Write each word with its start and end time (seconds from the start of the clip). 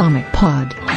Comic 0.00 0.32
Pod. 0.32 0.89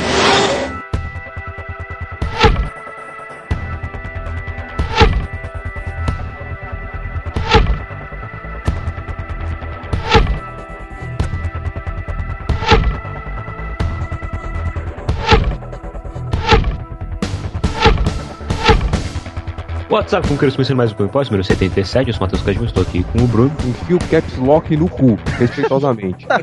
WhatsApp, 19.93 20.27
como 20.27 20.39
queiros 20.39 20.55
começando 20.55 20.77
mais 20.77 20.91
um 20.91 20.95
Comic 20.95 21.13
Pod, 21.13 21.29
número 21.29 21.43
77, 21.43 22.07
eu 22.07 22.13
sou 22.15 22.21
o 22.21 22.23
Matheus 22.23 22.41
Cadmo, 22.41 22.65
estou 22.65 22.81
aqui 22.81 23.03
com 23.03 23.19
o 23.19 23.27
Bruno. 23.27 23.55
Enfia 23.63 23.95
o 23.95 23.99
caps 24.09 24.37
lock 24.37 24.75
no 24.75 24.89
cu, 24.89 25.19
respeitosamente. 25.37 26.25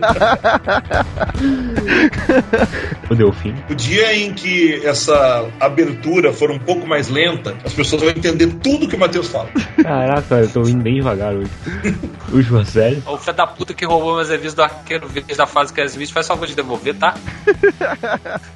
O 3.10 3.14
Delfim. 3.14 3.54
O 3.68 3.74
dia 3.74 4.14
em 4.16 4.32
que 4.32 4.80
essa 4.86 5.48
abertura 5.58 6.32
for 6.32 6.50
um 6.50 6.58
pouco 6.60 6.86
mais 6.86 7.08
lenta, 7.08 7.56
as 7.64 7.72
pessoas 7.72 8.02
vão 8.02 8.10
entender 8.10 8.46
tudo 8.62 8.86
que 8.88 8.94
o 8.94 8.98
Matheus 8.98 9.26
fala. 9.28 9.48
Caraca, 9.82 10.36
eu 10.36 10.48
tô 10.48 10.60
indo 10.62 10.80
bem 10.82 10.94
devagar 10.94 11.34
hoje. 11.34 11.50
O 12.32 12.40
Joselli. 12.40 13.02
O 13.08 13.16
filho 13.18 13.36
da 13.36 13.44
puta 13.44 13.74
que 13.74 13.84
roubou 13.84 14.14
meus 14.14 14.28
revistas 14.28 14.54
do 14.54 14.62
arqueiro 14.62 15.08
verde 15.08 15.34
da 15.34 15.48
fase 15.48 15.72
que 15.72 15.80
é 15.80 15.84
Smith, 15.86 16.12
faz 16.12 16.28
favor 16.28 16.46
de 16.46 16.54
devolver, 16.54 16.94
tá? 16.94 17.16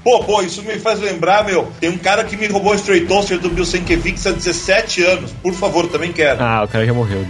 Pô, 0.05 0.23
pô, 0.23 0.42
isso 0.42 0.62
me 0.62 0.79
faz 0.79 1.01
lembrar, 1.01 1.45
meu. 1.45 1.73
Tem 1.81 1.91
um 1.91 1.98
cara 1.98 2.23
que 2.23 2.36
me 2.36 2.47
roubou 2.47 2.70
um 2.73 2.77
Stray 2.77 3.05
Toaster 3.07 3.39
do 3.41 3.51
Bill 3.51 3.64
Sienkiewicz 3.64 4.29
há 4.29 4.31
17 4.31 5.03
anos. 5.05 5.33
Por 5.42 5.53
favor, 5.55 5.89
também 5.89 6.12
quero. 6.12 6.41
Ah, 6.41 6.62
o 6.62 6.69
cara 6.69 6.86
já 6.86 6.92
morreu. 6.95 7.19
né? 7.20 7.29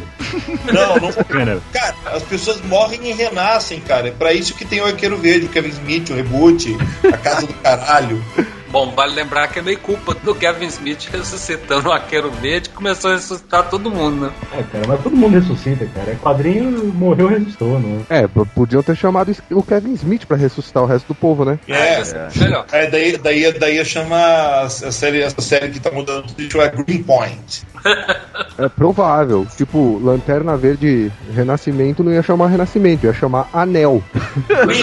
Não, 0.71 0.97
não. 0.97 1.13
Cara, 1.25 1.61
Cara, 1.73 1.95
as 2.13 2.23
pessoas 2.25 2.61
morrem 2.63 3.09
e 3.09 3.13
renascem, 3.13 3.81
cara. 3.81 4.09
É 4.09 4.11
pra 4.11 4.33
isso 4.35 4.55
que 4.55 4.65
tem 4.65 4.81
o 4.81 4.85
Arqueiro 4.87 5.17
Verde, 5.17 5.47
o 5.47 5.49
Kevin 5.49 5.69
Smith, 5.71 6.11
o 6.11 6.15
reboot, 6.15 6.77
a 7.15 7.19
Casa 7.19 7.47
do 7.47 7.55
Caralho. 7.55 8.25
Bom, 8.75 8.91
vale 8.91 9.15
lembrar 9.15 9.47
que 9.47 9.61
é 9.61 9.63
meio 9.63 9.79
culpa 9.79 10.15
do 10.15 10.35
Kevin 10.35 10.67
Smith 10.67 11.09
ressuscitando 11.09 11.91
o 11.91 11.93
arqueiro 11.93 12.29
verde 12.29 12.71
que 12.71 12.75
começou 12.75 13.13
a 13.13 13.15
ressuscitar 13.15 13.71
todo 13.71 13.89
mundo, 13.89 14.27
né? 14.27 14.33
É, 14.53 14.65
cara, 14.65 14.85
mas 14.89 15.01
todo 15.01 15.15
mundo 15.15 15.39
ressuscita, 15.39 15.87
cara. 15.95 16.11
É 16.11 16.17
quadrinho, 16.17 16.93
morreu, 16.93 17.29
ressuscitou, 17.29 17.79
né? 17.79 18.03
É, 18.11 18.27
podiam 18.27 18.83
ter 18.83 18.97
chamado 18.97 19.33
o 19.53 19.63
Kevin 19.63 19.93
Smith 19.93 20.27
pra 20.27 20.37
ressuscitar 20.37 20.83
o 20.83 20.87
resto 20.87 21.07
do 21.07 21.15
povo, 21.15 21.45
né? 21.45 21.57
É, 21.69 22.03
Melhor. 22.37 22.67
é 22.73 22.91
daí, 22.91 23.17
daí, 23.17 23.53
daí 23.53 23.77
ia 23.77 23.85
chamar 23.85 24.63
a 24.63 24.69
série, 24.69 25.23
essa 25.23 25.41
série 25.41 25.71
que 25.71 25.79
tá 25.79 25.93
mudando 25.93 26.25
o 26.25 26.35
título 26.35 26.65
é 26.65 26.69
Greenpoint. 26.69 27.63
É 28.57 28.69
provável. 28.69 29.47
Tipo, 29.57 29.99
Lanterna 29.99 30.57
Verde 30.57 31.11
Renascimento 31.35 32.05
não 32.05 32.13
ia 32.13 32.23
chamar 32.23 32.47
Renascimento, 32.47 33.05
ia 33.05 33.13
chamar 33.13 33.49
Anel. 33.53 34.03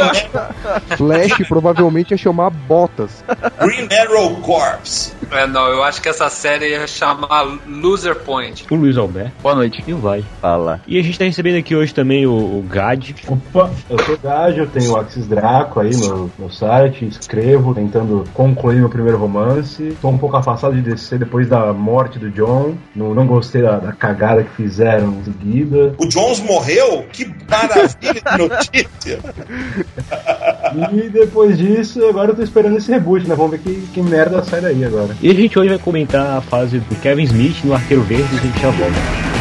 Flash 0.97 1.47
provavelmente 1.47 2.11
ia 2.11 2.17
chamar 2.17 2.49
Botas. 2.49 3.23
Green 3.61 3.80
Arrow 3.89 4.35
Corps. 4.41 5.15
É, 5.31 5.47
não, 5.47 5.67
eu 5.67 5.81
acho 5.83 6.01
que 6.01 6.09
essa 6.09 6.29
série 6.29 6.71
ia 6.71 6.85
chamar 6.85 7.57
Loser 7.65 8.15
Point. 8.15 8.65
o 8.69 8.75
Luiz 8.75 8.97
Alberto. 8.97 9.31
Boa 9.41 9.55
noite. 9.55 9.81
E 9.87 9.93
Vai. 9.93 10.25
Fala. 10.41 10.81
E 10.87 10.99
a 10.99 11.03
gente 11.03 11.17
tá 11.17 11.25
recebendo 11.25 11.57
aqui 11.57 11.75
hoje 11.75 11.93
também 11.93 12.25
o, 12.25 12.31
o 12.31 12.65
Gad. 12.67 13.11
Opa, 13.27 13.71
eu 13.89 13.99
sou 14.03 14.17
Gage, 14.17 14.59
eu 14.59 14.67
tenho 14.67 14.91
o 14.91 14.97
Axis 14.97 15.27
Draco 15.27 15.79
aí 15.79 15.95
no, 15.95 16.31
no 16.37 16.51
site, 16.51 17.05
escrevo, 17.05 17.73
tentando 17.73 18.25
concluir 18.33 18.77
meu 18.77 18.89
primeiro 18.89 19.17
romance. 19.17 19.95
Tô 20.01 20.09
um 20.09 20.17
pouco 20.17 20.35
afastado 20.35 20.75
de 20.75 20.81
DC 20.81 21.17
depois 21.17 21.47
da 21.47 21.71
morte 21.71 22.19
do 22.19 22.29
John. 22.31 22.75
Não, 22.95 23.13
não 23.13 23.25
gostei 23.25 23.61
da, 23.61 23.77
da 23.77 23.91
cagada 23.93 24.43
que 24.43 24.55
fizeram 24.55 25.13
em 25.13 25.23
seguida. 25.23 25.95
O 25.97 26.07
Jones 26.07 26.39
morreu? 26.41 27.05
Que 27.11 27.31
maravilha 27.49 28.21
de 28.21 28.37
notícia! 28.37 29.19
E 30.93 31.09
depois 31.09 31.57
disso, 31.57 32.05
agora 32.07 32.31
eu 32.31 32.35
tô 32.35 32.41
esperando 32.41 32.77
esse 32.77 32.89
reboot, 32.91 33.27
né? 33.27 33.35
Vamos 33.35 33.51
ver 33.51 33.59
que, 33.63 33.87
que 33.93 34.01
merda 34.01 34.43
sai 34.43 34.61
daí 34.61 34.83
agora. 34.83 35.15
E 35.21 35.29
a 35.29 35.33
gente 35.33 35.57
hoje 35.57 35.69
vai 35.69 35.79
comentar 35.79 36.37
a 36.37 36.41
fase 36.41 36.79
do 36.79 36.95
Kevin 37.01 37.23
Smith 37.23 37.63
no 37.63 37.73
Arqueiro 37.73 38.03
Verde 38.03 38.27
e 38.33 38.37
a 38.37 38.41
gente 38.41 38.59
já 38.59 38.69
volta. 38.69 39.31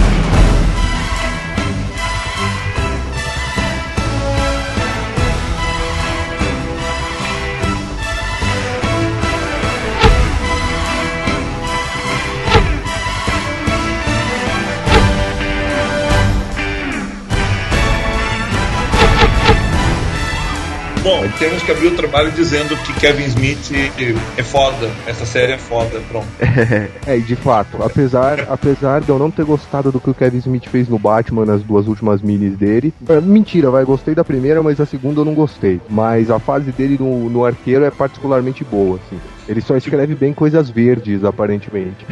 Bom, 21.02 21.26
temos 21.38 21.59
que 21.70 21.72
abrir 21.72 21.86
o 21.88 21.96
trabalho 21.96 22.32
dizendo 22.32 22.76
que 22.78 22.92
Kevin 22.94 23.24
Smith 23.24 23.70
é 24.36 24.42
foda. 24.42 24.90
Essa 25.06 25.24
série 25.24 25.52
é 25.52 25.58
foda, 25.58 26.00
pronto. 26.08 26.26
É, 27.06 27.16
e 27.16 27.20
de 27.20 27.34
fato, 27.34 27.82
apesar, 27.82 28.46
apesar 28.48 29.00
de 29.00 29.08
eu 29.08 29.18
não 29.18 29.30
ter 29.30 29.44
gostado 29.44 29.90
do 29.90 30.00
que 30.00 30.10
o 30.10 30.14
Kevin 30.14 30.38
Smith 30.38 30.68
fez 30.68 30.88
no 30.88 30.98
Batman 30.98 31.44
nas 31.44 31.62
duas 31.62 31.86
últimas 31.86 32.20
minis 32.20 32.56
dele, 32.56 32.92
é, 33.08 33.20
mentira, 33.20 33.70
vai, 33.70 33.84
gostei 33.84 34.14
da 34.14 34.24
primeira, 34.24 34.62
mas 34.62 34.80
a 34.80 34.86
segunda 34.86 35.20
eu 35.20 35.24
não 35.24 35.34
gostei. 35.34 35.80
Mas 35.88 36.30
a 36.30 36.38
fase 36.38 36.72
dele 36.72 36.96
no, 36.98 37.28
no 37.28 37.44
arqueiro 37.44 37.84
é 37.84 37.90
particularmente 37.90 38.64
boa, 38.64 38.98
assim. 39.04 39.18
Ele 39.50 39.60
só 39.60 39.76
escreve 39.76 40.14
bem 40.14 40.32
coisas 40.32 40.70
verdes, 40.70 41.24
aparentemente. 41.24 42.06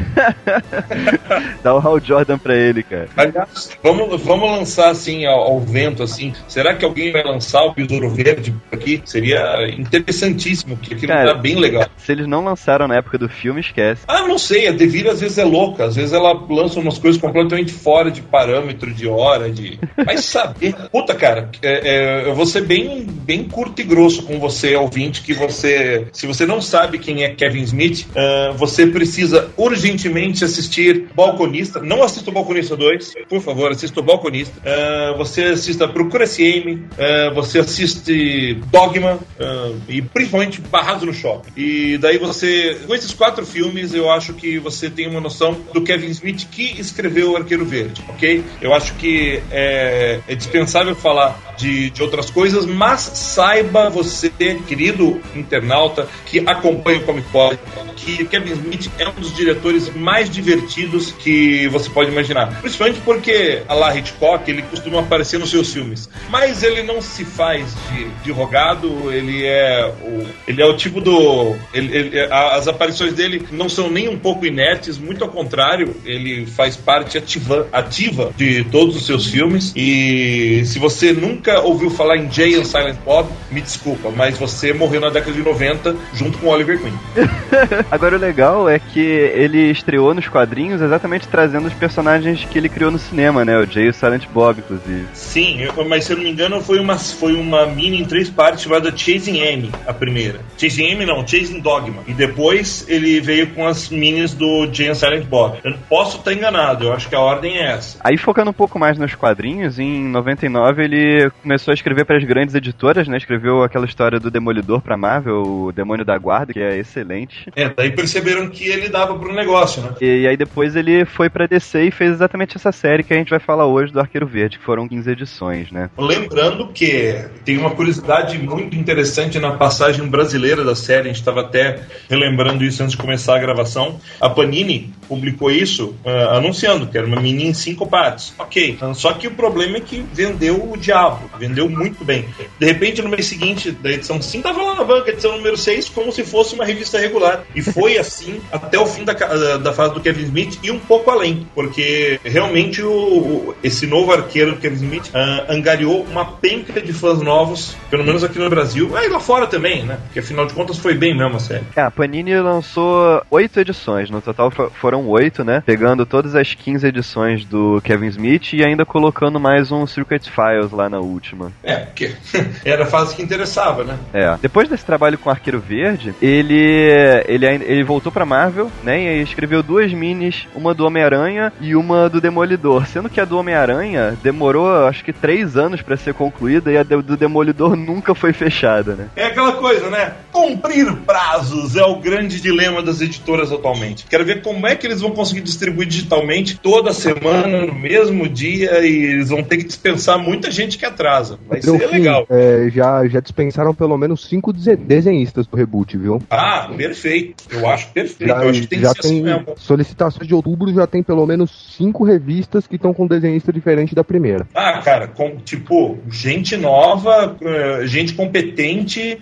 Dá 1.63 1.73
o 1.73 1.79
Hal 1.79 2.01
Jordan 2.01 2.37
pra 2.37 2.57
ele, 2.57 2.83
cara. 2.83 3.09
Aliás, 3.17 3.71
vamos, 3.81 4.21
vamos 4.23 4.51
lançar 4.51 4.91
assim 4.91 5.25
ao, 5.25 5.41
ao 5.43 5.61
vento, 5.61 6.03
assim. 6.03 6.33
Será 6.49 6.75
que 6.75 6.85
alguém 6.85 7.13
vai 7.13 7.23
lançar 7.23 7.63
o 7.63 7.73
Besouro 7.73 8.11
Verde 8.11 8.53
aqui? 8.73 9.01
Seria 9.05 9.48
interessantíssimo, 9.79 10.77
porque 10.77 10.95
aquilo 10.95 11.13
Cara. 11.13 11.35
tá 11.35 11.41
bem 11.41 11.57
legal. 11.57 11.89
Se 11.97 12.13
eles 12.13 12.27
não 12.27 12.45
lançaram 12.45 12.89
na 12.89 12.97
época 12.97 13.19
do 13.19 13.29
filme, 13.29 13.61
esquece. 13.61 14.03
Ah, 14.07 14.27
não 14.27 14.39
sei, 14.39 14.69
a 14.69 14.73
Devir 14.73 15.09
às 15.09 15.21
vezes 15.21 15.39
é 15.39 15.45
louca, 15.45 15.85
às 15.85 15.97
vezes 15.97 16.13
ela 16.13 16.33
lança 16.49 16.81
umas 16.81 16.99
coisas 16.99 17.21
completamente 17.21 17.73
fora 17.73 18.11
de 18.11 18.23
parâmetro, 18.23 18.93
de 18.93 19.07
hora, 19.07 19.51
de. 19.51 19.79
Vai 20.05 20.19
saber. 20.19 20.75
Puta, 20.91 21.15
cara, 21.15 21.51
é, 21.63 22.23
é, 22.25 22.29
eu 22.29 22.35
vou 22.35 22.47
ser 22.47 22.65
bem, 22.65 23.07
bem 23.07 23.45
curto 23.45 23.81
e 23.81 23.85
grosso 23.85 24.23
com 24.23 24.39
você, 24.39 24.77
ouvinte, 24.77 25.23
que 25.23 25.35
você. 25.35 26.07
Se 26.13 26.27
você 26.27 26.47
não 26.47 26.61
sabe 26.61 26.99
quem 26.99 27.25
é 27.25 27.31
Kevin 27.31 27.63
Smith, 27.63 28.07
ah, 28.17 28.53
você 28.57 28.87
precisa 28.87 29.51
urgentemente 29.57 30.45
assistir 30.45 31.09
Balconista. 31.15 31.81
Não 31.81 32.03
assista 32.03 32.31
o 32.31 32.33
Balconista 32.33 32.77
2, 32.77 33.15
por 33.29 33.41
favor, 33.41 33.71
assista 33.71 34.01
o 34.01 34.03
Balconista. 34.03 34.55
Ah, 34.65 35.15
você 35.17 35.45
assista 35.45 35.89
Procura 35.89 36.27
CM, 36.27 36.85
ah, 36.99 37.33
você 37.35 37.61
assiste 37.61 38.55
Dogma 38.71 39.19
ah, 39.41 39.73
e 39.89 40.03
principalmente 40.03 40.61
Barrados 40.61 41.05
no 41.05 41.15
Shopping. 41.15 41.51
E 41.57 41.99
daí 41.99 42.19
você, 42.19 42.81
com 42.87 42.95
esses 42.95 43.13
quatro 43.13 43.47
filmes, 43.47 43.95
eu 43.95 44.11
acho 44.11 44.35
que 44.35 44.59
você 44.59 44.91
tem 44.91 45.09
uma 45.09 45.21
noção 45.21 45.57
do 45.73 45.83
Kevin 45.83 46.09
Smith 46.09 46.49
que 46.51 46.81
escreveu 46.81 47.33
o 47.33 47.37
Arqueiro 47.37 47.65
Verde, 47.65 48.03
ok? 48.09 48.45
Eu 48.61 48.75
acho 48.75 48.95
que 48.95 49.41
é, 49.51 50.21
é 50.27 50.35
dispensável 50.35 50.95
falar 50.95 51.55
de, 51.57 51.91
de 51.91 52.03
outras 52.03 52.31
coisas, 52.31 52.65
mas 52.67 53.01
saiba 53.01 53.91
você, 53.91 54.31
querido 54.67 55.21
internauta, 55.35 56.09
que 56.27 56.41
acompanha 56.41 56.99
o 56.99 57.05
Comic 57.05 57.29
Pod, 57.31 57.59
que 57.97 58.25
Kevin 58.25 58.53
Smith 58.53 58.91
é 58.99 59.09
um 59.09 59.13
dos 59.13 59.35
diretores 59.35 59.93
mais 59.95 60.31
divertidos 60.31 61.13
que 61.13 61.69
você 61.69 61.91
pode 61.91 62.11
imaginar. 62.11 62.61
Principalmente 62.61 63.01
porque 63.01 63.63
a 63.69 63.75
La 63.75 63.97
Hitchcock, 63.97 64.49
ele 64.49 64.63
costuma 64.63 65.01
aparecer 65.01 65.39
nos 65.39 65.51
seus 65.51 65.73
filmes. 65.73 66.09
Mas 66.31 66.63
ele 66.63 66.83
não 66.83 67.03
se 67.03 67.25
faz 67.25 67.75
de, 67.91 68.09
de 68.25 68.31
rogado, 68.31 69.13
ele 69.13 69.28
é 69.45 69.93
o, 70.03 70.27
ele 70.47 70.63
é 70.63 70.65
o 70.67 70.77
tipo 70.77 71.01
do... 71.01 71.55
ele- 71.73 71.97
ele- 71.97 72.21
as 72.31 72.67
aparições 72.69 73.13
dele 73.15 73.43
não 73.53 73.69
são 73.69 73.91
nem 73.91 74.09
um 74.09 74.19
pouco 74.19 74.45
inertes, 74.47 74.99
muito 74.99 75.25
ao 75.25 75.31
contrário, 75.31 75.95
ele 76.05 76.47
faz 76.47 76.77
parte 76.77 77.19
ativa, 77.19 77.67
ativa 77.73 78.33
de 78.37 78.65
todos 78.65 78.97
os 78.97 79.07
seus 79.07 79.27
filmes. 79.27 79.73
E 79.77 80.63
se 80.65 80.79
você 80.79 81.13
nunca 81.13 81.61
ouviu 81.61 81.91
falar 81.91 82.17
em 82.17 82.31
Jay 82.31 82.55
and 82.55 82.65
Silent 82.65 82.97
Bob, 83.05 83.29
me 83.51 83.61
desculpa, 83.61 84.11
mas 84.15 84.39
você 84.39 84.73
morreu 84.73 85.01
na 85.01 85.11
década 85.11 85.33
de 85.33 85.43
90 85.43 85.97
junto 86.15 86.39
com 86.39 86.49
Oliver 86.49 86.79
Queen. 86.81 86.95
Agora 87.91 88.17
o 88.17 88.19
legal 88.19 88.69
é 88.69 88.79
que 88.79 89.01
ele 89.01 89.71
estreou 89.71 90.15
nos 90.15 90.29
quadrinhos 90.29 90.81
exatamente 90.81 91.29
trazendo 91.29 91.67
os 91.69 91.75
personagens 91.75 92.45
que 92.45 92.59
ele 92.59 92.69
criou 92.69 92.91
no 92.91 92.99
cinema, 92.99 93.45
né? 93.45 93.59
O 93.59 93.67
Jay 93.67 93.87
e 93.87 93.89
o 93.91 93.95
Silent 93.95 94.25
Bob, 94.33 94.59
inclusive. 94.61 95.07
Sim, 95.15 95.61
eu- 95.63 95.85
mas 95.89 96.05
se 96.05 96.13
eu 96.13 96.17
não 96.17 96.25
me 96.25 96.31
engano 96.31 96.61
foi 96.61 96.79
uma, 96.79 96.99
foi 96.99 97.35
uma 97.35 97.67
mini 97.67 98.01
em 98.01 98.05
três 98.05 98.29
partes 98.29 98.63
chamada 98.65 98.91
Chasing 99.19 99.43
Amy, 99.43 99.71
a 99.87 99.93
primeira. 99.93 100.41
Chasing 100.57 100.93
Amy 100.93 101.05
não, 101.05 101.27
Chasing 101.27 101.61
Dogma. 101.61 102.03
E 102.07 102.13
depois 102.13 102.87
ele 102.89 103.21
veio 103.21 103.49
com 103.49 103.67
as 103.67 103.89
minis 103.89 104.33
do 104.33 104.73
Jay 104.73 104.89
and 104.89 104.95
Silent 104.95 105.25
Bob. 105.27 105.59
Eu 105.65 105.75
posso 105.89 106.19
estar 106.19 106.33
enganado, 106.33 106.85
eu 106.85 106.93
acho 106.93 107.09
que 107.09 107.17
a 107.17 107.21
ordem 107.21 107.59
é 107.59 107.73
essa. 107.73 107.99
Aí 108.03 108.17
focando 108.17 108.51
um 108.51 108.55
pouco 108.55 108.79
mais 108.79 108.97
nos 108.97 109.15
quadrinhos, 109.15 109.79
em 109.79 110.09
99 110.09 110.85
ele 110.85 111.31
começou 111.43 111.73
a 111.73 111.75
escrever 111.75 112.05
para 112.05 112.17
as 112.17 112.25
grandes 112.25 112.55
editoras, 112.55 113.09
né? 113.09 113.17
Escreveu 113.17 113.63
aquela 113.63 113.87
história 113.87 114.21
do 114.21 114.31
Demolidor 114.31 114.81
pra 114.81 114.97
Marvel, 114.97 115.43
o 115.43 115.73
Demônio 115.73 116.05
da 116.05 116.17
Guarda, 116.17 116.53
que 116.53 116.61
é 116.61 116.79
excelente. 116.79 117.51
É, 117.57 117.69
daí 117.69 117.91
perceberam 117.91 118.49
que 118.49 118.69
ele 118.69 118.89
dava 118.89 119.19
pro 119.19 119.35
negócio, 119.35 119.83
né? 119.83 119.95
E, 120.01 120.29
aí 120.29 120.37
depois 120.37 120.77
ele 120.77 121.05
foi 121.05 121.29
pra 121.29 121.47
DC 121.47 121.87
e 121.87 121.91
fez 121.91 122.13
exatamente 122.13 122.57
essa 122.57 122.71
série 122.71 123.03
que 123.03 123.13
a 123.13 123.17
gente 123.17 123.31
vai 123.31 123.41
falar 123.41 123.67
hoje 123.67 123.93
do 123.93 124.01
Arqueiro 124.01 124.27
Verde, 124.27 124.59
que 124.59 124.65
foram 124.65 124.87
15 124.87 125.11
edições, 125.11 125.73
né? 125.73 125.91
Lembrando 125.99 126.69
que 126.69 127.25
tem 127.45 127.59
uma 127.59 127.71
curiosidade 127.71 128.39
muito 128.39 128.77
interessante 128.77 129.08
na 129.41 129.53
passagem 129.53 130.07
brasileira 130.07 130.65
da 130.65 130.75
série, 130.75 131.03
a 131.03 131.13
gente 131.13 131.21
estava 131.21 131.41
até 131.41 131.81
relembrando 132.09 132.65
isso 132.65 132.83
antes 132.83 132.97
de 132.97 133.01
começar 133.01 133.37
a 133.37 133.39
gravação. 133.39 134.01
A 134.21 134.29
Panini 134.29 134.93
publicou 135.09 135.51
isso 135.51 135.95
uh, 136.05 136.37
anunciando 136.37 136.87
que 136.87 136.97
era 136.97 137.07
uma 137.07 137.21
mini 137.21 137.47
em 137.47 137.55
cinco 137.55 137.87
partes. 137.87 138.35
Ok. 138.39 138.79
Só 138.95 139.13
que 139.13 139.27
o 139.27 139.31
problema 139.31 139.79
é 139.79 139.81
que 139.81 140.05
vendeu 140.13 140.71
o 140.71 140.77
diabo, 140.77 141.31
vendeu 141.39 141.69
muito 141.69 142.05
bem. 142.05 142.27
De 142.59 142.67
repente, 142.67 143.03
no 143.03 143.09
mês 143.09 143.27
seguinte 143.27 143.71
da 143.71 143.91
edição 143.91 144.21
5, 144.21 144.43
tava 144.43 144.63
lá 144.63 144.75
na 144.75 144.85
banca, 144.85 145.11
edição 145.11 145.37
número 145.37 145.57
6, 145.57 145.89
como 145.89 146.13
se 146.13 146.25
fosse 146.25 146.55
uma 146.55 146.65
revista 146.65 146.99
regular. 146.99 147.45
E 147.55 147.63
foi 147.63 147.97
assim 147.99 148.41
até 148.53 148.79
o 148.79 148.87
fim 148.87 149.05
da, 149.05 149.13
da 149.13 149.73
fase 149.73 149.95
do 149.95 150.01
Kevin 150.01 150.25
Smith 150.25 150.59
e 150.63 150.71
um 150.71 150.79
pouco 150.79 151.11
além, 151.11 151.47
porque 151.55 152.21
realmente 152.25 152.83
o, 152.83 152.91
o 152.91 153.55
esse 153.63 153.87
novo 153.87 154.13
arqueiro 154.13 154.53
do 154.53 154.59
Kevin 154.59 154.77
Smith 154.77 155.09
uh, 155.09 155.53
angariou 155.53 156.03
uma 156.11 156.25
penca 156.25 156.81
de 156.81 156.93
fãs 156.93 157.21
novos, 157.21 157.77
pelo 157.91 158.05
menos 158.05 158.23
aqui 158.23 158.39
no 158.39 158.49
Brasil, 158.49 158.97
e 159.05 159.09
lá 159.09 159.21
fora 159.21 159.47
também, 159.47 159.85
né? 159.85 159.99
Porque 160.05 160.21
afinal 160.21 160.47
de 160.47 160.55
contas 160.55 160.79
foi 160.79 160.95
bem 160.95 161.17
mesmo 161.17 161.37
a 161.37 161.41
série. 161.41 161.65
É, 161.77 161.83
a 161.83 161.91
Panini 161.91 162.39
lançou 162.41 163.23
oito 163.31 163.61
edições, 163.61 164.11
no 164.11 164.21
total 164.21 164.51
foram 164.51 165.07
oito, 165.09 165.45
né? 165.45 165.63
Pegando 165.65 166.07
todas 166.07 166.35
as 166.35 166.55
15 166.55 166.87
edições 166.87 167.45
do 167.45 167.81
Kevin 167.83 168.09
Smith 168.09 168.53
e 168.53 168.65
ainda 168.65 168.85
colocando 168.85 169.39
mais 169.39 169.71
um 169.71 169.87
Circuit 169.87 170.31
Files 170.31 170.73
lá 170.73 170.89
na 170.89 170.99
última. 170.99 171.53
É, 171.63 171.77
porque 171.77 172.15
era 172.65 172.85
a 172.85 172.87
fase 172.87 173.15
que 173.15 173.23
interessava, 173.23 173.85
né? 173.85 173.99
É. 174.13 174.37
Depois 174.41 174.69
desse 174.69 174.85
trabalho 174.85 175.19
com 175.19 175.31
Arqueiro 175.31 175.61
Verde, 175.61 176.15
ele 176.21 176.89
ele, 177.27 177.47
ele 177.47 177.85
voltou 177.85 178.11
pra 178.11 178.27
Marvel, 178.27 178.71
né? 178.83 179.19
E 179.19 179.23
escreveu 179.23 179.63
duas 179.63 179.93
minis, 179.93 180.47
uma 180.55 180.75
do 180.75 180.87
Homem-Aranha 180.87 181.53
e 181.61 181.75
uma 181.75 182.09
do 182.09 182.21
Demolidor. 182.21 182.87
Sendo 182.87 183.09
que 183.09 183.21
a 183.21 183.25
do 183.25 183.39
Homem-Aranha 183.39 184.17
demorou, 184.23 184.87
acho 184.87 185.05
que, 185.05 185.13
três 185.13 185.57
anos 185.57 185.83
para 185.83 185.97
ser 185.97 186.15
concluída 186.15 186.71
e 186.71 186.79
a 186.79 186.83
do 186.83 187.17
Demolidor 187.17 187.75
nunca 187.77 188.15
foi 188.15 188.33
fechada, 188.33 188.88
né? 188.95 189.09
É 189.17 189.25
aquela 189.25 189.53
coisa, 189.53 189.89
né? 189.91 190.13
Cumprir 190.33 190.93
prazos 191.07 191.77
é 191.77 191.85
o 191.85 191.97
grande 191.97 192.41
dilema 192.41 192.83
das 192.83 193.01
editoras 193.01 193.53
atualmente. 193.53 194.07
Quero 194.09 194.25
ver 194.25 194.43
como 194.43 194.67
é 194.67 194.77
que 194.77 194.87
eles 194.87 195.01
vão 195.01 195.11
conseguir 195.11 195.41
distribuir 195.41 195.89
digitalmente 195.89 196.59
toda 196.59 196.93
semana, 196.93 197.67
no 197.67 197.75
mesmo 197.75 198.29
dia, 198.29 198.81
e 198.85 199.05
eles 199.05 199.29
vão 199.31 199.43
ter 199.43 199.59
que 199.59 199.65
dispensar 199.65 200.19
muita 200.19 200.51
gente 200.51 200.79
que 200.79 200.85
atrasa. 200.85 201.39
Vai 201.49 201.63
ser 201.63 201.79
fim, 201.79 201.99
legal. 201.99 202.27
É, 202.31 202.69
já, 202.71 203.07
já 203.09 203.21
dispensaram 203.21 203.75
pelo 203.75 203.97
menos 203.97 204.29
cinco 204.29 204.53
desenhistas 204.53 205.47
do 205.47 205.57
reboot, 205.57 205.97
viu? 205.97 206.21
Ah, 206.31 206.71
perfeito. 206.77 207.45
Eu 207.51 207.69
acho 207.69 207.89
perfeito. 207.89 208.29
Já, 208.29 208.43
Eu 208.43 208.51
acho 208.51 208.61
que 208.63 208.67
tem 208.67 208.81
já 208.81 208.95
que 208.95 209.03
ser 209.03 209.09
tem 209.09 209.19
assim 209.19 209.23
mesmo. 209.23 209.55
Solicitações 209.57 210.27
de 210.27 210.35
outubro 210.35 210.73
já 210.73 210.87
tem 210.87 211.03
pelo 211.03 211.27
menos 211.27 211.75
cinco 211.77 212.05
revistas 212.05 212.67
que 212.67 212.77
estão 212.77 212.93
com 212.93 213.07
desenhista 213.07 213.53
diferente 213.53 213.95
da 213.95 214.05
primeira. 214.05 214.47
Ah, 214.55 214.81
cara, 214.83 215.09
com, 215.09 215.37
tipo, 215.37 215.99
gente 216.11 216.57
nova, 216.57 217.37
eh, 217.41 217.87
gente 217.87 218.15
competente. 218.15 218.68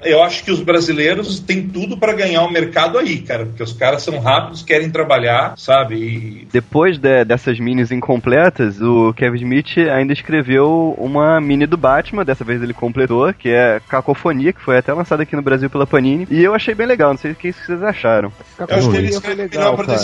Eu 0.04 0.22
acho 0.22 0.44
que 0.44 0.50
os 0.50 0.60
brasileiros 0.60 1.40
têm 1.40 1.68
tudo 1.68 1.96
para 1.96 2.12
ganhar 2.12 2.42
o 2.42 2.50
mercado 2.50 2.98
aí, 2.98 3.18
cara. 3.18 3.46
Porque 3.46 3.62
os 3.62 3.72
caras 3.72 4.02
são 4.02 4.18
rápidos, 4.18 4.62
querem 4.62 4.90
trabalhar, 4.90 5.54
sabe? 5.56 5.94
E... 5.96 6.48
Depois 6.52 6.98
de, 6.98 7.24
dessas 7.24 7.58
minis 7.58 7.90
incompletas, 7.90 8.80
o 8.80 9.12
Kevin 9.14 9.36
Smith 9.36 9.78
ainda 9.92 10.12
escreveu 10.12 10.94
uma 10.98 11.40
mini 11.40 11.66
do 11.66 11.76
Batman, 11.76 12.24
dessa 12.24 12.44
vez 12.44 12.62
ele 12.62 12.74
completou, 12.74 13.32
que 13.32 13.48
é 13.48 13.80
Cacofonia, 13.88 14.52
que 14.52 14.60
foi 14.60 14.78
até 14.78 14.92
lançada 14.92 15.22
aqui 15.22 15.36
no 15.36 15.42
Brasil 15.42 15.70
pela 15.70 15.86
Panini. 15.86 16.26
E 16.30 16.42
eu 16.42 16.54
achei 16.54 16.74
bem 16.74 16.86
legal, 16.86 17.10
não 17.10 17.18
sei 17.18 17.32
o 17.32 17.34
que 17.34 17.52
vocês 17.52 17.82
acharam. 17.82 18.32
Cacofonia 18.56 19.20
foi 19.20 19.34
legal, 19.34 19.76
cara. 19.76 19.98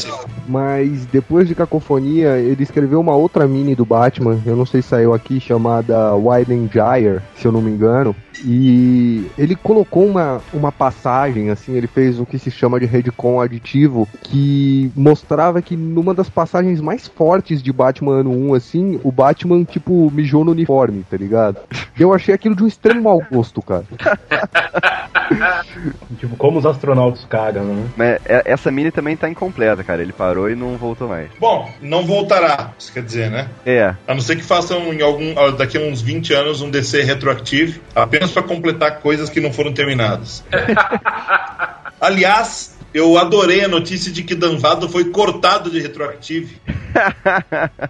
Mas 0.49 1.07
depois 1.07 1.49
de 1.49 1.55
Cacofonia, 1.55 2.39
ele 2.39 2.63
escreveu 2.63 3.01
uma 3.01 3.15
outra 3.15 3.47
mini 3.47 3.75
do 3.75 3.85
Batman, 3.85 4.41
eu 4.45 4.57
não 4.57 4.67
sei 4.67 4.83
se 4.83 4.89
saiu 4.89 5.15
aqui, 5.15 5.41
chamada 5.41 6.15
Widen 6.15 6.69
Gyre, 6.71 7.21
se 7.37 7.47
eu 7.47 7.53
não 7.53 7.63
me 7.63 7.71
engano. 7.71 8.15
E 8.45 9.27
ele 9.37 9.57
colocou 9.57 10.07
uma, 10.07 10.41
uma 10.53 10.73
passagem, 10.73 11.51
assim, 11.51 11.75
ele 11.75 11.87
fez 11.87 12.19
o 12.21 12.27
que 12.27 12.39
se 12.39 12.51
chama 12.51 12.79
de 12.79 12.87
redcon 12.87 13.41
aditivo, 13.41 14.09
que 14.23 14.91
mostrava 14.97 15.63
que 15.63 15.77
numa 15.77 16.15
das 16.15 16.29
passagens 16.29 16.81
mais 16.81 17.07
fortes 17.07 17.63
de 17.63 17.73
Batman 17.73 18.21
ano 18.21 18.31
1, 18.31 18.55
assim, 18.55 19.01
o 19.03 19.11
Batman, 19.11 19.65
tipo, 19.65 20.11
mijou 20.11 20.45
no 20.45 20.53
uniforme, 20.53 21.05
tá 21.09 21.17
ligado? 21.17 21.59
Eu 21.99 22.13
achei 22.13 22.35
aquilo 22.35 22.55
de 22.55 22.65
um 22.65 22.67
extremo 22.67 23.03
mau 23.03 23.23
gosto, 23.31 23.63
cara. 23.63 23.85
tipo, 26.19 26.37
como 26.37 26.59
os 26.59 26.67
astronautas 26.67 27.25
cagam, 27.25 27.65
né? 27.65 27.89
Mas 27.97 28.21
é, 28.25 28.43
essa 28.45 28.71
mini 28.71 28.91
também 28.91 29.17
tá 29.17 29.29
incompleta, 29.29 29.83
cara. 29.85 30.03
Ele 30.03 30.13
parou 30.13 30.51
e 30.51 30.55
não 30.55 30.77
voltou 30.77 31.09
mais. 31.09 31.29
Bom, 31.39 31.71
não 31.81 32.05
voltará, 32.05 32.73
isso 32.79 32.93
quer 32.93 33.03
dizer, 33.03 33.31
né? 33.31 33.49
É. 33.65 33.95
A 34.07 34.15
não 34.15 34.21
ser 34.21 34.37
que 34.37 34.43
façam 34.43 34.93
em 34.93 35.03
algum, 35.03 35.35
daqui 35.57 35.77
a 35.77 35.81
uns 35.81 36.01
20 36.01 36.33
anos 36.35 36.61
um 36.61 36.71
DC 36.71 37.03
retroativo, 37.03 37.81
apenas 37.95 38.31
para 38.31 38.43
completar 38.43 39.01
coisas 39.01 39.29
que 39.29 39.41
não 39.41 39.53
foram 39.53 39.73
terminadas. 39.73 40.45
Aliás, 42.01 42.77
eu 42.93 43.17
adorei 43.17 43.65
a 43.65 43.69
notícia 43.69 44.13
de 44.13 44.23
que 44.23 44.35
Danvado 44.35 44.89
foi 44.89 45.07
cortado 45.07 45.71
de 45.71 45.81
retroativo. 45.81 46.53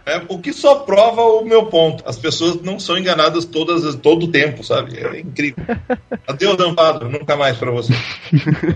É, 0.06 0.22
o 0.28 0.38
que 0.38 0.52
só 0.52 0.76
prova 0.76 1.22
o 1.22 1.44
meu 1.44 1.66
ponto. 1.66 2.02
As 2.06 2.19
pessoas 2.19 2.60
não 2.62 2.78
são 2.78 2.96
enganadas 2.96 3.44
todas, 3.44 3.94
todo 3.96 4.26
o 4.26 4.28
tempo, 4.28 4.64
sabe? 4.64 4.99
É 4.99 5.20
incrível. 5.20 5.64
Adeus, 6.26 6.56
Danvado. 6.56 7.08
Nunca 7.08 7.37
mais 7.37 7.56
para 7.56 7.70
você. 7.70 7.93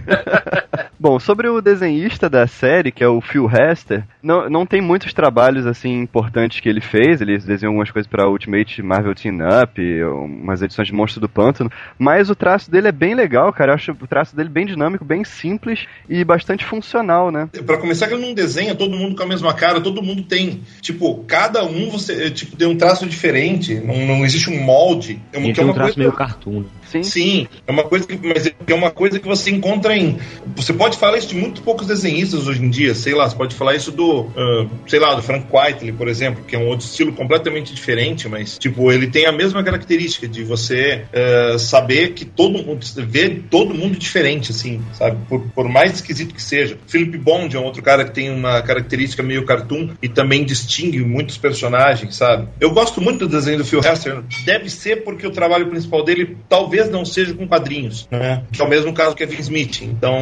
Bom, 0.99 1.19
sobre 1.19 1.49
o 1.49 1.61
desenhista 1.61 2.29
da 2.29 2.47
série, 2.47 2.91
que 2.91 3.05
é 3.05 3.09
o 3.09 3.21
Phil 3.21 3.49
Hester, 3.49 4.05
não, 4.23 4.49
não 4.49 4.67
tem 4.67 4.81
muitos 4.81 5.13
trabalhos 5.13 5.67
assim 5.67 6.01
importantes 6.01 6.61
que 6.61 6.69
ele 6.69 6.81
fez. 6.81 7.21
Ele 7.21 7.39
desenhou 7.39 7.73
algumas 7.73 7.91
coisas 7.91 8.11
para 8.11 8.29
Ultimate 8.29 8.83
Marvel 8.83 9.15
Team 9.15 9.39
Up, 9.63 9.81
umas 10.03 10.63
edições 10.63 10.89
de 10.89 10.95
Monstro 10.95 11.21
do 11.21 11.29
Pântano, 11.29 11.71
mas 11.99 12.31
o 12.31 12.35
traço 12.35 12.71
dele 12.71 12.89
é 12.89 12.93
bem 12.93 13.15
legal, 13.15 13.53
cara. 13.53 13.73
Eu 13.73 13.75
acho 13.75 13.93
o 13.93 14.07
traço 14.07 14.35
dele 14.35 14.49
bem 14.49 14.67
dinâmico, 14.67 15.05
bem 15.05 15.23
simples 15.23 15.87
e 16.09 16.25
bastante 16.25 16.65
funcional, 16.65 17.31
né? 17.31 17.49
Para 17.65 17.79
começar, 17.79 18.09
que 18.09 18.15
ele 18.15 18.27
não 18.27 18.35
desenha 18.35 18.75
todo 18.75 18.97
mundo 18.97 19.17
com 19.17 19.23
a 19.23 19.27
mesma 19.27 19.53
cara, 19.55 19.81
todo 19.81 20.03
mundo 20.03 20.16
tem, 20.23 20.63
tipo, 20.81 21.25
cada 21.27 21.65
um 21.65 21.91
você 21.91 22.31
tipo 22.31 22.57
tem 22.57 22.67
um 22.67 22.77
traço 22.77 23.07
diferente, 23.07 23.75
não, 23.75 23.97
não 24.07 24.25
existe 24.25 24.51
um 24.51 24.63
molde. 24.63 25.21
É 25.33 25.39
uma, 25.39 25.53
que 25.53 25.61
é 25.61 25.65
um 25.65 25.73
traço 25.73 25.95
coisa... 25.95 25.99
meio 25.99 26.13
cartoon. 26.13 26.65
Sim. 27.03 27.27
Sim, 27.27 27.49
é 27.67 27.73
uma 27.73 27.83
coisa 27.83 28.07
que, 28.07 28.19
mas 28.25 28.47
é 28.47 28.75
uma 28.75 28.91
coisa 28.91 29.19
que 29.19 29.27
você 29.27 29.51
encontra 29.51 29.97
em. 29.97 30.19
Você 30.55 30.73
pode 30.73 30.97
falar 30.97 31.19
isso 31.19 31.29
de 31.29 31.35
muito 31.35 31.61
poucos 31.61 31.87
desenhistas 31.87 32.47
hoje 32.47 32.63
em 32.63 32.71
dia, 32.71 32.95
sei 32.95 33.15
lá, 33.15 33.29
você 33.29 33.37
pode 33.37 33.55
falar 33.55 33.75
isso 33.75 33.91
do, 33.91 34.21
uh, 34.21 34.71
sei 34.87 35.01
lá, 35.01 35.15
do 35.15 35.23
Frank 35.23 35.47
Whiteley, 35.53 35.93
por 35.93 36.09
exemplo, 36.09 36.45
que 36.45 36.55
é 36.55 36.59
um 36.59 36.69
outro 36.69 36.87
estilo 36.87 37.13
completamente 37.13 37.75
diferente, 37.75 38.29
mas 38.29 38.59
tipo 38.59 38.93
ele 38.93 39.09
tem 39.09 39.27
a 39.27 39.33
mesma 39.33 39.63
característica 39.65 40.29
de 40.29 40.45
você 40.45 41.05
uh, 41.13 41.59
saber 41.59 42.13
que 42.13 42.25
todo 42.25 42.63
mundo 42.63 42.87
vê 43.07 43.41
todo 43.51 43.75
mundo 43.75 43.99
diferente, 43.99 44.53
assim, 44.53 44.81
sabe? 44.93 45.19
Por, 45.29 45.41
por 45.55 45.69
mais 45.69 45.95
esquisito 45.95 46.35
que 46.35 46.43
seja. 46.43 46.79
Philip 46.87 47.19
Bond 47.19 47.57
é 47.57 47.59
um 47.59 47.65
outro 47.65 47.83
cara 47.83 48.05
que 48.05 48.13
tem 48.13 48.31
uma 48.31 48.63
característica 48.63 49.23
meio 49.23 49.45
cartoon 49.45 49.91
e 50.01 50.09
também 50.09 50.45
distingue 50.45 51.01
muitos 51.01 51.37
personagens, 51.37 52.17
sabe? 52.17 52.49
Eu 52.61 52.71
gosto 52.71 53.01
muito 53.01 53.27
do 53.27 53.29
desenho 53.29 53.59
do 53.59 53.65
Phil 53.65 53.81
Hester. 53.81 54.23
Deve 54.45 54.71
ser 54.71 55.03
porque 55.03 55.27
o 55.27 55.31
trabalho 55.31 55.69
principal 55.69 56.05
dele 56.05 56.37
talvez 56.49 56.86
talvez 56.87 56.91
não 56.91 57.05
seja 57.05 57.35
com 57.35 57.47
quadrinhos, 57.47 58.09
né? 58.11 58.43
Que 58.51 58.63
é 58.63 58.65
o 58.65 58.69
mesmo 58.69 58.93
caso 58.93 59.11
do 59.11 59.17
Kevin 59.17 59.41
Smith. 59.41 59.83
Então, 59.83 60.17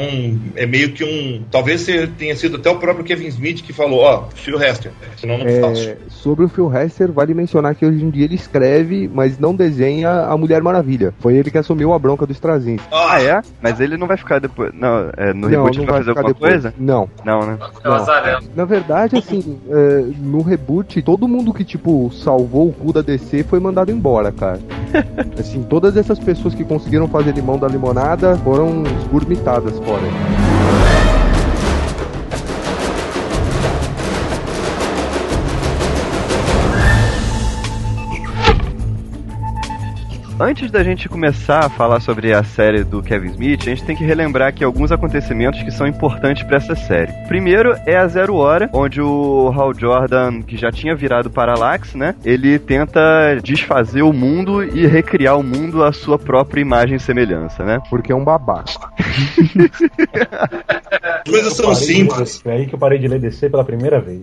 é 0.57 0.67
meio 0.67 0.93
que 0.93 1.05
um. 1.05 1.43
Talvez 1.51 1.87
tenha 2.19 2.35
sido 2.37 2.57
até 2.57 2.71
o 2.71 2.77
próprio 2.77 3.05
Kevin 3.05 3.27
Smith 3.29 3.63
que 3.63 3.73
falou: 3.73 4.01
Ó, 4.01 4.25
oh, 4.25 4.37
Phil 4.37 4.61
Hester, 4.61 4.93
senão 5.17 5.39
não 5.39 5.47
é, 5.47 5.61
faço. 5.61 5.97
Sobre 6.09 6.45
o 6.45 6.49
Phil 6.49 6.73
Hester, 6.75 7.13
vale 7.13 7.35
mencionar 7.35 7.75
que 7.75 7.85
hoje 7.85 8.03
em 8.03 8.11
dia 8.11 8.25
ele 8.25 8.35
escreve, 8.35 9.09
mas 9.13 9.39
não 9.39 9.55
desenha 9.55 10.11
a 10.11 10.37
Mulher 10.37 10.63
Maravilha. 10.63 11.15
Foi 11.21 11.35
ele 11.35 11.51
que 11.51 11.59
assumiu 11.59 11.93
a 11.93 11.99
bronca 11.99 12.27
do 12.27 12.33
Straczynski. 12.33 12.89
Ah, 12.93 13.23
é? 13.23 13.41
Mas 13.61 13.81
ele 13.81 13.97
não 13.97 14.07
vai 14.07 14.17
ficar 14.17 14.39
depois. 14.41 14.73
Não, 14.75 15.11
é, 15.17 15.33
no 15.33 15.49
reboot 15.49 15.79
não 15.79 15.87
vai, 15.87 15.95
vai 15.95 16.05
fazer 16.05 16.11
alguma 16.11 16.29
depois. 16.29 16.53
coisa? 16.53 16.75
Não. 16.79 17.09
Não, 17.25 17.41
né? 17.41 17.59
Não. 17.85 18.55
Na 18.55 18.65
verdade, 18.65 19.17
assim, 19.17 19.59
é, 19.69 20.05
no 20.19 20.43
reboot, 20.43 21.03
todo 21.03 21.29
mundo 21.29 21.53
que, 21.53 21.65
tipo, 21.65 22.11
salvou 22.13 22.69
o 22.69 22.73
cu 22.73 22.93
da 22.93 23.03
DC 23.03 23.45
foi 23.45 23.61
mandado 23.61 23.91
embora, 23.91 24.33
cara. 24.33 24.61
assim, 25.39 25.63
todas 25.63 25.97
essas 25.97 26.19
pessoas 26.19 26.44
que 26.53 26.65
conseguiram 26.65 27.07
fazer 27.07 27.33
limão 27.33 27.57
da 27.57 27.69
limonada 27.69 28.37
foram 28.39 28.83
esgurmitadas 29.01 29.79
fora. 29.79 30.74
Antes 40.39 40.69
da 40.69 40.83
gente 40.83 41.09
começar 41.09 41.65
a 41.65 41.69
falar 41.71 42.01
sobre 42.01 42.33
a 42.35 42.43
série 42.43 42.83
do 42.83 43.01
Kevin 43.01 43.29
Smith, 43.29 43.61
a 43.63 43.71
gente 43.71 43.85
tem 43.85 43.95
que 43.95 44.03
relembrar 44.03 44.49
aqui 44.49 44.65
alguns 44.65 44.91
acontecimentos 44.91 45.63
que 45.63 45.71
são 45.71 45.87
importantes 45.87 46.43
para 46.43 46.57
essa 46.57 46.75
série. 46.75 47.13
Primeiro 47.29 47.77
é 47.87 47.97
a 47.97 48.07
Zero 48.09 48.35
Hora, 48.35 48.69
onde 48.73 49.01
o 49.01 49.53
Hal 49.57 49.73
Jordan, 49.73 50.43
que 50.43 50.57
já 50.57 50.73
tinha 50.73 50.95
virado 50.95 51.31
Parallax, 51.31 51.95
né? 51.95 52.17
Ele 52.25 52.59
tenta 52.59 53.01
desfazer 53.45 54.03
o 54.03 54.13
mundo 54.13 54.65
e 54.65 54.85
recriar 54.89 55.39
o 55.39 55.43
mundo 55.43 55.85
à 55.85 55.93
sua 55.93 56.19
própria 56.19 56.61
imagem 56.61 56.97
e 56.97 57.01
semelhança, 57.01 57.63
né? 57.65 57.81
Porque 57.89 58.11
é 58.11 58.15
um 58.17 58.25
babaca. 58.25 58.91
As 58.99 61.23
coisas 61.31 61.53
são 61.55 61.71
de- 61.71 61.77
simples. 61.79 62.41
Foi 62.43 62.53
aí 62.53 62.67
que 62.67 62.75
eu 62.75 62.79
parei 62.79 62.99
de 62.99 63.07
ler 63.07 63.21
DC 63.21 63.49
pela 63.51 63.65
primeira 63.65 64.01
vez. 64.01 64.23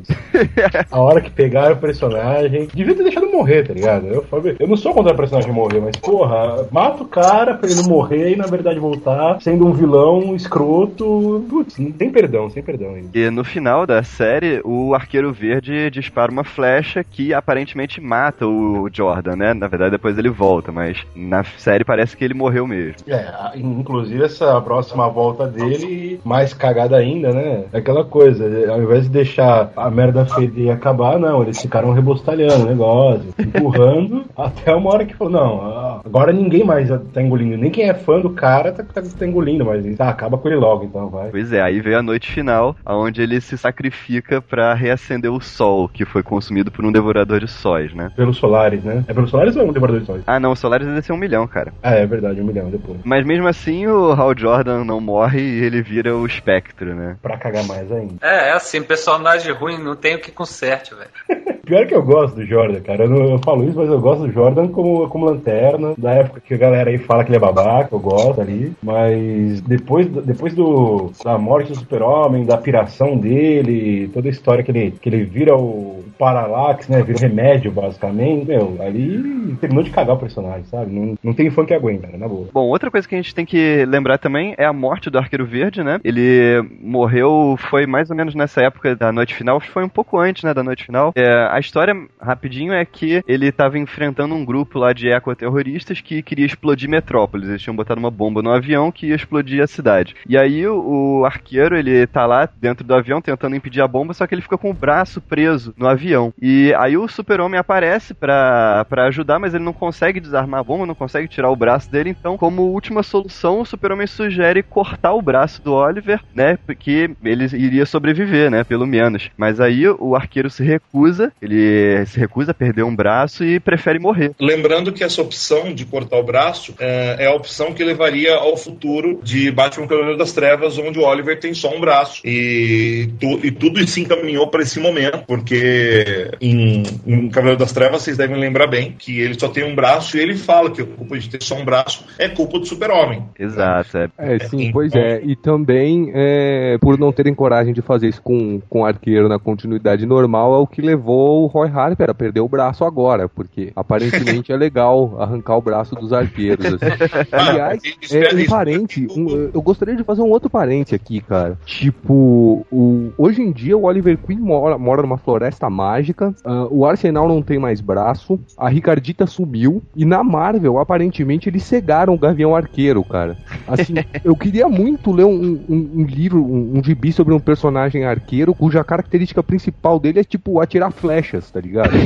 A 0.92 1.00
hora 1.00 1.22
que 1.22 1.32
pegaram 1.32 1.76
o 1.76 1.80
personagem. 1.80 2.68
Devia 2.74 2.96
ter 2.96 3.04
deixado 3.04 3.32
morrer, 3.32 3.66
tá 3.66 3.74
ligado? 3.74 4.08
Eu, 4.08 4.24
falei, 4.24 4.58
eu 4.60 4.68
não 4.68 4.76
sou 4.76 4.94
contra 4.94 5.14
o 5.14 5.18
personagem 5.18 5.54
morrer, 5.54 5.80
mas 5.80 5.96
porra, 6.12 6.68
mata 6.72 7.04
o 7.04 7.08
cara 7.08 7.54
pra 7.56 7.70
ele 7.70 7.82
não 7.82 7.88
morrer 7.90 8.34
e 8.34 8.36
na 8.36 8.46
verdade 8.46 8.80
voltar 8.80 9.40
sendo 9.42 9.66
um 9.66 9.72
vilão 9.72 10.36
escroto. 10.36 11.46
Putz, 11.50 11.78
não 11.78 11.92
tem 11.92 12.10
perdão, 12.12 12.50
sem 12.50 12.62
perdão 12.62 12.96
ainda. 12.96 13.10
E 13.18 13.30
no 13.30 13.44
final 13.44 13.86
da 13.88 14.04
série, 14.04 14.62
o 14.66 14.94
Arqueiro 14.94 15.32
Verde 15.32 15.90
dispara 15.90 16.32
uma 16.32 16.44
flecha 16.44 17.04
que 17.04 17.34
aparentemente 17.34 18.02
mata 18.02 18.46
o 18.46 18.90
Jordan, 18.92 19.36
né? 19.36 19.54
Na 19.54 19.68
verdade, 19.68 19.92
depois 19.92 20.18
ele 20.18 20.30
volta, 20.30 20.72
mas 20.72 20.98
na 21.16 21.44
série 21.44 21.84
parece 21.86 22.16
que 22.18 22.24
ele 22.26 22.34
morreu 22.34 22.68
mesmo. 22.68 22.96
É, 23.08 23.16
a- 23.16 23.54
inclusive 23.56 24.24
essa 24.24 24.60
próxima 24.62 25.08
volta 25.10 25.48
dele, 25.48 26.20
mais 26.26 26.54
cagada 26.54 26.98
ainda, 26.98 27.32
né? 27.32 27.64
É 27.72 27.78
aquela 27.78 28.04
coisa, 28.04 28.44
ao 28.72 28.82
invés 28.82 29.04
de 29.04 29.10
deixar 29.10 29.72
a 29.76 29.90
merda 29.90 30.26
feder 30.26 30.74
acabar, 30.74 31.18
não, 31.20 31.42
eles 31.42 31.62
ficaram 31.62 31.94
rebostalhando 31.94 32.66
o 32.66 32.70
negócio, 32.70 33.34
empurrando, 33.40 34.24
até 34.38 34.74
uma 34.76 34.92
hora 34.94 35.06
que 35.06 35.16
falou, 35.16 35.32
não, 35.34 35.91
agora 36.06 36.32
ninguém 36.32 36.64
mais 36.64 36.90
tá 37.14 37.22
engolindo, 37.22 37.58
nem 37.58 37.72
quem 37.72 37.90
é 37.90 37.94
fã 37.94 38.20
do 38.20 38.32
cara 38.32 38.72
tá, 38.72 38.84
tá, 38.84 39.02
tá 39.02 39.26
engolindo, 39.26 39.66
mas 39.66 39.98
tá, 39.98 40.10
acaba 40.10 40.38
com 40.38 40.48
ele 40.48 40.58
logo, 40.58 40.86
então 40.86 41.10
vai. 41.10 41.30
Pois 41.30 41.52
é, 41.52 41.62
aí 41.62 41.82
veio 41.82 42.00
a 42.00 42.04
noite 42.04 42.32
final, 42.32 42.76
onde 42.86 43.22
ele 43.22 43.40
se 43.42 43.58
sacrifica 43.58 44.42
pra 44.42 44.74
reacender 44.74 45.32
o 45.32 45.42
sol, 45.42 45.90
que 45.90 46.06
foi 46.06 46.24
consumido 46.24 46.72
por 46.72 46.86
um 46.86 46.92
devorador 46.92 47.40
de 47.40 47.48
sóis, 47.48 47.94
né? 47.94 48.12
Pelos 48.16 48.38
Solares, 48.38 48.84
né? 48.84 49.04
É 49.08 49.14
pelos 49.14 49.30
Solares 49.30 49.56
ou 49.56 49.64
é 49.64 49.66
um 49.66 49.74
devorador 49.74 50.02
de 50.02 50.08
sóis? 50.08 50.24
Ah, 50.26 50.40
não, 50.40 50.52
o 50.52 50.56
Solaris 50.56 50.88
deve 50.88 51.02
ser 51.02 51.14
um 51.14 51.18
milhão, 51.18 51.48
cara. 51.48 51.74
Ah, 51.82 51.94
é 51.94 52.06
verdade, 52.06 52.42
um 52.42 52.46
milhão 52.46 52.70
depois. 52.70 53.00
Mas 53.04 53.26
mesmo 53.26 53.48
assim, 53.48 53.88
o 53.88 54.12
Hal 54.12 54.38
Jordan 54.38 54.84
não 54.84 55.00
morre 55.00 55.42
e 55.42 55.64
ele 55.64 55.82
vira 55.82 56.16
o 56.16 56.26
espectro, 56.26 56.96
né? 56.96 57.18
Pra 57.22 57.38
cagar 57.38 57.66
mais 57.66 57.92
ainda. 57.92 58.16
É, 58.22 58.50
é 58.50 58.52
assim, 58.54 58.82
personagem 58.82 59.54
ruim 59.54 59.82
não 59.82 59.96
tem 59.96 60.16
o 60.16 60.20
que 60.20 60.32
conserte, 60.32 60.94
velho. 60.96 61.10
Pior 61.72 61.88
que 61.88 61.96
eu 61.96 62.04
gosto 62.04 62.36
do 62.36 62.46
Jordan, 62.46 62.82
cara. 62.82 63.06
Eu, 63.06 63.10
não- 63.10 63.32
eu 63.32 63.40
falo 63.40 63.64
isso, 63.64 63.78
mas 63.78 63.88
eu 63.90 64.02
gosto 64.02 64.28
do 64.28 64.32
Jordan 64.34 64.68
como, 64.68 65.08
como 65.08 65.24
lanterna. 65.26 65.94
Da 65.98 66.12
época 66.12 66.42
que 66.42 66.54
a 66.54 66.58
galera 66.58 66.90
aí 66.90 66.98
fala 66.98 67.24
que 67.24 67.30
ele 67.30 67.38
é 67.38 67.40
babaca, 67.40 67.96
eu 67.96 68.00
gosto 68.00 68.42
ali. 68.42 68.74
Mas 68.84 69.62
depois, 69.62 70.06
depois 70.10 70.54
do, 70.54 71.12
da 71.24 71.38
morte 71.38 71.70
do 71.70 71.80
super-homem, 71.80 72.44
da 72.46 72.58
piração 72.58 73.16
dele, 73.18 74.10
toda 74.14 74.28
a 74.28 74.32
história 74.32 74.66
que 74.66 74.70
ele, 74.72 74.92
que 74.92 75.08
ele 75.08 75.24
vira 75.24 75.56
o 75.56 76.04
Parallax, 76.20 76.90
né? 76.90 77.02
Vira 77.04 77.20
remédio, 77.20 77.72
basicamente. 77.72 78.48
Meu, 78.48 78.76
ali 78.82 79.56
terminou 79.62 79.82
de 79.82 79.92
cagar 79.92 80.18
o 80.18 80.20
personagem, 80.20 80.66
sabe? 80.66 80.92
Não, 80.94 81.14
não 81.24 81.34
tem 81.34 81.50
fã 81.50 81.64
que 81.66 81.74
aguenta, 81.74 82.06
cara, 82.08 82.18
na 82.18 82.28
boa. 82.28 82.48
Bom, 82.54 82.66
outra 82.68 82.92
coisa 82.92 83.08
que 83.08 83.16
a 83.16 83.18
gente 83.18 83.34
tem 83.34 83.46
que 83.46 83.86
lembrar 83.86 84.18
também 84.18 84.54
é 84.58 84.66
a 84.66 84.74
morte 84.74 85.10
do 85.10 85.18
Arqueiro 85.18 85.46
Verde, 85.46 85.82
né? 85.86 86.02
Ele 86.04 86.62
morreu, 86.82 87.56
foi 87.70 87.86
mais 87.88 88.10
ou 88.10 88.16
menos 88.18 88.36
nessa 88.36 88.62
época 88.62 88.94
da 88.94 89.10
noite 89.14 89.34
final, 89.34 89.62
foi 89.62 89.86
um 89.86 89.90
pouco 89.90 90.20
antes, 90.20 90.44
né, 90.44 90.54
da 90.54 90.64
noite 90.64 90.86
final. 90.86 91.14
É, 91.16 91.61
história, 91.62 91.96
rapidinho, 92.20 92.74
é 92.74 92.84
que 92.84 93.24
ele 93.28 93.48
estava 93.48 93.78
enfrentando 93.78 94.36
um 94.36 94.44
grupo 94.44 94.78
lá 94.78 94.92
de 94.92 95.10
ecoterroristas 95.10 96.02
que 96.02 96.22
queria 96.22 96.46
explodir 96.46 96.90
Metrópolis. 96.90 97.50
Eles 97.50 97.62
tinham 97.62 97.76
botado 97.76 98.00
uma 98.00 98.12
bomba 98.12 98.42
no 98.42 98.52
avião 98.52 98.92
que 98.92 99.08
ia 99.08 99.16
explodir 99.16 99.64
a 99.64 99.68
cidade. 99.68 100.16
E 100.28 100.38
aí 100.38 100.68
o, 100.68 101.24
arqueiro, 101.26 101.78
ele 101.78 102.06
tá 102.08 102.26
lá 102.26 102.50
dentro 102.60 102.86
do 102.86 102.94
avião 102.94 103.22
tentando 103.22 103.56
impedir 103.56 103.82
a 103.82 103.88
bomba, 103.88 104.14
só 104.14 104.28
que 104.28 104.36
ele 104.36 104.42
fica 104.42 104.58
com 104.58 104.70
o 104.70 104.74
braço 104.74 105.22
preso 105.22 105.74
no 105.78 105.88
avião. 105.88 106.34
E 106.42 106.74
aí 106.78 106.98
o 106.98 107.08
super-homem 107.08 107.60
aparece 107.60 108.14
pra 108.14 108.86
ajudar, 109.08 109.40
mas 109.40 109.54
ele 109.54 109.64
não 109.64 109.74
consegue 109.74 110.20
desarmar 110.20 110.60
a 110.60 110.64
bomba, 110.64 110.86
não 110.86 110.96
consegue 110.96 111.28
tirar 111.28 111.50
o 111.50 111.56
braço 111.56 111.90
dele. 111.92 112.10
Então, 112.10 112.38
como 112.38 112.64
última 112.64 113.04
solução, 113.04 113.62
o 113.62 113.66
super-homem 113.66 114.08
sugere 114.08 114.64
cortar 114.64 115.14
o 115.14 115.22
braço 115.22 115.62
do 115.64 115.74
Oliver, 115.74 116.22
né? 116.34 116.58
Porque 116.66 117.12
ele 117.24 117.46
iria 117.54 117.86
sobreviver, 117.86 118.50
né? 118.50 118.64
Pelo 118.64 118.88
menos. 118.88 119.30
Mas 119.38 119.60
aí 119.60 119.88
o 119.88 120.16
arqueiro 120.16 120.50
se 120.50 120.64
recusa, 120.64 121.32
ele 121.42 122.06
se 122.06 122.20
recusa 122.20 122.52
a 122.52 122.54
perder 122.54 122.84
um 122.84 122.96
braço 122.96 123.44
e 123.44 123.60
prefere 123.60 124.00
morrer. 124.00 124.32
Lembrando 124.40 124.92
que 124.92 125.04
essa 125.04 125.22
opção 125.22 125.74
de 125.74 125.86
cortar 125.86 126.18
o 126.18 126.24
braço 126.24 126.74
é, 126.80 127.26
é 127.26 127.28
a 127.28 127.34
opção 127.34 127.74
que 127.74 127.84
levaria 127.84 128.36
ao 128.36 128.56
futuro 128.56 129.20
de 129.24 129.50
Batman 129.52 129.88
Cavaleiro 129.88 130.18
das 130.18 130.32
Trevas, 130.34 130.78
onde 130.78 131.00
o 131.00 131.04
Oliver 131.04 131.40
tem 131.40 131.54
só 131.54 131.76
um 131.76 131.80
braço. 131.82 132.22
E, 132.26 133.10
tu- 133.20 133.40
e 133.44 133.52
tudo 133.52 133.86
se 133.88 134.02
encaminhou 134.02 134.48
para 134.48 134.62
esse 134.62 134.80
momento, 134.80 135.24
porque 135.28 136.30
em, 136.40 136.84
em 137.06 137.30
Cavaleiro 137.30 137.60
das 137.60 137.72
Trevas 137.72 138.04
vocês 138.04 138.18
devem 138.18 138.38
lembrar 138.40 138.68
bem 138.68 138.96
que 138.98 139.20
ele 139.20 139.40
só 139.40 139.48
tem 139.48 139.64
um 139.64 139.76
braço 139.76 140.18
e 140.18 140.20
ele 140.20 140.36
fala 140.36 140.70
que 140.72 140.82
a 140.82 140.86
culpa 140.86 141.18
de 141.18 141.30
ter 141.30 141.42
só 141.44 141.56
um 141.56 141.66
braço 141.66 142.06
é 142.20 142.30
culpa 142.30 142.60
do 142.60 142.66
Super-Homem. 142.66 143.24
Exato, 143.40 143.98
é. 143.98 144.10
É, 144.18 144.40
sim, 144.40 144.62
então- 144.62 144.72
pois 144.74 144.94
é. 144.94 145.22
E 145.24 145.36
também, 145.36 146.12
é, 146.14 146.78
por 146.80 147.00
não 147.00 147.12
terem 147.12 147.34
coragem 147.34 147.74
de 147.74 147.82
fazer 147.82 148.10
isso 148.10 148.22
com, 148.22 148.62
com 148.70 148.82
o 148.82 148.86
arqueiro 148.86 149.28
na 149.28 149.40
continuidade 149.40 150.06
normal, 150.06 150.54
é 150.54 150.58
o 150.58 150.68
que 150.68 150.82
levou 150.82 151.31
o 151.32 151.46
Roy 151.48 151.70
Harper 151.70 152.10
a 152.10 152.14
perder 152.14 152.42
o 152.42 152.48
braço 152.50 152.84
agora, 152.84 153.28
porque 153.30 153.72
aparentemente 153.76 154.52
é 154.52 154.56
legal 154.58 155.16
arrancar 155.20 155.58
o 155.58 155.62
braço 155.62 155.96
dos 155.96 156.12
arqueiros. 156.14 156.66
assim. 156.66 156.86
Aliás, 157.32 157.82
Ah, 157.84 157.90
espera 158.02 158.40
é, 158.40 158.44
um 158.44 158.48
parente, 158.48 159.08
um, 159.16 159.50
eu 159.54 159.62
gostaria 159.62 159.96
de 159.96 160.04
fazer 160.04 160.22
um 160.22 160.30
outro 160.30 160.50
parente 160.50 160.94
aqui, 160.96 161.22
cara. 161.22 161.58
Tipo, 161.66 162.66
o, 162.72 163.12
hoje 163.18 163.42
em 163.42 163.52
dia 163.52 163.78
o 163.78 163.84
Oliver 163.84 164.18
Queen 164.18 164.40
mora, 164.40 164.78
mora 164.78 165.02
numa 165.02 165.18
floresta 165.18 165.70
mágica, 165.70 166.34
ah, 166.46 166.68
o 166.70 166.86
Arsenal 166.86 167.28
não 167.28 167.42
tem 167.42 167.60
mais 167.60 167.82
braço, 167.82 168.40
a 168.58 168.70
Ricardita 168.70 169.26
sumiu, 169.28 169.82
e 169.96 170.06
na 170.06 170.24
Marvel, 170.24 170.80
aparentemente, 170.80 171.50
eles 171.50 171.64
cegaram 171.64 172.14
o 172.14 172.18
Gavião 172.18 172.56
Arqueiro, 172.56 173.04
cara. 173.04 173.38
Assim, 173.68 173.94
eu 174.24 174.36
queria 174.36 174.68
muito 174.68 175.12
ler 175.12 175.26
um, 175.26 175.60
um- 175.70 175.90
um 175.96 176.04
livro, 176.06 176.44
um, 176.44 176.78
um 176.78 176.84
gibi 176.84 177.12
sobre 177.12 177.34
um 177.34 177.40
personagem 177.40 178.06
arqueiro 178.06 178.54
cuja 178.56 178.84
característica 178.84 179.42
principal 179.44 180.00
dele 180.00 180.20
é, 180.20 180.24
tipo, 180.24 180.60
atirar 180.60 180.92
flechas, 181.22 181.52
tá 181.52 181.60
ligado? 181.60 181.92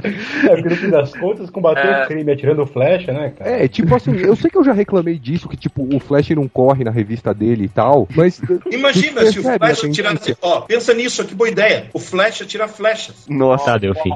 É, 0.00 0.54
porque 0.54 0.68
no 0.68 0.76
fim 0.76 0.90
das 0.90 1.12
contas, 1.14 1.50
combater 1.50 1.86
É. 1.86 2.04
o 2.04 2.06
crime 2.06 2.32
atirando 2.32 2.64
flecha, 2.66 3.12
né, 3.12 3.32
cara? 3.36 3.50
É, 3.50 3.68
tipo 3.68 3.94
assim, 3.94 4.16
eu 4.16 4.34
sei 4.36 4.50
que 4.50 4.56
eu 4.56 4.64
já 4.64 4.72
reclamei 4.72 5.18
disso, 5.18 5.48
que, 5.48 5.56
tipo, 5.56 5.86
o 5.94 5.98
Flash 6.00 6.30
não 6.30 6.48
corre 6.48 6.84
na 6.84 6.90
revista 6.90 7.34
dele 7.34 7.64
e 7.64 7.68
tal, 7.68 8.08
mas... 8.14 8.40
Imagina 8.70 9.26
se 9.26 9.40
o 9.40 9.42
Flash 9.42 9.84
atirasse. 9.84 10.36
Ó, 10.40 10.60
pensa 10.62 10.94
nisso, 10.94 11.24
que 11.24 11.34
boa 11.34 11.50
ideia. 11.50 11.86
O 11.92 11.98
Flash 11.98 12.42
atira 12.42 12.68
flechas. 12.68 13.26
Nossa, 13.28 13.68
Tá, 13.68 13.76
deu 13.76 13.94
fim. 13.96 14.12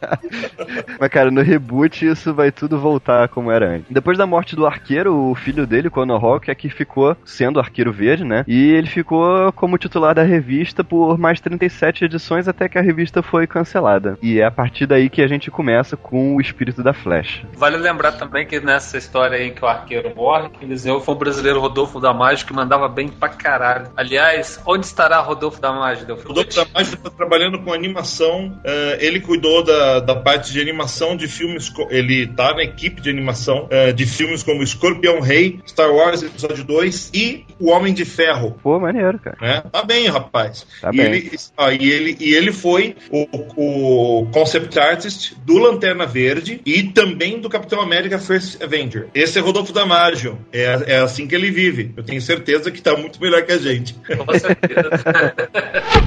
Mas, 1.00 1.08
cara, 1.08 1.30
no 1.30 1.40
reboot 1.40 2.04
isso 2.06 2.34
vai 2.34 2.52
tudo 2.52 2.78
voltar 2.78 3.28
como 3.28 3.50
era 3.50 3.66
antes. 3.76 3.86
Depois 3.88 4.18
da 4.18 4.26
morte 4.26 4.54
do 4.54 4.66
arqueiro, 4.66 5.14
o 5.30 5.34
filho 5.34 5.66
dele, 5.66 5.88
Conor 5.88 6.22
Hawk, 6.22 6.50
é 6.50 6.54
que 6.54 6.68
ficou 6.68 7.16
sendo 7.24 7.58
arqueiro 7.58 7.90
verde, 7.90 8.22
né? 8.24 8.44
E 8.46 8.70
ele 8.72 8.86
ficou 8.86 9.50
como 9.52 9.78
titular 9.78 10.14
da 10.14 10.22
revista 10.22 10.84
por 10.84 11.16
mais 11.16 11.40
37 11.40 11.89
edições 12.04 12.48
até 12.48 12.68
que 12.68 12.78
a 12.78 12.82
revista 12.82 13.22
foi 13.22 13.46
cancelada. 13.46 14.18
E 14.22 14.40
é 14.40 14.44
a 14.44 14.50
partir 14.50 14.86
daí 14.86 15.10
que 15.10 15.22
a 15.22 15.26
gente 15.26 15.50
começa 15.50 15.96
com 15.96 16.36
o 16.36 16.40
espírito 16.40 16.82
da 16.82 16.92
Flash. 16.92 17.42
Vale 17.54 17.76
lembrar 17.76 18.12
também 18.12 18.46
que 18.46 18.60
nessa 18.60 18.96
história 18.96 19.36
aí 19.36 19.50
que 19.50 19.64
o 19.64 19.68
arqueiro 19.68 20.14
morre, 20.14 20.50
desenhou 20.66 21.00
foi 21.00 21.14
o 21.14 21.18
brasileiro 21.18 21.60
Rodolfo 21.60 22.00
Damásio, 22.00 22.46
que 22.46 22.52
mandava 22.52 22.88
bem 22.88 23.08
pra 23.08 23.28
caralho. 23.28 23.90
Aliás, 23.96 24.60
onde 24.66 24.86
estará 24.86 25.20
Rodolfo 25.20 25.60
Damásio? 25.60 26.06
Deu 26.06 26.16
O 26.16 26.32
Dr. 26.32 26.64
Damásio 26.64 26.94
está 26.94 27.10
trabalhando 27.10 27.58
com 27.60 27.72
animação. 27.72 28.60
eh, 28.64 28.98
ele 29.00 29.20
cuidou 29.20 29.64
da, 29.64 30.00
da 30.00 30.14
parte 30.14 30.52
de 30.52 30.60
animação 30.60 31.16
de 31.16 31.26
filmes. 31.26 31.72
Ele 31.90 32.26
tá 32.26 32.54
na 32.54 32.62
equipe 32.62 33.00
de 33.00 33.10
animação 33.10 33.66
eh, 33.70 33.92
de 33.92 34.06
filmes 34.06 34.42
como 34.42 34.62
Escorpião 34.62 35.20
Rei, 35.20 35.60
Star 35.66 35.90
Wars 35.90 36.22
Episódio 36.22 36.64
2 36.64 37.10
e 37.14 37.44
O 37.58 37.70
Homem 37.70 37.92
de 37.92 38.04
Ferro. 38.04 38.56
Pô, 38.62 38.78
maneiro, 38.78 39.18
cara. 39.18 39.36
Né? 39.40 39.62
Tá 39.72 39.82
bem, 39.82 40.08
rapaz. 40.08 40.66
Tá 40.80 40.90
e, 40.92 40.96
bem. 40.96 41.06
Ele, 41.06 41.30
ah, 41.56 41.72
e, 41.80 41.90
ele, 41.90 42.16
e 42.20 42.34
ele 42.34 42.52
foi 42.52 42.94
o, 43.10 43.26
o 43.56 44.26
concept 44.26 44.78
artist 44.78 45.34
do 45.44 45.58
Lanterna 45.58 46.06
Verde 46.06 46.60
e 46.64 46.82
também 46.82 47.40
do 47.40 47.48
Capitão 47.48 47.80
América 47.80 48.18
First 48.18 48.62
Avenger. 48.62 49.08
Esse 49.14 49.38
é 49.38 49.42
Rodolfo 49.42 49.72
Damasio. 49.72 50.38
É, 50.52 50.94
é 50.94 50.98
assim 50.98 51.26
que 51.26 51.34
ele 51.34 51.50
vive. 51.50 51.92
Eu 51.96 52.02
tenho 52.02 52.20
certeza 52.20 52.70
que 52.70 52.80
tá 52.80 52.96
muito 52.96 53.20
melhor 53.20 53.42
que 53.42 53.52
a 53.52 53.58
gente. 53.58 53.94
Com 53.94 54.38
certeza. 54.38 54.90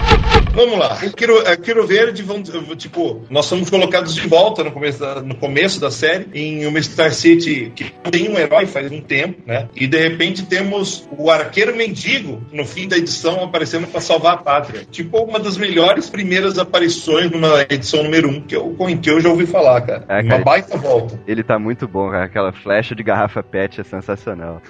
Vamos 0.54 0.78
lá. 0.78 0.92
Arqueiro, 0.94 1.48
Arqueiro 1.48 1.88
Verde, 1.88 2.22
vão, 2.22 2.44
tipo, 2.76 3.26
nós 3.28 3.48
somos 3.48 3.72
colocados 3.72 4.14
de 4.14 4.28
volta 4.28 4.64
no 4.64 4.72
começo, 4.72 5.00
da, 5.00 5.20
no 5.20 5.34
começo 5.36 5.82
da 5.82 5.90
série 5.90 6.28
em 6.32 6.68
uma 6.68 6.80
Star 6.80 7.12
City 7.12 7.72
que 7.76 7.92
tem 8.12 8.30
um 8.30 8.38
herói 8.38 8.68
faz 8.68 8.92
um 8.92 9.02
tempo, 9.02 9.42
né? 9.48 9.68
E 9.76 9.88
de 9.88 9.98
repente 9.98 10.46
temos 10.46 11.10
o 11.18 11.32
Arqueiro 11.32 11.76
Mendigo 11.76 12.44
no 12.52 12.66
fim 12.66 12.88
da 12.88 12.96
edição 12.96 13.44
aparecendo 13.44 13.88
para 13.88 14.00
salvar 14.00 14.36
a 14.36 14.38
pátria. 14.38 14.86
Tipo, 14.92 15.24
uma 15.24 15.40
das 15.40 15.58
melhores 15.58 16.08
primeiras 16.08 16.60
aparições 16.60 17.32
numa 17.32 17.62
edição 17.62 18.04
número 18.04 18.30
um 18.30 18.40
que 18.40 18.56
eu, 18.56 18.76
que 19.02 19.10
eu 19.10 19.20
já 19.20 19.30
ouvi 19.30 19.48
falar, 19.48 19.82
cara. 19.82 20.06
É, 20.08 20.22
uma 20.22 20.30
cara. 20.30 20.44
baita 20.44 20.78
volta. 20.78 21.20
Ele 21.26 21.44
tá 21.44 21.58
muito 21.58 21.88
bom, 21.88 22.12
cara. 22.12 22.26
Aquela 22.26 22.52
flecha 22.52 22.94
de 22.94 23.02
garrafa 23.02 23.42
pet 23.42 23.82
é 23.82 23.84
sensacional. 23.84 24.62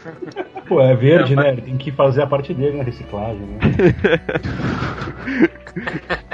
Pô, 0.65 0.79
é 0.79 0.95
verde, 0.95 1.35
né? 1.35 1.49
Ele 1.49 1.61
tem 1.61 1.75
que 1.75 1.91
fazer 1.91 2.21
a 2.21 2.27
parte 2.27 2.53
dele 2.53 2.77
na 2.77 2.83
reciclagem, 2.85 3.41
né? 3.41 3.59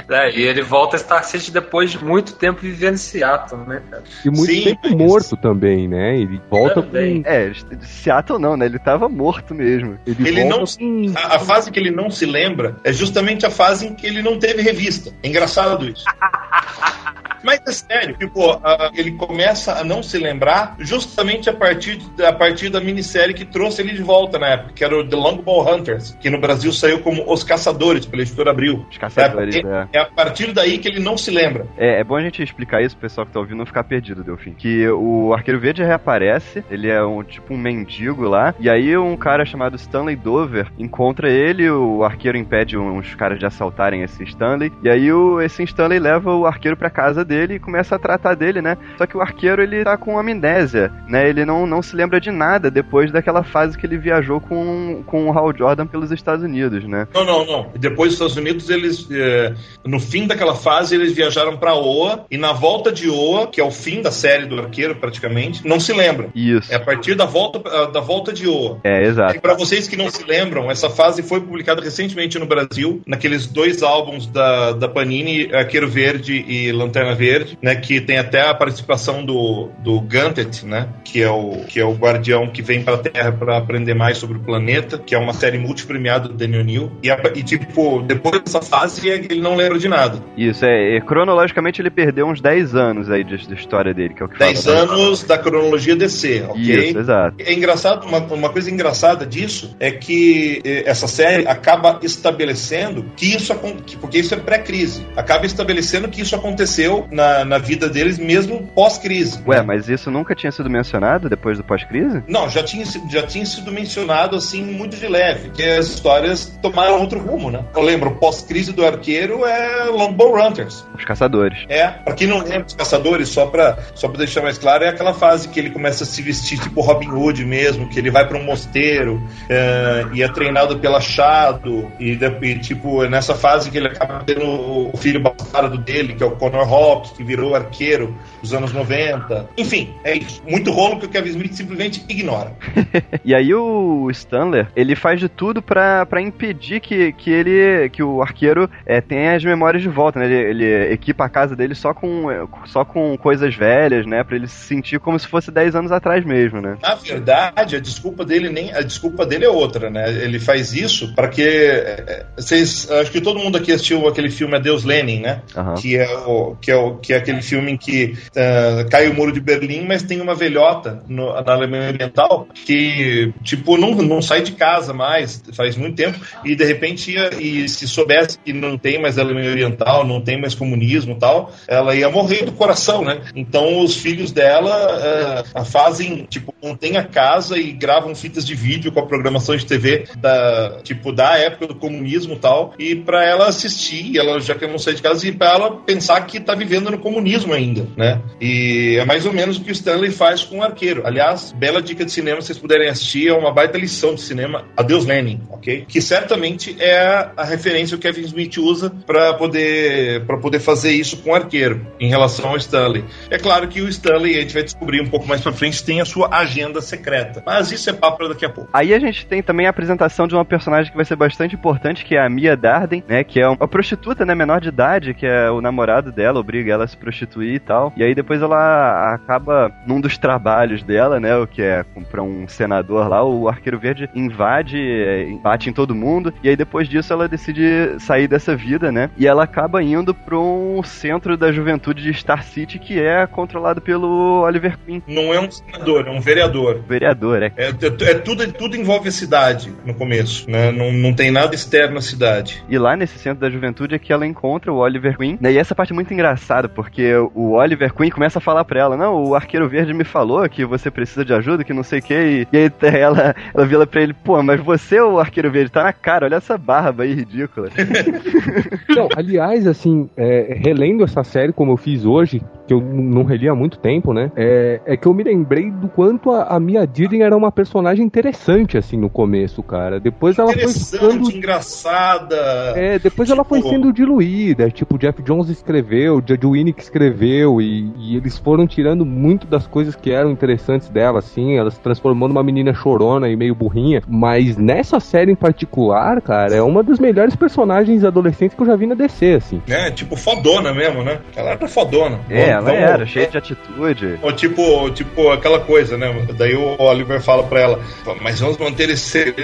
É, 0.08 0.30
e 0.36 0.42
ele 0.42 0.62
volta 0.62 0.96
a 0.96 0.98
Star 0.98 1.24
City 1.24 1.50
depois 1.50 1.90
de 1.92 2.04
muito 2.04 2.34
tempo 2.34 2.60
vivendo 2.60 2.94
em 2.94 2.98
Seattle, 2.98 3.60
né, 3.66 3.80
cara? 3.90 4.02
E 4.24 4.28
muito 4.30 4.52
Sim, 4.52 4.64
tempo 4.64 4.96
morto 4.96 5.36
também, 5.36 5.86
né? 5.88 6.16
Ele 6.18 6.40
volta 6.50 6.82
Também. 6.82 7.22
com. 7.22 7.28
É, 7.28 7.50
de 7.50 7.86
Seattle 7.86 8.38
não, 8.38 8.56
né? 8.56 8.66
Ele 8.66 8.78
tava 8.78 9.08
morto 9.08 9.54
mesmo. 9.54 9.98
Ele, 10.06 10.28
Ele 10.28 10.42
volta 10.42 10.58
não- 10.58 10.64
com- 10.66 11.18
A, 11.18 11.36
a 11.36 11.38
fase 11.38 11.70
que 11.70 11.78
ele 11.78 11.90
não 11.90 12.10
se 12.10 12.26
lembra 12.26 12.76
é 12.84 12.92
justamente 12.92 13.46
a 13.46 13.50
fase 13.50 13.86
em 13.86 13.94
que 13.94 14.06
ele 14.06 14.22
não 14.22 14.38
teve 14.38 14.62
revista. 14.62 15.12
É 15.22 15.28
engraçado 15.28 15.88
isso. 15.88 16.04
Mas 17.42 17.60
é 17.66 17.72
sério, 17.72 18.16
tipo, 18.16 18.50
a- 18.50 18.90
ele 18.94 19.12
começa 19.12 19.78
a 19.78 19.84
não 19.84 20.02
se 20.02 20.18
lembrar 20.18 20.74
justamente 20.78 21.48
a 21.48 21.52
partir, 21.52 21.98
a 22.26 22.32
partir 22.32 22.68
da 22.70 22.80
minissérie 22.80 23.34
que 23.34 23.44
trouxe 23.44 23.82
ele 23.82 23.92
de 23.94 24.02
volta 24.02 24.38
na 24.38 24.48
época, 24.48 24.72
que 24.74 24.84
era 24.84 24.96
o 24.96 25.06
The 25.06 25.16
Longbow 25.16 25.68
Hunters, 25.74 26.16
que 26.20 26.30
no 26.30 26.40
Brasil 26.40 26.72
saiu 26.72 27.00
como 27.00 27.30
Os 27.30 27.42
Caçadores, 27.44 28.06
pela 28.06 28.22
editora 28.22 28.50
Abril. 28.50 28.84
Os 28.90 28.98
caçadores, 28.98 29.56
é, 29.56 29.58
é. 29.58 29.88
é 29.92 30.00
a 30.00 30.06
partir 30.06 30.52
daí 30.52 30.78
que 30.78 30.88
ele 30.88 31.00
não 31.00 31.16
se 31.16 31.30
lembra. 31.30 31.66
É, 31.76 32.00
é 32.00 32.04
bom 32.04 32.16
a 32.16 32.20
gente 32.20 32.42
explicar 32.42 32.82
isso 32.82 32.96
pro 32.96 33.08
pessoal 33.08 33.26
que 33.26 33.32
tá 33.32 33.40
ouvindo 33.40 33.58
não 33.58 33.66
ficar 33.66 33.84
perdido, 33.84 34.22
Delfim. 34.24 34.52
Que 34.52 34.88
o 34.88 35.32
Arqueiro 35.32 35.60
Verde 35.60 35.82
reaparece, 35.82 36.64
ele 36.70 36.88
é 36.88 37.02
um 37.02 37.22
tipo 37.22 37.54
um 37.54 37.58
mendigo 37.58 38.24
lá, 38.24 38.54
e 38.58 38.68
aí 38.68 38.96
um 38.96 39.16
cara 39.16 39.44
chamado 39.44 39.76
Stanley 39.76 40.16
Dover 40.16 40.68
encontra 40.78 41.30
ele, 41.30 41.70
o 41.70 42.04
arqueiro 42.04 42.36
impede 42.38 42.76
uns 42.76 43.14
caras 43.14 43.38
de 43.38 43.46
assaltarem 43.46 44.02
esse 44.02 44.22
Stanley, 44.24 44.72
e 44.82 44.88
aí 44.88 45.12
o, 45.12 45.40
esse 45.40 45.62
Stanley 45.62 45.98
leva 45.98 46.34
o 46.34 46.46
arqueiro 46.46 46.76
pra 46.76 46.90
casa 46.90 47.24
dele 47.30 47.54
e 47.54 47.58
começa 47.60 47.94
a 47.94 47.98
tratar 47.98 48.34
dele, 48.34 48.60
né? 48.60 48.76
Só 48.98 49.06
que 49.06 49.16
o 49.16 49.20
arqueiro 49.20 49.62
ele 49.62 49.84
tá 49.84 49.96
com 49.96 50.18
amnésia, 50.18 50.92
né? 51.08 51.28
Ele 51.28 51.44
não, 51.44 51.64
não 51.64 51.80
se 51.80 51.94
lembra 51.94 52.20
de 52.20 52.30
nada 52.30 52.70
depois 52.70 53.12
daquela 53.12 53.44
fase 53.44 53.78
que 53.78 53.86
ele 53.86 53.96
viajou 53.96 54.40
com, 54.40 55.04
com 55.06 55.28
o 55.28 55.32
Hal 55.32 55.56
Jordan 55.56 55.86
pelos 55.86 56.10
Estados 56.10 56.44
Unidos, 56.44 56.84
né? 56.84 57.06
Não, 57.14 57.24
não, 57.24 57.46
não. 57.46 57.70
Depois 57.76 58.08
dos 58.08 58.14
Estados 58.14 58.36
Unidos, 58.36 58.68
eles. 58.68 59.06
eh, 59.10 59.54
no 59.84 60.00
fim 60.00 60.26
daquela 60.26 60.56
fase, 60.56 60.96
eles 60.96 61.12
viajaram 61.12 61.56
pra 61.56 61.74
Oa. 61.74 62.24
E 62.30 62.36
na 62.36 62.52
volta 62.52 62.90
de 62.90 63.08
Oa, 63.08 63.46
que 63.46 63.60
é 63.60 63.64
o 63.64 63.70
fim 63.70 64.02
da 64.02 64.10
série 64.10 64.46
do 64.46 64.58
arqueiro, 64.58 64.96
praticamente, 64.96 65.66
não 65.66 65.78
se 65.78 65.92
lembra. 65.92 66.28
Isso. 66.34 66.72
É 66.72 66.76
a 66.76 66.80
partir 66.80 67.14
da 67.14 67.26
volta, 67.26 67.62
ah, 67.64 67.86
da 67.86 68.00
volta 68.00 68.32
de 68.32 68.48
Oa. 68.48 68.78
É, 68.82 69.04
exato. 69.04 69.36
E 69.36 69.40
para 69.40 69.54
vocês 69.54 69.86
que 69.86 69.96
não 69.96 70.10
se 70.10 70.24
lembram, 70.24 70.70
essa 70.70 70.90
fase 70.90 71.22
foi 71.22 71.40
publicada 71.40 71.80
recentemente 71.80 72.38
no 72.38 72.46
Brasil, 72.46 73.00
naqueles 73.06 73.46
dois 73.46 73.82
álbuns 73.82 74.26
da, 74.26 74.72
da 74.72 74.88
Panini, 74.88 75.54
Arqueiro 75.54 75.88
Verde 75.88 76.44
e 76.48 76.72
Lanterna 76.72 77.14
Verde, 77.20 77.58
né? 77.60 77.76
Que 77.76 78.00
tem 78.00 78.16
até 78.18 78.48
a 78.48 78.54
participação 78.54 79.22
do, 79.24 79.68
do 79.78 80.00
Guntet, 80.00 80.64
né? 80.64 80.88
Que 81.04 81.22
é, 81.22 81.30
o, 81.30 81.64
que 81.68 81.78
é 81.78 81.84
o 81.84 81.92
guardião 81.92 82.48
que 82.48 82.62
vem 82.62 82.82
pra 82.82 82.96
Terra 82.96 83.30
para 83.30 83.58
aprender 83.58 83.92
mais 83.94 84.16
sobre 84.16 84.38
o 84.38 84.40
planeta, 84.40 84.98
que 84.98 85.14
é 85.14 85.18
uma 85.18 85.34
série 85.34 85.58
multipremiada 85.58 86.28
do 86.28 86.34
Daniel 86.34 86.64
New. 86.64 86.92
E, 87.02 87.10
a- 87.10 87.20
e, 87.34 87.42
tipo, 87.42 88.00
depois 88.02 88.40
dessa 88.42 88.62
fase, 88.62 89.06
ele 89.08 89.40
não 89.40 89.54
lembra 89.54 89.78
de 89.78 89.86
nada. 89.88 90.18
Isso, 90.36 90.64
é, 90.64 90.96
e 90.96 91.00
cronologicamente 91.02 91.82
ele 91.82 91.90
perdeu 91.90 92.26
uns 92.26 92.40
10 92.40 92.74
anos 92.74 93.10
aí 93.10 93.22
de, 93.22 93.36
de 93.36 93.54
história 93.54 93.92
dele, 93.92 94.14
que 94.14 94.22
é 94.22 94.26
o 94.26 94.28
que 94.28 94.38
10 94.38 94.64
fala. 94.64 94.78
anos 94.78 95.22
da 95.24 95.36
cronologia 95.36 95.94
DC, 95.94 96.44
ok? 96.48 96.60
Isso, 96.62 96.98
exato. 96.98 97.36
É 97.38 97.52
engraçado, 97.52 98.06
uma, 98.06 98.18
uma 98.18 98.48
coisa 98.48 98.70
engraçada 98.70 99.26
disso 99.26 99.76
é 99.78 99.90
que 99.90 100.62
eh, 100.64 100.84
essa 100.86 101.06
série 101.06 101.46
acaba 101.46 101.98
estabelecendo 102.02 103.04
que 103.16 103.26
isso 103.36 103.54
porque 104.00 104.18
isso 104.18 104.32
é 104.34 104.36
pré-crise, 104.38 105.06
acaba 105.16 105.44
estabelecendo 105.44 106.08
que 106.08 106.20
isso 106.22 106.34
aconteceu 106.34 107.06
na, 107.10 107.44
na 107.44 107.58
vida 107.58 107.88
deles 107.88 108.18
mesmo 108.18 108.66
pós-crise. 108.74 109.40
Ué, 109.46 109.62
mas 109.62 109.88
isso 109.88 110.10
nunca 110.10 110.34
tinha 110.34 110.52
sido 110.52 110.70
mencionado 110.70 111.28
depois 111.28 111.58
do 111.58 111.64
pós-crise? 111.64 112.22
Não, 112.26 112.48
já 112.48 112.62
tinha, 112.62 112.84
sido- 112.86 113.10
já 113.10 113.22
tinha 113.26 113.44
sido 113.44 113.70
mencionado 113.72 114.36
assim, 114.36 114.62
muito 114.62 114.96
de 114.96 115.06
leve, 115.06 115.50
que 115.50 115.62
as 115.62 115.86
histórias 115.86 116.46
tomaram 116.62 117.00
outro 117.00 117.20
rumo, 117.20 117.50
né? 117.50 117.64
Eu 117.74 117.82
lembro, 117.82 118.12
pós-crise 118.12 118.72
do 118.72 118.84
arqueiro 118.84 119.44
é 119.44 119.84
Longbow 119.86 120.36
Hunters. 120.38 120.84
Os 120.96 121.04
caçadores. 121.04 121.64
É, 121.68 121.88
pra 121.88 122.14
quem 122.14 122.26
não 122.26 122.38
lembra 122.38 122.64
dos 122.64 122.74
caçadores, 122.74 123.28
só 123.28 123.46
pra, 123.46 123.78
só 123.94 124.08
pra 124.08 124.18
deixar 124.18 124.42
mais 124.42 124.58
claro, 124.58 124.84
é 124.84 124.88
aquela 124.88 125.14
fase 125.14 125.48
que 125.48 125.58
ele 125.58 125.70
começa 125.70 126.04
a 126.04 126.06
se 126.06 126.22
vestir 126.22 126.58
tipo 126.58 126.80
Robin 126.80 127.08
Hood 127.10 127.44
mesmo, 127.44 127.88
que 127.88 127.98
ele 127.98 128.10
vai 128.10 128.26
pra 128.26 128.38
um 128.38 128.44
mosteiro 128.44 129.22
é, 129.48 130.06
e 130.12 130.22
é 130.22 130.28
treinado 130.28 130.78
pela 130.78 131.00
Shadow, 131.00 131.90
e, 131.98 132.12
e, 132.42 132.58
tipo, 132.58 133.04
é 133.04 133.08
nessa 133.08 133.34
fase 133.34 133.70
que 133.70 133.78
ele 133.78 133.88
acaba 133.88 134.22
tendo 134.24 134.44
o 134.44 134.96
filho 134.96 135.20
bastardo 135.22 135.78
dele, 135.78 136.14
que 136.14 136.22
é 136.22 136.26
o 136.26 136.32
Connor 136.32 136.64
Que 137.08 137.24
virou 137.24 137.54
arqueiro 137.54 138.14
dos 138.40 138.52
anos 138.52 138.72
90. 138.72 139.48
Enfim, 139.56 139.94
é 140.04 140.16
isso. 140.16 140.42
Muito 140.46 140.70
rolo 140.70 140.98
que 140.98 141.06
o 141.06 141.08
Kevin 141.08 141.30
Smith 141.30 141.52
simplesmente 141.52 142.04
ignora. 142.08 142.52
E 143.22 143.34
aí 143.34 143.54
o 143.54 144.10
Stanler, 144.10 144.68
ele 144.74 144.96
faz 144.96 145.20
de 145.20 145.28
tudo 145.28 145.60
pra, 145.60 146.06
pra 146.06 146.22
impedir 146.22 146.80
que, 146.80 147.12
que 147.12 147.30
ele, 147.30 147.88
que 147.90 148.02
o 148.02 148.22
arqueiro 148.22 148.68
é, 148.86 149.00
tenha 149.00 149.36
as 149.36 149.44
memórias 149.44 149.82
de 149.82 149.88
volta, 149.88 150.18
né? 150.18 150.26
Ele, 150.26 150.64
ele 150.64 150.92
equipa 150.92 151.24
a 151.24 151.28
casa 151.28 151.54
dele 151.54 151.74
só 151.74 151.92
com, 151.92 152.30
é, 152.30 152.46
só 152.66 152.84
com 152.84 153.16
coisas 153.16 153.54
velhas, 153.54 154.06
né? 154.06 154.24
Pra 154.24 154.36
ele 154.36 154.48
se 154.48 154.66
sentir 154.66 154.98
como 154.98 155.18
se 155.18 155.26
fosse 155.26 155.50
10 155.50 155.76
anos 155.76 155.92
atrás 155.92 156.24
mesmo, 156.24 156.60
né? 156.60 156.76
Na 156.82 156.94
verdade, 156.94 157.76
a 157.76 157.80
desculpa 157.80 158.24
dele 158.24 158.48
nem 158.48 158.72
a 158.74 158.80
desculpa 158.80 159.26
dele 159.26 159.44
é 159.44 159.50
outra, 159.50 159.90
né? 159.90 160.10
Ele 160.22 160.38
faz 160.38 160.72
isso 160.72 161.14
para 161.14 161.28
que 161.28 161.42
é, 161.42 162.04
é, 162.06 162.26
vocês, 162.36 162.90
acho 162.90 163.10
que 163.10 163.20
todo 163.20 163.38
mundo 163.38 163.56
aqui 163.56 163.72
assistiu 163.72 164.08
aquele 164.08 164.30
filme 164.30 164.56
Adeus 164.56 164.84
Lenin, 164.84 165.20
né? 165.20 165.42
Aham. 165.56 165.74
Que 165.74 165.96
é 165.96 166.10
o 166.10 166.56
que 166.60 166.70
é 166.70 166.76
o 166.76 166.89
que 166.98 167.12
é 167.12 167.16
aquele 167.16 167.42
filme 167.42 167.72
em 167.72 167.76
que 167.76 168.14
ah, 168.36 168.84
cai 168.90 169.08
o 169.08 169.14
muro 169.14 169.32
de 169.32 169.40
Berlim, 169.40 169.84
mas 169.86 170.02
tem 170.02 170.20
uma 170.20 170.34
velhota 170.34 171.02
no- 171.08 171.32
na 171.32 171.52
Alemanha 171.52 171.88
Oriental 171.90 172.46
que 172.66 173.32
tipo 173.42 173.76
não, 173.76 173.94
não 173.94 174.22
sai 174.22 174.42
de 174.42 174.52
casa 174.52 174.92
mais, 174.92 175.42
faz 175.52 175.76
muito 175.76 175.96
tempo 175.96 176.18
e 176.44 176.54
de 176.54 176.64
repente 176.64 177.12
ia, 177.12 177.30
e 177.38 177.68
se 177.68 177.86
soubesse 177.88 178.38
que 178.38 178.52
não 178.52 178.76
tem 178.78 179.00
mais 179.00 179.18
Alemanha 179.18 179.50
Oriental, 179.50 180.06
não 180.06 180.20
tem 180.20 180.40
mais 180.40 180.54
comunismo, 180.54 181.16
tal, 181.18 181.52
ela 181.68 181.94
ia 181.94 182.08
morrer 182.10 182.44
do 182.44 182.52
coração, 182.52 183.04
né? 183.04 183.20
Então 183.34 183.80
os 183.82 183.96
filhos 183.96 184.32
dela 184.32 185.44
ah, 185.54 185.64
fazem 185.64 186.26
tipo 186.28 186.54
mantêm 186.62 186.96
a 186.96 187.04
casa 187.04 187.58
e 187.58 187.72
gravam 187.72 188.14
fitas 188.14 188.44
de 188.46 188.54
vídeo 188.54 188.92
com 188.92 189.00
a 189.00 189.06
programação 189.06 189.56
de 189.56 189.64
TV 189.64 190.04
da 190.18 190.80
tipo 190.82 191.12
da 191.12 191.36
época 191.38 191.66
do 191.68 191.74
comunismo 191.74 192.36
tal 192.36 192.74
e 192.78 192.94
para 192.94 193.24
ela 193.24 193.46
assistir, 193.48 194.16
ela 194.18 194.40
já 194.40 194.54
que 194.54 194.66
não 194.66 194.78
sai 194.78 194.94
de 194.94 195.02
casa 195.02 195.26
e 195.26 195.32
para 195.32 195.50
ela 195.54 195.76
pensar 195.76 196.20
que 196.26 196.40
tá 196.40 196.54
vivendo 196.54 196.69
no 196.78 196.98
comunismo 196.98 197.52
ainda, 197.52 197.86
né? 197.96 198.20
E 198.40 198.96
é 199.00 199.04
mais 199.04 199.26
ou 199.26 199.32
menos 199.32 199.56
o 199.56 199.62
que 199.62 199.70
o 199.70 199.72
Stanley 199.72 200.10
faz 200.10 200.44
com 200.44 200.58
o 200.58 200.62
Arqueiro. 200.62 201.02
Aliás, 201.06 201.52
bela 201.52 201.80
dica 201.80 202.04
de 202.04 202.12
cinema, 202.12 202.40
se 202.40 202.48
vocês 202.48 202.58
puderem 202.58 202.88
assistir, 202.88 203.28
é 203.28 203.32
uma 203.32 203.52
baita 203.52 203.78
lição 203.78 204.14
de 204.14 204.20
cinema, 204.20 204.64
Adeus 204.76 205.06
Lenin, 205.06 205.40
ok? 205.50 205.84
Que 205.88 206.00
certamente 206.00 206.76
é 206.78 207.30
a, 207.36 207.44
referência 207.44 207.96
que 207.96 208.08
o 208.08 208.12
Kevin 208.12 208.26
Smith 208.26 208.58
usa 208.58 208.90
para 209.06 209.34
poder 209.34 210.24
poder 210.40 210.60
fazer 210.60 210.92
isso 210.92 211.18
com 211.18 211.30
o 211.30 211.34
Arqueiro 211.34 211.86
em 211.98 212.08
relação 212.08 212.50
ao 212.50 212.56
Stanley. 212.56 213.04
É 213.30 213.38
claro 213.38 213.66
que 213.68 213.80
o 213.80 213.88
Stanley, 213.88 214.36
a 214.36 214.40
gente 214.42 214.54
vai 214.54 214.62
descobrir 214.62 215.00
um 215.00 215.08
pouco 215.08 215.26
mais 215.26 215.40
para 215.40 215.52
frente, 215.52 215.84
tem 215.84 216.00
a 216.00 216.04
sua 216.04 216.28
agenda 216.34 216.80
secreta, 216.80 217.42
mas 217.44 217.72
isso 217.72 217.88
é 217.88 217.92
papo 217.92 218.18
para 218.18 218.28
daqui 218.28 218.44
a 218.44 218.50
pouco. 218.50 218.70
Aí 218.72 218.92
a 218.92 218.98
gente 218.98 219.26
tem 219.26 219.42
também 219.42 219.66
a 219.66 219.70
apresentação 219.70 220.26
de 220.26 220.34
uma 220.34 220.44
personagem 220.44 220.90
que 220.90 220.96
vai 220.96 221.04
ser 221.04 221.16
bastante 221.16 221.54
importante, 221.54 222.04
que 222.04 222.14
é 222.14 222.24
a 222.24 222.28
Mia 222.28 222.56
Darden, 222.56 223.02
né? 223.08 223.24
Que 223.24 223.40
é 223.40 223.48
uma 223.48 223.68
prostituta, 223.68 224.24
né? 224.24 224.34
Menor 224.34 224.60
de 224.60 224.68
idade, 224.68 225.14
que 225.14 225.26
é 225.26 225.50
o 225.50 225.60
namorado 225.60 226.12
dela, 226.12 226.40
obriga 226.40 226.59
ela 226.68 226.84
a 226.84 226.88
se 226.88 226.96
prostituir 226.96 227.54
e 227.54 227.58
tal. 227.60 227.92
E 227.96 228.02
aí 228.02 228.14
depois 228.14 228.42
ela 228.42 229.14
acaba 229.14 229.70
num 229.86 230.00
dos 230.00 230.18
trabalhos 230.18 230.82
dela, 230.82 231.20
né? 231.20 231.36
O 231.36 231.46
que 231.46 231.62
é 231.62 231.84
pra 232.10 232.22
um 232.22 232.48
senador 232.48 233.08
lá, 233.08 233.22
o 233.24 233.48
Arqueiro 233.48 233.78
Verde 233.78 234.08
invade, 234.14 235.38
bate 235.42 235.68
em 235.70 235.72
todo 235.72 235.94
mundo. 235.94 236.32
E 236.42 236.48
aí 236.48 236.56
depois 236.56 236.88
disso 236.88 237.12
ela 237.12 237.28
decide 237.28 237.94
sair 237.98 238.26
dessa 238.26 238.56
vida, 238.56 238.90
né? 238.90 239.10
E 239.16 239.26
ela 239.26 239.44
acaba 239.44 239.82
indo 239.82 240.16
um 240.32 240.82
centro 240.82 241.36
da 241.36 241.52
juventude 241.52 242.02
de 242.02 242.12
Star 242.14 242.42
City 242.42 242.78
que 242.78 242.98
é 243.00 243.26
controlado 243.26 243.80
pelo 243.80 244.42
Oliver 244.42 244.76
Queen, 244.84 245.02
Não 245.06 245.32
é 245.34 245.40
um 245.40 245.50
senador, 245.50 246.06
é 246.06 246.10
um 246.10 246.20
vereador. 246.20 246.82
vereador, 246.88 247.42
é 247.42 247.52
É, 247.56 247.68
é- 247.68 248.10
é 248.10 248.14
tudo, 248.14 248.50
tudo 248.52 248.76
envolve 248.76 249.08
a 249.08 249.12
cidade 249.12 249.72
no 249.84 249.92
começo, 249.94 250.50
né? 250.50 250.70
Não, 250.72 250.92
não 250.92 251.12
tem 251.12 251.30
nada 251.30 251.54
externo 251.54 251.98
à 251.98 252.00
cidade. 252.00 252.62
E 252.68 252.78
lá 252.78 252.96
nesse 252.96 253.18
centro 253.18 253.40
da 253.40 253.50
juventude 253.50 253.94
é 253.94 253.98
que 253.98 254.12
ela 254.12 254.26
encontra 254.26 254.72
o 254.72 254.76
Oliver 254.78 255.16
Queen, 255.16 255.38
né? 255.40 255.52
E 255.52 255.58
essa 255.58 255.74
parte 255.74 255.92
é 255.92 255.94
muito 255.94 256.12
engraçado, 256.50 256.68
porque 256.68 257.14
o 257.34 257.52
Oliver 257.52 257.94
Queen 257.94 258.10
começa 258.10 258.38
a 258.38 258.42
falar 258.42 258.64
pra 258.64 258.80
ela, 258.80 258.96
não, 258.96 259.24
o 259.24 259.34
Arqueiro 259.34 259.68
Verde 259.68 259.94
me 259.94 260.04
falou 260.04 260.46
que 260.48 260.64
você 260.64 260.90
precisa 260.90 261.24
de 261.24 261.32
ajuda, 261.32 261.62
que 261.62 261.72
não 261.72 261.82
sei 261.82 262.00
o 262.00 262.02
que, 262.02 262.14
e, 262.14 262.48
aí 262.52 262.70
ela, 263.00 263.34
ela 263.54 263.66
vira 263.66 263.86
pra 263.86 264.02
ele, 264.02 264.12
pô, 264.12 264.42
mas 264.42 264.60
você, 264.60 265.00
o 265.00 265.20
Arqueiro 265.20 265.50
Verde, 265.50 265.70
tá 265.70 265.84
na 265.84 265.92
cara, 265.92 266.26
olha 266.26 266.36
essa 266.36 266.58
barba 266.58 267.04
aí 267.04 267.14
ridícula. 267.14 267.68
Não, 268.88 269.08
aliás, 269.16 269.66
assim, 269.66 270.10
é, 270.16 270.58
relendo 270.64 271.04
essa 271.04 271.22
série 271.22 271.52
como 271.52 271.72
eu 271.72 271.76
fiz 271.76 272.04
hoje, 272.04 272.42
que 272.70 272.74
eu 272.74 272.80
não 272.80 273.24
reli 273.24 273.48
há 273.48 273.54
muito 273.54 273.80
tempo, 273.80 274.12
né? 274.12 274.30
É, 274.36 274.80
é 274.86 274.96
que 274.96 275.08
eu 275.08 275.12
me 275.12 275.24
lembrei 275.24 275.72
do 275.72 275.88
quanto 275.88 276.30
a, 276.30 276.44
a 276.44 276.60
Mia 276.60 276.86
Dillon 276.86 277.24
era 277.24 277.36
uma 277.36 277.50
personagem 277.50 278.04
interessante, 278.04 278.78
assim, 278.78 278.96
no 278.96 279.10
começo, 279.10 279.60
cara. 279.60 279.98
Depois 279.98 280.38
ela 280.38 280.52
foi 280.52 280.68
ficando... 280.68 281.30
engraçada. 281.32 282.36
É, 282.76 282.96
depois 283.00 283.28
tipo... 283.28 283.40
ela 283.40 283.44
foi 283.44 283.58
tipo, 283.58 283.70
sendo 283.70 283.92
diluída. 283.92 284.70
Tipo, 284.70 284.98
Jeff 284.98 285.20
Jones 285.20 285.48
escreveu, 285.48 286.20
Judge 286.40 286.46
Winnick 286.46 286.80
escreveu, 286.80 287.60
e, 287.60 287.92
e, 287.98 288.16
eles 288.16 288.38
foram 288.38 288.66
tirando 288.66 289.04
muito 289.04 289.46
das 289.46 289.66
coisas 289.66 289.94
que 289.94 290.10
eram 290.10 290.30
interessantes 290.30 290.88
dela, 290.88 291.18
assim, 291.18 291.56
ela 291.56 291.70
se 291.70 291.78
transformou 291.80 292.28
numa 292.28 292.42
menina 292.42 292.72
chorona 292.72 293.28
e 293.28 293.36
meio 293.36 293.54
burrinha. 293.54 294.02
Mas 294.08 294.56
nessa 294.56 294.98
série 294.98 295.32
em 295.32 295.36
particular, 295.36 296.20
cara, 296.22 296.54
é 296.54 296.62
uma 296.62 296.82
das 296.82 296.98
melhores 296.98 297.36
personagens 297.36 298.04
adolescentes 298.04 298.56
que 298.56 298.62
eu 298.62 298.66
já 298.66 298.76
vi 298.76 298.86
na 298.86 298.94
DC, 298.94 299.34
assim. 299.34 299.62
É, 299.68 299.90
tipo, 299.90 300.16
fodona 300.16 300.72
mesmo, 300.72 301.02
né? 301.02 301.18
Ela 301.36 301.50
era 301.50 301.68
fodona. 301.68 302.18
É, 302.28 302.50
ela 302.50 302.62
vamos, 302.62 302.80
era, 302.80 303.06
cheia 303.06 303.28
de 303.28 303.38
atitude. 303.38 304.18
Ou 304.22 304.32
tipo, 304.32 304.90
tipo, 304.90 305.30
aquela 305.30 305.60
coisa, 305.60 305.96
né? 305.96 306.26
Daí 306.36 306.54
o 306.54 306.80
Oliver 306.80 307.20
fala 307.20 307.42
pra 307.42 307.60
ela, 307.60 307.80
mas 308.20 308.40
vamos 308.40 308.56
manter 308.58 308.88
esse 308.90 309.34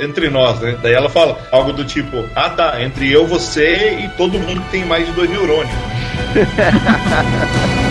entre 0.00 0.30
nós, 0.30 0.60
né? 0.60 0.78
Daí 0.82 0.94
ela 0.94 1.08
fala 1.08 1.38
algo 1.52 1.72
do 1.72 1.84
tipo, 1.84 2.16
ah 2.34 2.50
tá, 2.50 2.82
entre 2.82 3.10
eu, 3.10 3.26
você 3.26 3.98
e 4.00 4.08
todo 4.16 4.38
mundo 4.38 4.60
que 4.62 4.70
tem 4.70 4.84
mais 4.84 5.06
de 5.06 5.12
dois 5.12 5.28
neurônios. 5.28 6.07
Leva 6.34 6.68
a 7.84 7.87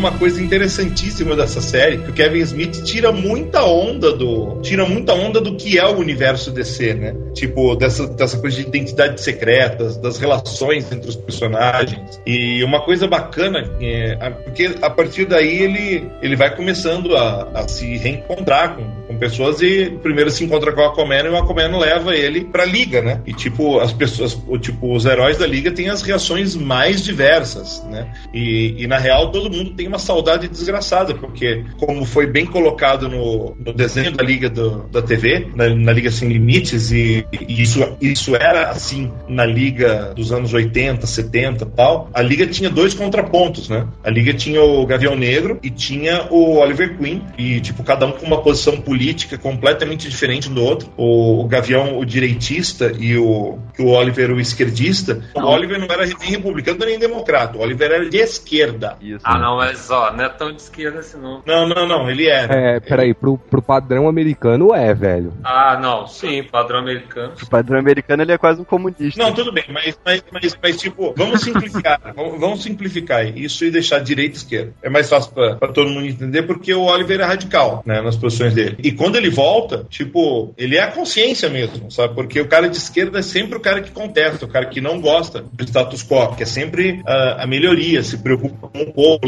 uma 0.00 0.09
coisa 0.20 0.42
interessantíssima 0.42 1.34
dessa 1.34 1.62
série, 1.62 1.96
que 1.96 2.10
o 2.10 2.12
Kevin 2.12 2.40
Smith 2.40 2.84
tira 2.84 3.10
muita 3.10 3.64
onda 3.64 4.12
do. 4.12 4.60
Tira 4.60 4.84
muita 4.84 5.14
onda 5.14 5.40
do 5.40 5.56
que 5.56 5.78
é 5.78 5.86
o 5.86 5.96
universo 5.96 6.50
DC, 6.50 6.92
né? 6.92 7.16
Tipo, 7.32 7.74
dessa, 7.74 8.06
dessa 8.06 8.36
coisa 8.36 8.56
de 8.58 8.68
identidades 8.68 9.24
secretas, 9.24 9.96
das 9.96 10.18
relações 10.18 10.92
entre 10.92 11.08
os 11.08 11.16
personagens. 11.16 12.20
E 12.26 12.62
uma 12.62 12.82
coisa 12.82 13.08
bacana, 13.08 13.64
é, 13.80 14.30
porque 14.44 14.74
a 14.82 14.90
partir 14.90 15.24
daí 15.24 15.62
ele, 15.62 16.06
ele 16.20 16.36
vai 16.36 16.54
começando 16.54 17.16
a, 17.16 17.48
a 17.54 17.66
se 17.66 17.96
reencontrar 17.96 18.76
com, 18.76 18.84
com 19.06 19.16
pessoas 19.16 19.62
e 19.62 19.90
primeiro 20.02 20.30
se 20.30 20.44
encontra 20.44 20.72
com 20.72 20.82
o 20.82 20.84
Aquaman 20.84 21.22
e 21.24 21.28
o 21.30 21.36
Aquaman 21.36 21.78
leva 21.78 22.14
ele 22.14 22.44
pra 22.44 22.66
liga, 22.66 23.00
né? 23.00 23.22
E 23.26 23.32
tipo, 23.32 23.80
as 23.80 23.94
pessoas, 23.94 24.38
tipo, 24.60 24.94
os 24.94 25.06
heróis 25.06 25.38
da 25.38 25.46
liga 25.46 25.70
têm 25.70 25.88
as 25.88 26.02
reações 26.02 26.54
mais 26.54 27.02
diversas, 27.02 27.82
né? 27.88 28.12
E, 28.34 28.74
e 28.82 28.86
na 28.86 28.98
real 28.98 29.30
todo 29.30 29.50
mundo 29.50 29.70
tem 29.70 29.88
uma 29.88 29.98
saudade 30.10 30.48
desgraçada, 30.48 31.14
porque, 31.14 31.64
como 31.78 32.04
foi 32.04 32.26
bem 32.26 32.44
colocado 32.44 33.08
no, 33.08 33.54
no 33.64 33.72
desenho 33.72 34.10
da 34.10 34.24
Liga 34.24 34.50
do, 34.50 34.88
da 34.88 35.00
TV, 35.00 35.48
na, 35.54 35.68
na, 35.68 35.92
Liga 35.92 36.10
Sem 36.10 36.28
Limites, 36.28 36.90
e, 36.90 37.24
e, 37.32 37.62
isso, 37.62 37.96
isso 38.00 38.34
era 38.34 38.70
assim 38.70 39.12
na 39.28 39.46
Liga 39.46 40.12
dos 40.14 40.32
anos 40.32 40.52
80, 40.52 41.06
70 41.06 41.64
tal, 41.66 42.10
a 42.12 42.20
Liga 42.20 42.44
tinha 42.46 42.68
dois 42.68 42.92
contrapontos, 42.92 43.68
né? 43.68 43.86
A 44.02 44.10
Liga 44.10 44.34
tinha 44.34 44.60
o 44.62 44.84
Gavião 44.84 45.14
Negro 45.14 45.60
e 45.62 45.70
tinha 45.70 46.26
o 46.28 46.56
Oliver 46.56 46.98
Queen, 46.98 47.22
e, 47.38 47.60
tipo, 47.60 47.84
cada 47.84 48.06
um 48.06 48.12
com 48.12 48.26
uma 48.26 48.42
posição 48.42 48.80
política 48.80 49.38
completamente 49.38 50.08
diferente 50.08 50.50
um 50.50 50.54
do 50.54 50.64
outro. 50.64 50.92
O, 50.96 51.44
o 51.44 51.44
Gavião, 51.46 51.98
o 51.98 52.04
direitista, 52.04 52.92
e 52.98 53.16
o, 53.16 53.58
o 53.78 53.86
Oliver, 53.86 54.32
o 54.32 54.40
esquerdista. 54.40 55.22
O 55.34 55.40
Oliver 55.40 55.78
não 55.78 55.86
era 55.86 56.04
nem 56.04 56.30
republicano 56.30 56.80
nem 56.84 56.98
democrata, 56.98 57.58
o 57.58 57.60
Oliver 57.60 57.90
era 57.90 58.08
de 58.08 58.18
esquerda. 58.18 58.96
Isso. 59.00 59.20
Ah, 59.24 59.38
não, 59.38 59.56
mas 59.56 59.90
ó, 59.90 59.99
não 60.16 60.24
é 60.24 60.28
tão 60.28 60.52
de 60.52 60.60
esquerda 60.60 61.00
assim 61.00 61.18
não. 61.18 61.42
Não, 61.46 61.68
não, 61.68 61.86
não, 61.86 62.10
ele 62.10 62.28
é. 62.28 62.46
É, 62.50 62.80
peraí, 62.80 63.14
pro, 63.14 63.36
pro 63.38 63.62
padrão 63.62 64.08
americano 64.08 64.74
é, 64.74 64.94
velho. 64.94 65.32
Ah, 65.44 65.78
não, 65.80 66.06
sim, 66.06 66.42
padrão 66.42 66.80
americano. 66.80 67.32
O 67.42 67.48
padrão 67.48 67.78
americano 67.78 68.22
ele 68.22 68.32
é 68.32 68.38
quase 68.38 68.60
um 68.60 68.64
comunista. 68.64 69.22
Não, 69.22 69.32
tudo 69.32 69.52
bem, 69.52 69.64
mas, 69.68 69.98
mas, 70.04 70.24
mas, 70.32 70.58
mas 70.62 70.76
tipo, 70.80 71.14
vamos 71.16 71.40
simplificar. 71.42 72.00
vamos, 72.14 72.40
vamos, 72.40 72.62
simplificar 72.62 73.26
isso 73.36 73.64
e 73.64 73.70
deixar 73.70 74.00
direita 74.00 74.34
e 74.34 74.38
esquerda. 74.38 74.72
É 74.82 74.88
mais 74.88 75.08
fácil 75.08 75.32
pra, 75.32 75.56
pra, 75.56 75.68
todo 75.68 75.90
mundo 75.90 76.06
entender, 76.06 76.42
porque 76.42 76.72
o 76.72 76.82
Oliver 76.82 77.20
é 77.20 77.24
radical, 77.24 77.82
né, 77.84 78.00
nas 78.00 78.16
posições 78.16 78.54
dele. 78.54 78.76
E 78.82 78.92
quando 78.92 79.16
ele 79.16 79.30
volta, 79.30 79.86
tipo, 79.88 80.54
ele 80.56 80.76
é 80.76 80.82
a 80.82 80.90
consciência 80.90 81.48
mesmo, 81.48 81.90
sabe? 81.90 82.14
Porque 82.14 82.40
o 82.40 82.48
cara 82.48 82.68
de 82.68 82.76
esquerda 82.76 83.18
é 83.18 83.22
sempre 83.22 83.56
o 83.56 83.60
cara 83.60 83.80
que 83.80 83.90
contesta, 83.90 84.44
o 84.44 84.48
cara 84.48 84.66
que 84.66 84.80
não 84.80 85.00
gosta 85.00 85.44
do 85.52 85.64
status 85.64 86.02
quo, 86.02 86.34
que 86.36 86.42
é 86.42 86.46
sempre 86.46 87.00
uh, 87.00 87.40
a 87.40 87.46
melhoria, 87.46 88.02
se 88.02 88.18
preocupa 88.18 88.68
com 88.68 88.82
o 88.82 88.92
povo, 88.92 89.26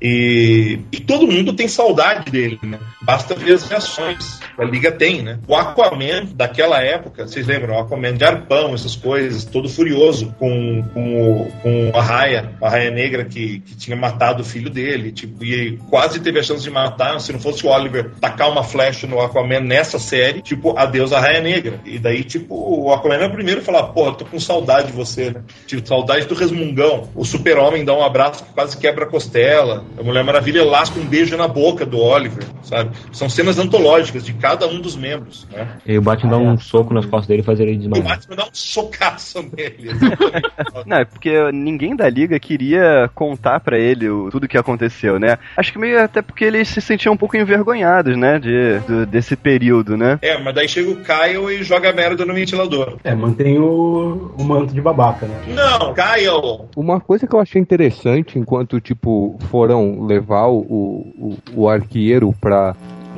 E, 0.00 0.78
e 0.92 1.00
todo 1.00 1.26
mundo 1.26 1.52
tem 1.52 1.66
saudade 1.68 2.30
dele, 2.30 2.58
né? 2.62 2.78
Basta 3.02 3.34
ver 3.34 3.54
as 3.54 3.68
reações. 3.68 4.40
A 4.58 4.64
Liga 4.64 4.90
tem, 4.92 5.22
né? 5.22 5.38
O 5.46 5.54
Aquaman 5.54 6.26
daquela 6.34 6.82
época, 6.82 7.26
vocês 7.26 7.46
lembram? 7.46 7.74
O 7.74 7.80
Aquaman 7.80 8.14
de 8.14 8.24
arpão, 8.24 8.74
essas 8.74 8.96
coisas, 8.96 9.44
todo 9.44 9.68
furioso 9.68 10.34
com, 10.38 10.82
com, 10.92 11.50
com 11.62 11.98
a 11.98 12.02
raia, 12.02 12.52
a 12.60 12.68
raia 12.68 12.90
negra 12.90 13.24
que, 13.24 13.60
que 13.60 13.76
tinha 13.76 13.96
matado 13.96 14.42
o 14.42 14.44
filho 14.44 14.70
dele, 14.70 15.12
tipo, 15.12 15.44
e 15.44 15.78
quase 15.90 16.20
teve 16.20 16.38
a 16.38 16.42
chance 16.42 16.62
de 16.62 16.70
matar, 16.70 17.20
se 17.20 17.32
não 17.32 17.40
fosse 17.40 17.66
o 17.66 17.70
Oliver 17.70 18.10
tacar 18.20 18.50
uma 18.50 18.62
flecha 18.62 19.06
no 19.06 19.20
Aquaman 19.20 19.60
nessa 19.60 19.98
série, 19.98 20.42
tipo, 20.42 20.76
adeus 20.78 21.12
a 21.12 21.20
raia 21.20 21.40
negra. 21.40 21.80
E 21.84 21.98
daí, 21.98 22.24
tipo, 22.24 22.54
o 22.54 22.92
Aquaman 22.92 23.16
é 23.16 23.26
o 23.26 23.32
primeiro 23.32 23.60
a 23.60 23.64
falar, 23.64 23.84
porra, 23.84 24.14
tô 24.14 24.24
com 24.24 24.40
saudade 24.40 24.88
de 24.88 24.92
você, 24.92 25.30
né? 25.30 25.42
Tipo, 25.66 25.86
saudade 25.86 26.26
do 26.26 26.34
resmungão. 26.34 27.08
O 27.14 27.24
super-homem 27.24 27.84
dá 27.84 27.94
um 27.94 28.02
abraço 28.02 28.44
que 28.44 28.52
quase 28.52 28.76
quebra 28.76 29.04
a 29.04 29.08
costela. 29.08 29.55
A 29.62 30.02
Mulher 30.02 30.24
Maravilha 30.24 30.64
lasca 30.64 30.98
um 30.98 31.04
beijo 31.06 31.36
na 31.36 31.48
boca 31.48 31.86
do 31.86 31.98
Oliver, 31.98 32.44
sabe? 32.62 32.90
São 33.12 33.28
cenas 33.28 33.58
antológicas 33.58 34.24
de 34.24 34.32
cada 34.34 34.66
um 34.66 34.80
dos 34.80 34.96
membros, 34.96 35.46
né? 35.52 35.68
E 35.86 35.96
o 35.96 36.02
Batman 36.02 36.30
dá 36.30 36.38
um 36.38 36.58
soco 36.58 36.92
nas 36.92 37.06
costas 37.06 37.28
dele 37.28 37.42
e 37.42 37.44
faz 37.44 37.60
ele 37.60 37.76
desmaiar. 37.76 38.04
O 38.04 38.08
Batman 38.08 38.36
dá 38.36 38.44
um 38.44 38.50
socaço 38.52 39.42
nele. 39.56 39.90
Não, 40.86 40.98
é 40.98 41.04
porque 41.04 41.50
ninguém 41.52 41.96
da 41.96 42.08
Liga 42.08 42.38
queria 42.38 43.10
contar 43.14 43.60
para 43.60 43.78
ele 43.78 44.08
o, 44.08 44.30
tudo 44.30 44.48
que 44.48 44.58
aconteceu, 44.58 45.18
né? 45.18 45.38
Acho 45.56 45.72
que 45.72 45.78
meio 45.78 46.02
até 46.02 46.22
porque 46.22 46.44
eles 46.44 46.68
se 46.68 46.80
sentiam 46.80 47.14
um 47.14 47.16
pouco 47.16 47.36
envergonhados, 47.36 48.16
né? 48.16 48.38
De, 48.38 48.80
de, 48.80 49.06
desse 49.06 49.36
período, 49.36 49.96
né? 49.96 50.18
É, 50.22 50.38
mas 50.38 50.54
daí 50.54 50.68
chega 50.68 50.90
o 50.90 50.96
Kyle 50.96 51.54
e 51.54 51.62
joga 51.62 51.92
merda 51.92 52.24
no 52.24 52.34
ventilador. 52.34 52.96
É, 53.04 53.14
mantém 53.14 53.58
o, 53.58 54.34
o 54.38 54.44
manto 54.44 54.74
de 54.74 54.80
babaca, 54.80 55.26
né? 55.26 55.40
Não, 55.48 55.94
Kyle! 55.94 56.68
Uma 56.76 57.00
coisa 57.00 57.26
que 57.26 57.34
eu 57.34 57.40
achei 57.40 57.60
interessante 57.60 58.38
enquanto, 58.38 58.80
tipo, 58.80 59.38
foram 59.46 60.04
levar 60.04 60.46
o, 60.46 60.58
o, 60.58 61.36
o 61.54 61.68
arqueiro 61.68 62.34
pra 62.40 62.74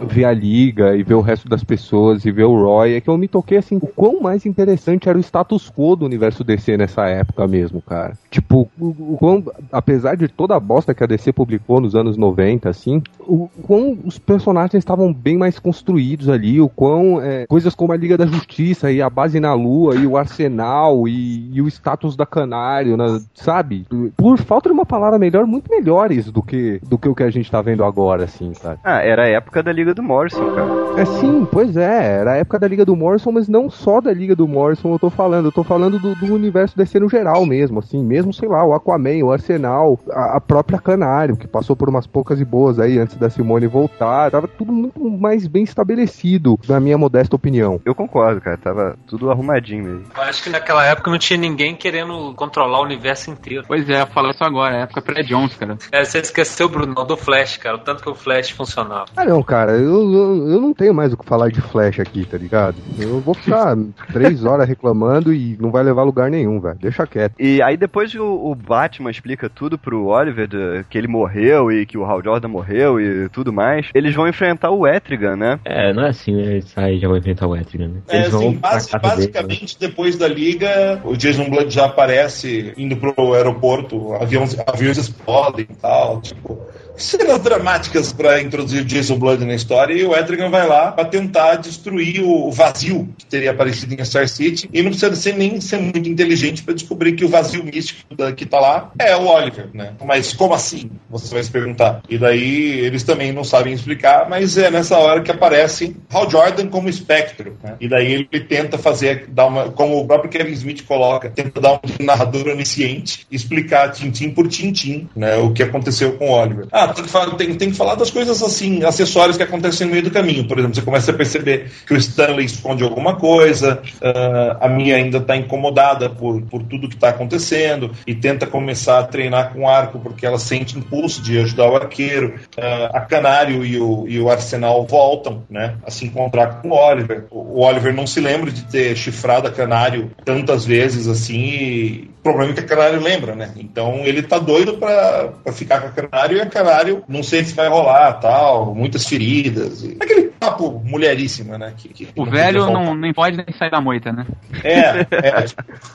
ver 0.06 0.24
a 0.24 0.32
liga 0.32 0.96
e 0.96 1.02
ver 1.02 1.14
o 1.14 1.20
resto 1.20 1.48
das 1.48 1.64
pessoas 1.64 2.24
e 2.24 2.30
ver 2.30 2.44
o 2.44 2.54
Roy, 2.54 2.94
é 2.94 3.00
que 3.00 3.08
eu 3.08 3.18
me 3.18 3.28
toquei 3.28 3.58
assim, 3.58 3.76
o 3.76 3.86
quão 3.86 4.20
mais 4.20 4.46
interessante 4.46 5.08
era 5.08 5.18
o 5.18 5.20
status 5.20 5.70
quo 5.70 5.96
do 5.96 6.06
universo 6.06 6.44
DC 6.44 6.76
nessa 6.76 7.06
época 7.06 7.46
mesmo, 7.46 7.82
cara. 7.82 8.16
Tipo, 8.30 8.68
o, 8.78 9.16
quão, 9.18 9.44
apesar 9.72 10.16
de 10.16 10.28
toda 10.28 10.54
a 10.54 10.60
bosta 10.60 10.94
que 10.94 11.02
a 11.02 11.06
DC 11.06 11.32
publicou 11.32 11.80
nos 11.80 11.94
anos 11.94 12.16
90, 12.16 12.68
assim, 12.68 13.02
o 13.20 13.48
quão 13.62 13.98
os 14.04 14.18
personagens 14.18 14.74
estavam 14.74 15.12
bem 15.12 15.36
mais 15.36 15.58
construídos 15.58 16.28
ali, 16.28 16.60
o 16.60 16.68
quão 16.68 17.20
é, 17.20 17.46
coisas 17.46 17.74
como 17.74 17.92
a 17.92 17.96
Liga 17.96 18.16
da 18.16 18.26
Justiça 18.26 18.90
e 18.90 19.02
a 19.02 19.10
base 19.10 19.40
na 19.40 19.54
Lua 19.54 19.96
e 19.96 20.06
o 20.06 20.16
Arsenal 20.16 21.08
e, 21.08 21.50
e 21.52 21.62
o 21.62 21.68
status 21.68 22.16
da 22.16 22.26
Canário, 22.26 22.96
né, 22.96 23.20
sabe? 23.34 23.86
Por 24.16 24.38
falta 24.38 24.68
de 24.68 24.72
uma 24.72 24.86
palavra 24.86 25.18
melhor, 25.18 25.46
muito 25.46 25.70
melhores 25.70 26.30
do 26.30 26.42
que, 26.42 26.80
do 26.86 26.98
que 26.98 27.08
o 27.08 27.14
que 27.14 27.22
a 27.22 27.30
gente 27.30 27.50
tá 27.50 27.60
vendo 27.62 27.84
agora, 27.84 28.24
assim, 28.24 28.52
cara. 28.52 28.78
Ah, 28.84 29.02
era 29.02 29.24
a 29.24 29.28
época 29.28 29.62
da 29.62 29.72
Liga 29.72 29.87
Liga 29.88 29.94
do 29.94 30.02
Morrison, 30.02 30.54
cara. 30.54 31.00
É 31.00 31.04
sim, 31.04 31.46
pois 31.50 31.76
é, 31.76 32.18
era 32.20 32.32
a 32.32 32.36
época 32.36 32.58
da 32.58 32.68
Liga 32.68 32.84
do 32.84 32.94
Morrison, 32.94 33.32
mas 33.32 33.48
não 33.48 33.70
só 33.70 34.00
da 34.00 34.12
Liga 34.12 34.36
do 34.36 34.46
Morrison 34.46 34.92
eu 34.92 34.98
tô 34.98 35.08
falando, 35.08 35.46
eu 35.46 35.52
tô 35.52 35.64
falando 35.64 35.98
do, 35.98 36.14
do 36.14 36.34
universo 36.34 36.76
DC 36.76 37.00
no 37.00 37.08
geral 37.08 37.46
mesmo, 37.46 37.78
assim, 37.78 38.04
mesmo, 38.04 38.32
sei 38.32 38.48
lá, 38.48 38.64
o 38.64 38.74
Aquaman, 38.74 39.24
o 39.24 39.32
Arsenal, 39.32 39.98
a, 40.10 40.36
a 40.36 40.40
própria 40.40 40.78
Canário, 40.78 41.36
que 41.36 41.46
passou 41.46 41.74
por 41.74 41.88
umas 41.88 42.06
poucas 42.06 42.40
e 42.40 42.44
boas 42.44 42.78
aí 42.78 42.98
antes 42.98 43.16
da 43.16 43.30
Simone 43.30 43.66
voltar, 43.66 44.30
tava 44.30 44.46
tudo 44.46 44.72
muito 44.72 45.00
mais 45.08 45.46
bem 45.46 45.62
estabelecido, 45.62 46.58
na 46.68 46.78
minha 46.80 46.98
modesta 46.98 47.34
opinião. 47.34 47.80
Eu 47.84 47.94
concordo, 47.94 48.40
cara, 48.40 48.58
tava 48.58 48.98
tudo 49.06 49.30
arrumadinho 49.30 49.84
mesmo. 49.84 50.04
Eu 50.14 50.22
acho 50.22 50.42
que 50.42 50.50
naquela 50.50 50.84
época 50.84 51.10
não 51.10 51.18
tinha 51.18 51.38
ninguém 51.38 51.74
querendo 51.74 52.34
controlar 52.34 52.80
o 52.80 52.84
universo 52.84 53.30
inteiro. 53.30 53.64
Pois 53.66 53.88
é, 53.88 54.02
eu 54.02 54.06
falei 54.06 54.32
isso 54.32 54.44
agora, 54.44 54.76
é 54.76 54.82
época 54.82 55.00
pré-Jones, 55.00 55.54
cara. 55.54 55.78
É, 55.90 56.04
você 56.04 56.18
esqueceu, 56.18 56.68
Bruno, 56.68 56.94
do 56.94 57.16
Flash, 57.16 57.56
cara, 57.56 57.76
o 57.76 57.80
tanto 57.80 58.02
que 58.02 58.10
o 58.10 58.14
Flash 58.14 58.50
funcionava. 58.50 59.06
Ah 59.16 59.24
não, 59.24 59.42
cara, 59.42 59.77
eu, 59.78 60.12
eu, 60.12 60.48
eu 60.48 60.60
não 60.60 60.72
tenho 60.74 60.94
mais 60.94 61.12
o 61.12 61.16
que 61.16 61.24
falar 61.26 61.50
de 61.50 61.60
Flash 61.60 62.00
aqui, 62.00 62.24
tá 62.26 62.36
ligado? 62.36 62.76
Eu 62.98 63.20
vou 63.20 63.34
ficar 63.34 63.76
três 64.12 64.44
horas 64.44 64.68
reclamando 64.68 65.32
e 65.32 65.56
não 65.60 65.70
vai 65.70 65.82
levar 65.82 66.02
lugar 66.02 66.30
nenhum, 66.30 66.60
velho. 66.60 66.78
Deixa 66.80 67.06
quieto. 67.06 67.34
E 67.38 67.62
aí 67.62 67.76
depois 67.76 68.10
que 68.12 68.18
o, 68.18 68.50
o 68.50 68.54
Batman 68.54 69.10
explica 69.10 69.48
tudo 69.48 69.78
pro 69.78 70.06
Oliver, 70.06 70.46
de- 70.46 70.84
que 70.88 70.96
ele 70.98 71.08
morreu 71.08 71.70
e 71.72 71.84
que 71.86 71.96
o 71.98 72.04
Hal 72.04 72.22
Jordan 72.22 72.48
morreu 72.48 73.00
e 73.00 73.28
tudo 73.28 73.52
mais, 73.52 73.88
eles 73.94 74.14
vão 74.14 74.28
enfrentar 74.28 74.70
o 74.70 74.86
Etrigan, 74.86 75.36
né? 75.36 75.58
É, 75.64 75.92
não 75.92 76.04
é 76.04 76.08
assim, 76.10 76.34
né? 76.34 76.42
Eles 76.52 76.66
saem 76.70 76.96
e 76.96 77.00
já 77.00 77.08
vão 77.08 77.16
enfrentar 77.16 77.46
o 77.46 77.56
Etrigan, 77.56 77.88
né? 77.88 78.00
É, 78.08 78.16
Eles 78.18 78.30
vão 78.30 78.40
assim, 78.62 78.90
dele, 78.90 78.92
né? 78.92 78.98
basicamente, 79.02 79.78
depois 79.78 80.16
da 80.16 80.28
liga, 80.28 81.00
o 81.04 81.16
Jason 81.16 81.48
Blood 81.50 81.72
já 81.72 81.86
aparece 81.86 82.72
indo 82.76 82.96
pro 82.96 83.34
aeroporto, 83.34 84.12
aviões, 84.14 84.56
aviões 84.66 84.98
explodem 84.98 85.66
e 85.70 85.74
tal, 85.76 86.20
tipo. 86.20 86.58
Cenas 86.98 87.38
dramáticas 87.40 88.12
pra 88.12 88.40
introduzir 88.42 88.84
Jason 88.84 89.18
Blood 89.18 89.44
na 89.44 89.54
história 89.54 89.94
e 89.94 90.04
o 90.04 90.14
Etrigan 90.14 90.50
vai 90.50 90.66
lá 90.66 90.92
pra 90.92 91.04
tentar 91.04 91.56
destruir 91.56 92.22
o 92.22 92.50
vazio 92.50 93.08
que 93.16 93.24
teria 93.26 93.50
aparecido 93.52 93.94
em 93.94 94.04
Star 94.04 94.28
City 94.28 94.68
e 94.72 94.82
não 94.82 94.90
precisa 94.90 95.14
ser 95.16 95.34
nem 95.34 95.60
ser 95.60 95.78
muito 95.78 96.08
inteligente 96.08 96.62
pra 96.62 96.74
descobrir 96.74 97.12
que 97.12 97.24
o 97.24 97.28
vazio 97.28 97.64
místico 97.64 98.14
da- 98.14 98.32
que 98.32 98.44
tá 98.44 98.58
lá 98.60 98.90
é 98.98 99.14
o 99.16 99.26
Oliver, 99.26 99.68
né? 99.72 99.92
Mas 100.04 100.32
como 100.32 100.54
assim? 100.54 100.90
Você 101.10 101.32
vai 101.32 101.42
se 101.42 101.50
perguntar. 101.50 102.02
E 102.08 102.18
daí 102.18 102.80
eles 102.80 103.02
também 103.02 103.32
não 103.32 103.44
sabem 103.44 103.72
explicar, 103.72 104.28
mas 104.28 104.58
é 104.58 104.70
nessa 104.70 104.96
hora 104.98 105.22
que 105.22 105.30
aparece 105.30 105.96
Hal 106.12 106.28
Jordan 106.30 106.66
como 106.68 106.88
espectro, 106.88 107.56
né? 107.62 107.76
E 107.80 107.88
daí 107.88 108.12
ele 108.30 108.40
tenta 108.40 108.76
fazer, 108.76 109.26
dar 109.28 109.46
uma, 109.46 109.70
como 109.70 109.98
o 110.00 110.06
próprio 110.06 110.30
Kevin 110.30 110.52
Smith 110.52 110.84
coloca, 110.84 111.30
tenta 111.30 111.60
dar 111.60 111.74
um 111.74 112.04
narrador 112.04 112.48
onisciente, 112.48 113.26
explicar 113.30 113.92
tintim 113.92 114.30
por 114.30 114.48
tintim, 114.48 115.08
né? 115.14 115.36
O 115.36 115.52
que 115.52 115.62
aconteceu 115.62 116.12
com 116.16 116.30
o 116.30 116.32
Oliver. 116.32 116.66
Ah, 116.72 116.87
tem 116.94 117.04
que, 117.04 117.10
falar, 117.10 117.34
tem, 117.34 117.54
tem 117.54 117.70
que 117.70 117.76
falar 117.76 117.94
das 117.94 118.10
coisas 118.10 118.42
assim, 118.42 118.84
acessórias 118.84 119.36
que 119.36 119.42
acontecem 119.42 119.86
no 119.86 119.92
meio 119.92 120.04
do 120.04 120.10
caminho. 120.10 120.46
Por 120.46 120.58
exemplo, 120.58 120.74
você 120.74 120.82
começa 120.82 121.10
a 121.10 121.14
perceber 121.14 121.70
que 121.86 121.94
o 121.94 121.96
Stanley 121.96 122.44
esconde 122.44 122.82
alguma 122.82 123.16
coisa, 123.16 123.80
ah, 124.02 124.58
a 124.60 124.68
Mia 124.68 124.96
ainda 124.96 125.18
está 125.18 125.36
incomodada 125.36 126.08
por, 126.08 126.42
por 126.42 126.62
tudo 126.62 126.88
que 126.88 126.94
está 126.94 127.10
acontecendo 127.10 127.92
e 128.06 128.14
tenta 128.14 128.46
começar 128.46 128.98
a 128.98 129.04
treinar 129.04 129.52
com 129.52 129.68
arco 129.68 129.98
porque 129.98 130.26
ela 130.26 130.38
sente 130.38 130.78
impulso 130.78 131.22
de 131.22 131.38
ajudar 131.38 131.70
o 131.70 131.76
arqueiro. 131.76 132.34
Ah, 132.56 132.90
a 132.94 133.00
Canário 133.00 133.64
e 133.64 133.78
o, 133.80 134.06
e 134.08 134.20
o 134.20 134.30
Arsenal 134.30 134.86
voltam 134.86 135.44
né, 135.50 135.76
a 135.84 135.90
se 135.90 136.04
encontrar 136.04 136.60
com 136.60 136.70
o 136.70 136.74
Oliver. 136.74 137.24
O, 137.30 137.58
o 137.58 137.60
Oliver 137.60 137.94
não 137.94 138.06
se 138.06 138.20
lembra 138.20 138.50
de 138.50 138.62
ter 138.64 138.96
chifrado 138.96 139.48
a 139.48 139.50
Canário 139.50 140.10
tantas 140.24 140.64
vezes 140.64 141.06
assim 141.06 141.38
e 141.38 142.10
problema 142.28 142.52
é 142.52 142.54
que 142.54 142.60
a 142.60 142.76
Canário 142.76 143.00
lembra, 143.00 143.34
né? 143.34 143.52
Então 143.56 144.02
ele 144.04 144.22
tá 144.22 144.38
doido 144.38 144.74
pra, 144.74 145.32
pra 145.42 145.52
ficar 145.52 145.80
com 145.80 145.88
a 145.88 145.90
Canário 145.90 146.36
e 146.36 146.40
a 146.40 146.46
Canário 146.46 147.02
não 147.08 147.22
sei 147.22 147.44
se 147.44 147.54
vai 147.54 147.68
rolar 147.68 148.14
tal, 148.14 148.74
muitas 148.74 149.06
feridas. 149.06 149.82
E... 149.82 149.96
Aquele 150.00 150.28
papo 150.38 150.80
mulheríssima, 150.84 151.58
né? 151.58 151.72
Que, 151.76 151.88
que 151.88 152.08
O 152.16 152.24
não 152.24 152.32
velho 152.32 152.66
não, 152.66 152.94
nem 152.94 153.12
pode 153.12 153.36
nem 153.36 153.46
sair 153.58 153.70
da 153.70 153.80
moita, 153.80 154.12
né? 154.12 154.26
É, 154.62 155.00
é. 155.12 155.44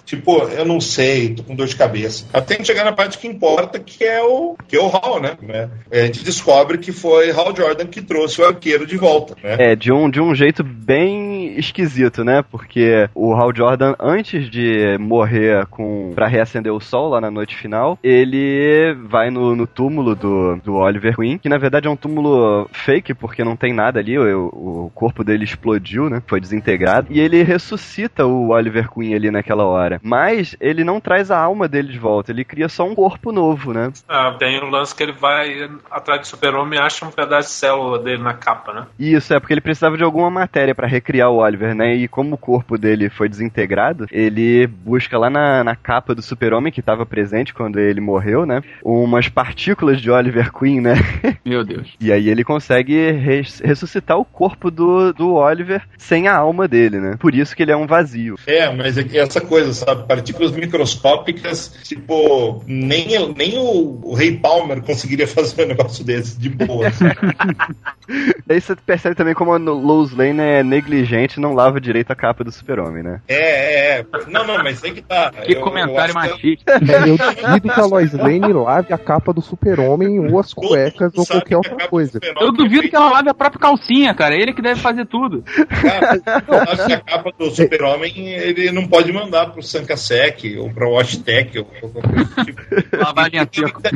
tipo, 0.05 0.43
eu 0.49 0.65
não 0.65 0.79
sei, 0.79 1.33
tô 1.33 1.43
com 1.43 1.55
dor 1.55 1.67
de 1.67 1.75
cabeça. 1.75 2.25
Até 2.33 2.55
que 2.55 2.65
chegar 2.65 2.83
na 2.83 2.93
parte 2.93 3.17
que 3.17 3.27
importa, 3.27 3.79
que 3.79 4.03
é 4.03 4.21
o, 4.21 4.55
que 4.67 4.75
é 4.75 4.79
o 4.79 4.87
Hal, 4.87 5.21
né? 5.21 5.37
né? 5.41 5.69
A 5.91 6.05
gente 6.05 6.23
descobre 6.23 6.77
que 6.77 6.91
foi 6.91 7.31
Hal 7.31 7.55
Jordan 7.55 7.85
que 7.87 8.01
trouxe 8.01 8.41
o 8.41 8.45
arqueiro 8.45 8.85
de 8.85 8.97
volta, 8.97 9.35
né? 9.43 9.71
É, 9.71 9.75
de 9.75 9.91
um, 9.91 10.09
de 10.09 10.19
um 10.19 10.33
jeito 10.35 10.63
bem 10.63 11.57
esquisito, 11.57 12.23
né? 12.23 12.43
Porque 12.49 13.09
o 13.13 13.33
Hal 13.33 13.55
Jordan, 13.55 13.95
antes 13.99 14.49
de 14.49 14.97
morrer 14.99 15.65
com 15.67 16.11
para 16.23 16.29
reacender 16.29 16.71
o 16.71 16.79
sol 16.79 17.09
lá 17.09 17.19
na 17.19 17.29
noite 17.29 17.53
final, 17.53 17.99
ele 18.01 18.95
vai 19.07 19.29
no, 19.29 19.53
no 19.57 19.67
túmulo 19.67 20.15
do, 20.15 20.55
do 20.63 20.75
Oliver 20.75 21.17
Queen, 21.17 21.37
que 21.37 21.49
na 21.49 21.57
verdade 21.57 21.85
é 21.85 21.91
um 21.91 21.97
túmulo 21.97 22.69
fake, 22.71 23.13
porque 23.13 23.43
não 23.43 23.57
tem 23.57 23.73
nada 23.73 23.99
ali, 23.99 24.17
o, 24.17 24.45
o 24.45 24.91
corpo 24.95 25.21
dele 25.21 25.43
explodiu, 25.43 26.09
né? 26.09 26.21
Foi 26.25 26.39
desintegrado. 26.39 27.07
E 27.09 27.19
ele 27.19 27.43
ressuscita 27.43 28.25
o 28.25 28.51
Oliver 28.51 28.89
Queen 28.89 29.13
ali 29.13 29.29
naquela 29.29 29.65
hora. 29.65 29.99
Mas 30.01 30.55
ele 30.61 30.85
não 30.85 31.01
traz 31.01 31.29
a 31.29 31.37
alma 31.37 31.67
dele 31.67 31.91
de 31.91 31.99
volta, 31.99 32.31
ele 32.31 32.45
cria 32.45 32.69
só 32.69 32.87
um 32.87 32.95
corpo 32.95 33.33
novo, 33.33 33.73
né? 33.73 33.91
Ah, 34.07 34.33
tem 34.39 34.57
o 34.59 34.69
lance 34.69 34.95
que 34.95 35.03
ele 35.03 35.11
vai 35.11 35.69
atrás 35.91 36.21
do 36.21 36.27
super-homem 36.27 36.79
e 36.79 36.81
acha 36.81 37.05
um 37.05 37.11
pedaço 37.11 37.49
de 37.49 37.55
célula 37.55 37.99
dele 37.99 38.23
na 38.23 38.33
capa, 38.33 38.71
né? 38.71 38.85
Isso, 38.97 39.33
é 39.33 39.41
porque 39.41 39.53
ele 39.53 39.59
precisava 39.59 39.97
de 39.97 40.03
alguma 40.05 40.29
matéria 40.29 40.73
pra 40.73 40.87
recriar 40.87 41.29
o 41.29 41.39
Oliver, 41.43 41.75
né? 41.75 41.93
E 41.95 42.07
como 42.07 42.35
o 42.35 42.37
corpo 42.37 42.77
dele 42.77 43.09
foi 43.09 43.27
desintegrado, 43.27 44.05
ele 44.09 44.67
busca 44.67 45.17
lá 45.17 45.29
na, 45.29 45.65
na 45.65 45.75
capa 45.75 46.02
do 46.13 46.21
super-homem, 46.21 46.71
que 46.73 46.79
estava 46.79 47.05
presente 47.05 47.53
quando 47.53 47.79
ele 47.79 48.01
morreu, 48.01 48.45
né? 48.45 48.61
Umas 48.83 49.29
partículas 49.29 50.01
de 50.01 50.09
Oliver 50.11 50.51
Queen, 50.51 50.81
né? 50.81 50.95
Meu 51.45 51.63
Deus. 51.63 51.93
E 51.99 52.11
aí 52.11 52.29
ele 52.29 52.43
consegue 52.43 53.11
res- 53.11 53.59
ressuscitar 53.63 54.17
o 54.17 54.25
corpo 54.25 54.69
do, 54.71 55.13
do 55.13 55.33
Oliver 55.35 55.81
sem 55.97 56.27
a 56.27 56.35
alma 56.35 56.67
dele, 56.67 56.99
né? 56.99 57.15
Por 57.19 57.33
isso 57.35 57.55
que 57.55 57.61
ele 57.63 57.71
é 57.71 57.77
um 57.77 57.87
vazio. 57.87 58.35
É, 58.47 58.69
mas 58.73 58.97
é 58.97 59.03
que 59.03 59.17
essa 59.17 59.39
coisa, 59.39 59.73
sabe? 59.73 60.07
Partículas 60.07 60.51
microscópicas, 60.51 61.79
tipo, 61.83 62.63
nem, 62.67 63.07
nem 63.35 63.57
o, 63.57 63.99
o 64.03 64.13
Rei 64.15 64.35
Palmer 64.37 64.81
conseguiria 64.81 65.27
fazer 65.27 65.65
um 65.65 65.67
negócio 65.67 66.03
desse, 66.03 66.39
de 66.39 66.49
boa. 66.49 66.87
Daí 68.45 68.59
você 68.59 68.75
percebe 68.75 69.15
também 69.15 69.33
como 69.33 69.53
a 69.53 69.57
Lois 69.57 70.11
Lane 70.11 70.39
é 70.41 70.63
negligente 70.63 71.37
e 71.37 71.41
não 71.41 71.53
lava 71.53 71.79
direito 71.79 72.11
a 72.11 72.15
capa 72.15 72.43
do 72.43 72.51
super-homem, 72.51 73.03
né? 73.03 73.21
É, 73.27 73.35
é, 73.35 73.99
é. 73.99 74.05
Não, 74.27 74.45
não, 74.45 74.57
mas 74.63 74.81
tem 74.81 74.93
que 74.93 75.01
tá. 75.01 75.31
Que 75.31 75.53
Eu- 75.53 75.59
eu 75.59 75.63
comentário 75.93 76.37
que- 76.37 76.55
machista. 76.67 76.71
É, 76.73 77.09
eu 77.09 77.17
duvido 77.17 77.73
que 77.73 77.79
a 77.79 77.85
Lois 77.85 78.13
Lane 78.13 78.53
lave 78.53 78.93
a 78.93 78.97
capa 78.97 79.33
do 79.33 79.41
super-homem 79.41 80.19
ou 80.19 80.39
as 80.39 80.53
cuecas 80.53 81.11
ou 81.15 81.25
qualquer 81.25 81.57
outra 81.57 81.87
coisa. 81.87 82.19
Eu 82.39 82.51
duvido 82.51 82.85
é 82.85 82.89
que 82.89 82.95
ela 82.95 83.09
lave 83.11 83.29
a 83.29 83.33
própria 83.33 83.59
calcinha, 83.59 84.13
cara. 84.13 84.35
Ele 84.35 84.53
que 84.53 84.61
deve 84.61 84.79
fazer 84.79 85.05
tudo. 85.05 85.43
Cara, 85.81 86.21
eu 86.47 86.59
acho 86.61 86.85
que 86.85 86.93
a 86.93 86.99
capa 86.99 87.31
do 87.37 87.49
Super-Homem 87.51 88.13
ele 88.33 88.71
não 88.71 88.87
pode 88.87 89.11
mandar 89.11 89.47
pro 89.51 89.61
Sankasek 89.63 90.57
ou 90.57 90.69
pra 90.69 90.87
Washtec 90.89 91.59
ou 91.59 91.65
qualquer 91.65 92.01
coisa 92.01 92.25
do 92.35 92.45
tipo. 92.45 92.61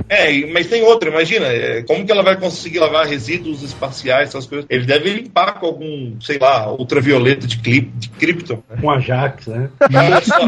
É, 0.10 0.34
e- 0.34 0.52
mas 0.52 0.68
tem 0.68 0.84
outra, 0.84 1.10
imagina, 1.10 1.46
é, 1.48 1.82
como 1.84 2.06
que 2.06 2.12
ela 2.12 2.24
vai 2.24 2.38
conseguir 2.38 2.80
lavar 2.80 3.06
resíduos 3.06 3.62
espaciais, 3.64 4.30
essas 4.30 4.46
coisas? 4.46 4.66
Ele 4.70 4.86
deve 4.86 5.10
limpar 5.12 5.60
com 5.60 5.66
algum, 5.68 6.20
sei 6.22 6.38
lá, 6.40 6.72
ultravioleta 6.72 7.46
de, 7.48 7.58
clip, 7.60 7.92
de 7.96 8.10
Krypton. 8.10 8.62
né? 8.70 8.78
Com 8.82 8.90
Ajax, 8.92 9.48
né? 9.48 9.70
Olha 9.82 10.22
só. 10.22 10.48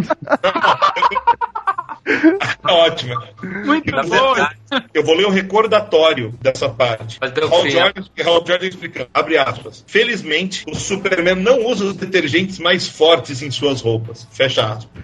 Tá 2.61 2.73
Ótima. 2.73 3.23
Muito 3.65 3.91
Na 3.91 4.03
bom. 4.03 4.33
verdade, 4.33 4.55
Eu 4.93 5.03
vou 5.03 5.15
ler 5.15 5.25
o 5.25 5.29
recordatório 5.29 6.33
dessa 6.41 6.67
parte. 6.69 7.19
Deu 7.33 7.47
Hal 7.53 7.69
Jordan, 7.69 8.03
Hal 8.25 8.43
Jordan 8.45 8.65
explicando, 8.67 9.09
abre 9.13 9.37
aspas. 9.37 9.83
Felizmente, 9.87 10.63
o 10.67 10.75
Superman 10.75 11.35
não 11.35 11.65
usa 11.65 11.85
os 11.85 11.95
detergentes 11.95 12.59
mais 12.59 12.87
fortes 12.87 13.41
em 13.41 13.49
suas 13.51 13.81
roupas. 13.81 14.27
Fecha 14.31 14.65
aspas. 14.73 15.03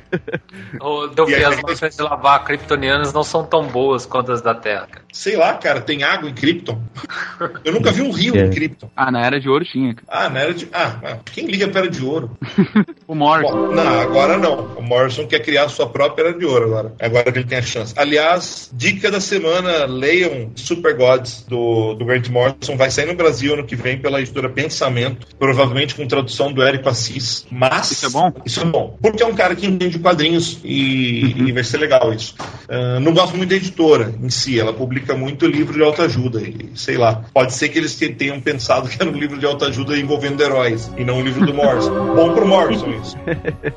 o 0.81 1.07
deu 1.07 1.29
E 1.29 1.35
as 1.35 1.55
máquinas 1.61 1.95
de 1.95 2.01
lavar 2.03 2.43
kryptonianas 2.43 3.13
não 3.13 3.23
são 3.23 3.45
tão 3.45 3.67
boas 3.67 4.05
quanto 4.05 4.31
as 4.31 4.41
da 4.41 4.53
Terra. 4.53 4.87
cara. 4.87 5.05
Sei 5.13 5.35
lá, 5.37 5.53
cara, 5.53 5.79
tem 5.81 6.03
água 6.03 6.29
em 6.29 6.33
Krypton? 6.33 6.81
Eu 7.63 7.71
nunca 7.73 7.91
vi 7.91 8.01
um 8.01 8.11
rio 8.11 8.35
É. 8.35 8.45
em 8.45 8.49
Krypton. 8.49 8.89
Ah, 8.95 9.09
na 9.11 9.25
era 9.25 9.39
de 9.39 9.47
ouro 9.49 9.63
tinha. 9.63 9.93
cara. 9.95 10.07
Ah, 10.25 10.29
não 10.29 10.41
era 10.41 10.53
de. 10.53 10.67
Ah, 10.73 11.17
quem 11.33 11.45
liga 11.47 11.67
pra 11.69 11.81
era 11.81 11.89
de 11.89 12.03
ouro? 12.03 12.37
O 13.07 13.13
Morrison. 13.13 13.51
Bom, 13.67 13.71
não, 13.75 13.99
agora 14.01 14.35
não. 14.35 14.65
O 14.77 14.81
Morrison 14.81 15.27
quer 15.27 15.39
criar 15.39 15.69
sua 15.69 15.87
própria 15.87 16.23
era 16.29 16.33
de 16.37 16.43
ouro 16.43 16.65
agora. 16.65 16.84
Agora 16.99 17.31
que 17.31 17.39
ele 17.39 17.47
tem 17.47 17.57
a 17.57 17.61
chance. 17.61 17.93
Aliás, 17.97 18.69
dica 18.73 19.09
da 19.11 19.19
semana: 19.19 19.85
leiam 19.85 20.51
Super 20.55 20.95
Gods 20.95 21.45
do, 21.47 21.93
do 21.95 22.05
Grant 22.05 22.27
Morrison. 22.29 22.77
Vai 22.77 22.91
sair 22.91 23.05
no 23.05 23.15
Brasil 23.15 23.53
ano 23.53 23.65
que 23.65 23.75
vem 23.75 23.97
pela 23.97 24.19
editora 24.21 24.49
Pensamento, 24.49 25.27
provavelmente 25.37 25.95
com 25.95 26.07
tradução 26.07 26.51
do 26.51 26.61
Érico 26.61 26.89
Assis. 26.89 27.45
Mas. 27.51 27.91
Isso 27.91 28.05
é 28.05 28.09
bom? 28.09 28.33
Isso 28.45 28.61
é 28.61 28.65
bom. 28.65 28.97
Porque 29.01 29.23
é 29.23 29.25
um 29.25 29.35
cara 29.35 29.55
que 29.55 29.65
entende 29.65 29.99
quadrinhos 29.99 30.59
e, 30.63 31.33
e 31.47 31.51
vai 31.51 31.63
ser 31.63 31.77
legal 31.77 32.13
isso. 32.13 32.35
Ah, 32.69 32.99
não 32.99 33.13
gosto 33.13 33.35
muito 33.37 33.49
da 33.49 33.55
editora 33.55 34.13
em 34.21 34.29
si. 34.29 34.59
Ela 34.59 34.73
publica 34.73 35.15
muito 35.15 35.45
livro 35.47 35.73
de 35.73 35.83
autoajuda. 35.83 36.41
E 36.41 36.71
sei 36.75 36.97
lá. 36.97 37.23
Pode 37.33 37.53
ser 37.53 37.69
que 37.69 37.77
eles 37.77 37.95
te- 37.97 38.09
tenham 38.09 38.39
pensado 38.41 38.89
que 38.89 38.97
era 39.01 39.09
um 39.09 39.17
livro 39.17 39.37
de 39.37 39.45
autoajuda 39.45 39.97
envolvendo 39.97 40.41
heróis 40.41 40.91
e 40.97 41.03
não 41.03 41.17
um 41.19 41.23
livro 41.23 41.45
do 41.45 41.53
Morrison. 41.53 42.15
Bom 42.15 42.33
pro 42.33 42.47
Morrison 42.47 42.89
isso. 43.01 43.17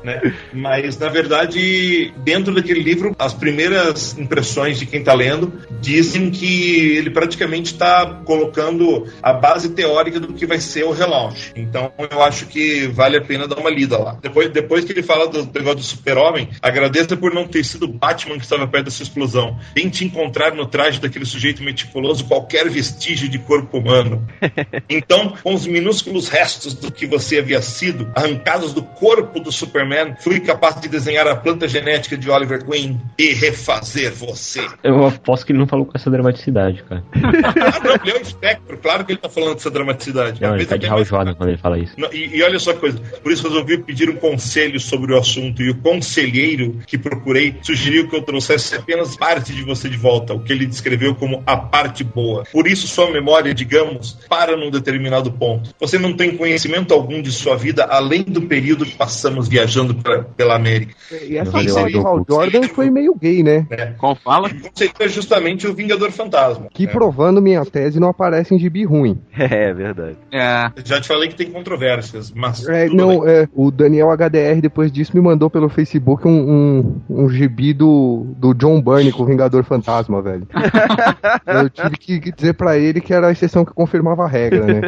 né? 0.03 0.33
Mas, 0.53 0.97
na 0.97 1.09
verdade, 1.09 2.11
dentro 2.17 2.53
daquele 2.53 2.81
livro 2.81 2.98
livro, 2.99 3.15
as 3.17 3.33
primeiras 3.33 4.17
impressões 4.17 4.77
de 4.77 4.85
quem 4.85 4.99
está 4.99 5.13
lendo 5.13 5.53
dizem 5.79 6.29
que 6.29 6.97
ele 6.97 7.09
praticamente 7.09 7.73
está 7.73 8.21
colocando 8.25 9.07
a 9.23 9.31
base 9.31 9.69
teórica 9.69 10.19
do 10.19 10.33
que 10.33 10.45
vai 10.45 10.59
ser 10.59 10.83
o 10.83 10.91
relaunch. 10.91 11.53
Então 11.55 11.91
eu 11.97 12.21
acho 12.21 12.45
que 12.47 12.87
vale 12.87 13.17
a 13.17 13.21
pena 13.21 13.47
dar 13.47 13.57
uma 13.57 13.69
lida 13.69 13.97
lá. 13.97 14.17
Depois, 14.21 14.49
depois 14.49 14.83
que 14.83 14.91
ele 14.91 15.01
fala 15.01 15.27
do 15.27 15.45
negócio 15.45 15.75
do 15.75 15.83
super-homem, 15.83 16.49
agradeça 16.61 17.15
por 17.15 17.33
não 17.33 17.47
ter 17.47 17.63
sido 17.63 17.87
Batman 17.87 18.35
que 18.35 18.43
estava 18.43 18.67
perto 18.67 18.85
dessa 18.85 19.03
explosão. 19.03 19.57
Tente 19.73 20.03
encontrar 20.03 20.53
no 20.53 20.65
traje 20.65 20.99
daquele 20.99 21.25
sujeito 21.25 21.63
meticuloso 21.63 22.25
qualquer 22.25 22.69
vestígio 22.69 23.29
de 23.29 23.39
corpo 23.39 23.77
humano. 23.77 24.27
Então, 24.91 25.33
com 25.43 25.53
os 25.53 25.67
minúsculos 25.67 26.29
restos 26.29 26.73
do 26.73 26.91
que 26.91 27.05
você 27.05 27.37
havia 27.37 27.61
sido, 27.61 28.11
arrancados 28.15 28.73
do 28.73 28.81
corpo 28.81 29.39
do 29.39 29.51
Superman, 29.51 30.15
fui 30.19 30.39
capaz 30.39 30.81
de 30.81 30.87
desenhar 30.87 31.27
a 31.27 31.35
planta 31.35 31.67
genética 31.67 32.17
de 32.17 32.29
Oliver 32.29 32.65
Queen 32.65 32.88
e 33.17 33.33
refazer 33.33 34.13
você. 34.13 34.65
Eu 34.83 35.05
aposto 35.05 35.45
que 35.45 35.51
ele 35.51 35.59
não 35.59 35.67
falou 35.67 35.85
com 35.85 35.91
essa 35.95 36.09
dramaticidade, 36.09 36.83
cara. 36.83 37.03
Ah, 37.13 37.79
não, 37.83 37.93
ele 37.95 38.11
é 38.11 38.19
o 38.19 38.21
espectro, 38.21 38.77
claro 38.77 39.05
que 39.05 39.11
ele 39.11 39.19
tá 39.19 39.29
falando 39.29 39.55
dessa 39.55 39.69
dramaticidade. 39.71 40.41
Não, 40.41 40.55
ele 40.55 40.65
tá 40.65 40.77
de 40.77 40.87
Hal 40.87 41.03
Jordan 41.03 41.33
quando 41.35 41.49
ele 41.49 41.57
fala 41.57 41.77
isso. 41.77 41.93
Não, 41.97 42.11
E, 42.13 42.37
e 42.37 42.43
olha 42.43 42.59
só 42.59 42.73
que 42.73 42.79
coisa, 42.79 42.99
por 43.21 43.31
isso 43.31 43.47
resolvi 43.47 43.77
pedir 43.77 44.09
um 44.09 44.15
conselho 44.15 44.79
sobre 44.79 45.13
o 45.13 45.17
assunto. 45.17 45.61
E 45.61 45.69
o 45.69 45.75
conselheiro 45.75 46.79
que 46.87 46.97
procurei 46.97 47.55
sugeriu 47.61 48.07
que 48.09 48.15
eu 48.15 48.21
trouxesse 48.21 48.75
apenas 48.75 49.15
parte 49.15 49.53
de 49.53 49.63
você 49.63 49.89
de 49.89 49.97
volta, 49.97 50.33
o 50.33 50.39
que 50.43 50.51
ele 50.53 50.65
descreveu 50.65 51.15
como 51.15 51.43
a 51.45 51.57
parte 51.57 52.03
boa. 52.03 52.43
Por 52.51 52.67
isso, 52.67 52.87
sua 52.87 53.09
memória, 53.11 53.53
digamos, 53.53 54.13
para 54.29 54.55
num 54.57 54.69
determinado 54.71 55.31
ponto. 55.31 55.73
Você 55.79 55.97
não 55.97 56.13
tem 56.13 56.35
conhecimento 56.35 56.93
algum 56.93 57.21
de 57.21 57.31
sua 57.31 57.55
vida 57.55 57.85
além 57.85 58.23
do 58.23 58.41
período 58.43 58.85
que 58.85 58.95
passamos 58.95 59.47
viajando 59.47 59.95
pra- 59.95 60.23
pela 60.23 60.55
América. 60.55 60.93
E 61.27 61.37
essa 61.37 61.57
a 61.59 61.63
do 61.89 62.07
Hal. 62.07 62.25
Jordan 62.27 62.67
foi 62.79 62.89
meio 62.89 63.15
gay, 63.15 63.43
né? 63.43 63.67
Qual 63.97 64.15
fala? 64.15 64.49
E 64.49 64.53
o 64.53 64.61
conselheiro 64.61 65.03
é 65.03 65.07
justamente 65.07 65.67
o 65.67 65.73
Vingador 65.73 66.11
Fantasma. 66.11 66.67
Que 66.73 66.85
né? 66.85 66.91
provando 66.91 67.41
minha 67.41 67.65
tese 67.65 67.99
não 67.99 68.09
aparece 68.09 68.53
em 68.53 68.59
gibi 68.59 68.85
ruim. 68.85 69.19
É, 69.49 69.73
verdade. 69.73 70.17
É. 70.31 70.71
Já 70.85 71.01
te 71.01 71.07
falei 71.07 71.27
que 71.27 71.35
tem 71.35 71.49
controvérsias, 71.49 72.31
mas. 72.31 72.67
É, 72.67 72.87
não, 72.87 73.27
é, 73.27 73.47
o 73.55 73.71
Daniel 73.71 74.09
HDR 74.11 74.61
depois 74.61 74.91
disso 74.91 75.11
me 75.15 75.21
mandou 75.21 75.49
pelo 75.49 75.69
Facebook 75.69 76.27
um, 76.27 77.01
um, 77.09 77.23
um 77.23 77.29
gibi 77.29 77.73
do, 77.73 78.27
do 78.37 78.53
John 78.53 78.81
Byrne 78.81 79.11
com 79.11 79.23
o 79.23 79.25
Vingador 79.25 79.63
Fantasma, 79.63 80.21
velho. 80.21 80.47
Eu 81.47 81.69
tive 81.69 81.97
que 81.97 82.31
dizer 82.31 82.53
pra 82.53 82.77
ele 82.77 83.01
que 83.01 83.13
era 83.13 83.27
a 83.27 83.31
exceção 83.31 83.65
que 83.65 83.73
confirmava 83.73 84.23
a 84.23 84.27
regra, 84.27 84.65
né? 84.65 84.81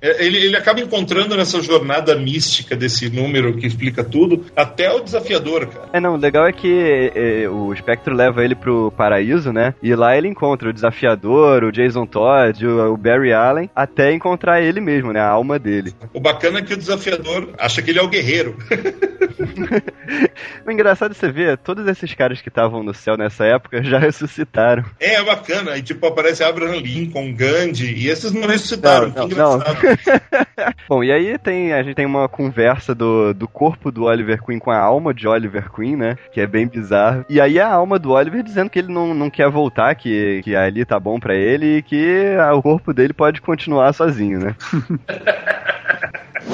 É, 0.00 0.24
Ele, 0.24 0.38
ele 0.38 0.56
acaba 0.56 0.80
encontrando 0.80 1.36
nessa 1.36 1.62
jornada 1.62 2.14
mística 2.16 2.76
desse 2.76 3.08
número 3.08 3.56
que 3.56 3.66
explica 3.66 4.04
tudo, 4.04 4.44
até 4.54 4.90
o 4.90 5.00
desafiador, 5.00 5.66
cara. 5.66 5.88
É, 5.92 6.00
não, 6.00 6.14
o 6.14 6.18
legal 6.18 6.46
é 6.46 6.52
que 6.52 7.12
o 7.48 7.72
Espectro 7.72 8.14
leva 8.14 8.44
ele 8.44 8.54
pro 8.54 8.92
paraíso, 8.92 9.52
né? 9.52 9.74
E 9.82 9.94
lá 9.94 10.16
ele 10.16 10.28
encontra 10.28 10.68
o 10.68 10.72
desafiador, 10.72 11.64
o 11.64 11.72
Jason 11.72 12.06
Todd, 12.06 12.66
o, 12.66 12.92
o 12.92 12.96
Barry 12.96 13.32
Allen, 13.32 13.70
até 13.74 14.12
encontrar 14.12 14.60
ele 14.60 14.80
mesmo, 14.80 15.12
né? 15.12 15.20
A 15.20 15.28
alma 15.28 15.58
dele. 15.58 15.94
O 16.12 16.20
bacana 16.20 16.58
é 16.58 16.62
que 16.62 16.74
o 16.74 16.76
desafiador 16.76 17.50
acha 17.58 17.82
que 17.82 17.90
ele 17.90 17.98
é 17.98 18.02
o 18.02 18.08
guerreiro. 18.08 18.56
O 20.66 20.70
engraçado 20.70 21.12
é 21.12 21.14
você 21.14 21.30
ver, 21.30 21.58
todos 21.58 21.86
esses 21.86 22.14
caras 22.14 22.40
que 22.40 22.48
estavam 22.48 22.82
no 22.82 22.94
céu 22.94 23.16
nessa 23.16 23.44
época 23.44 23.82
já 23.82 23.98
ressuscitaram. 23.98 24.84
É, 24.98 25.14
é 25.14 25.24
bacana. 25.24 25.76
E 25.76 25.82
tipo, 25.82 26.06
aparece 26.06 26.42
Abraham 26.42 26.76
Lincoln, 26.76 27.34
Gandhi, 27.34 27.94
e 27.94 28.08
esses 28.08 28.32
não 28.32 28.46
ressuscitaram. 28.46 29.08
Não, 29.08 29.28
não, 29.28 29.56
engraçado. 29.56 29.78
Bom, 30.88 31.04
e 31.04 31.12
aí 31.12 31.38
tem, 31.38 31.72
a 31.72 31.82
gente 31.82 31.94
tem 31.94 32.06
uma 32.06 32.28
conversa 32.28 32.94
do, 32.94 33.34
do 33.34 33.46
corpo 33.46 33.90
do 33.90 34.04
Oliver 34.04 34.42
Queen 34.42 34.58
com 34.58 34.70
a 34.70 34.78
alma 34.78 35.12
de 35.12 35.28
Oliver 35.28 35.70
Queen, 35.70 35.96
né? 35.96 36.16
Que 36.32 36.40
é 36.40 36.46
bem 36.46 36.66
bizarro. 36.66 37.13
E 37.28 37.40
aí 37.40 37.60
a 37.60 37.68
alma 37.68 37.98
do 37.98 38.12
Oliver 38.12 38.42
dizendo 38.42 38.70
que 38.70 38.78
ele 38.78 38.92
não, 38.92 39.14
não 39.14 39.30
quer 39.30 39.50
voltar, 39.50 39.94
que, 39.94 40.40
que 40.42 40.54
ali 40.54 40.84
tá 40.84 40.98
bom 40.98 41.18
pra 41.18 41.34
ele 41.34 41.78
e 41.78 41.82
que 41.82 42.36
ah, 42.38 42.54
o 42.54 42.62
corpo 42.62 42.92
dele 42.92 43.12
pode 43.12 43.40
continuar 43.40 43.92
sozinho, 43.92 44.38
né? 44.38 44.56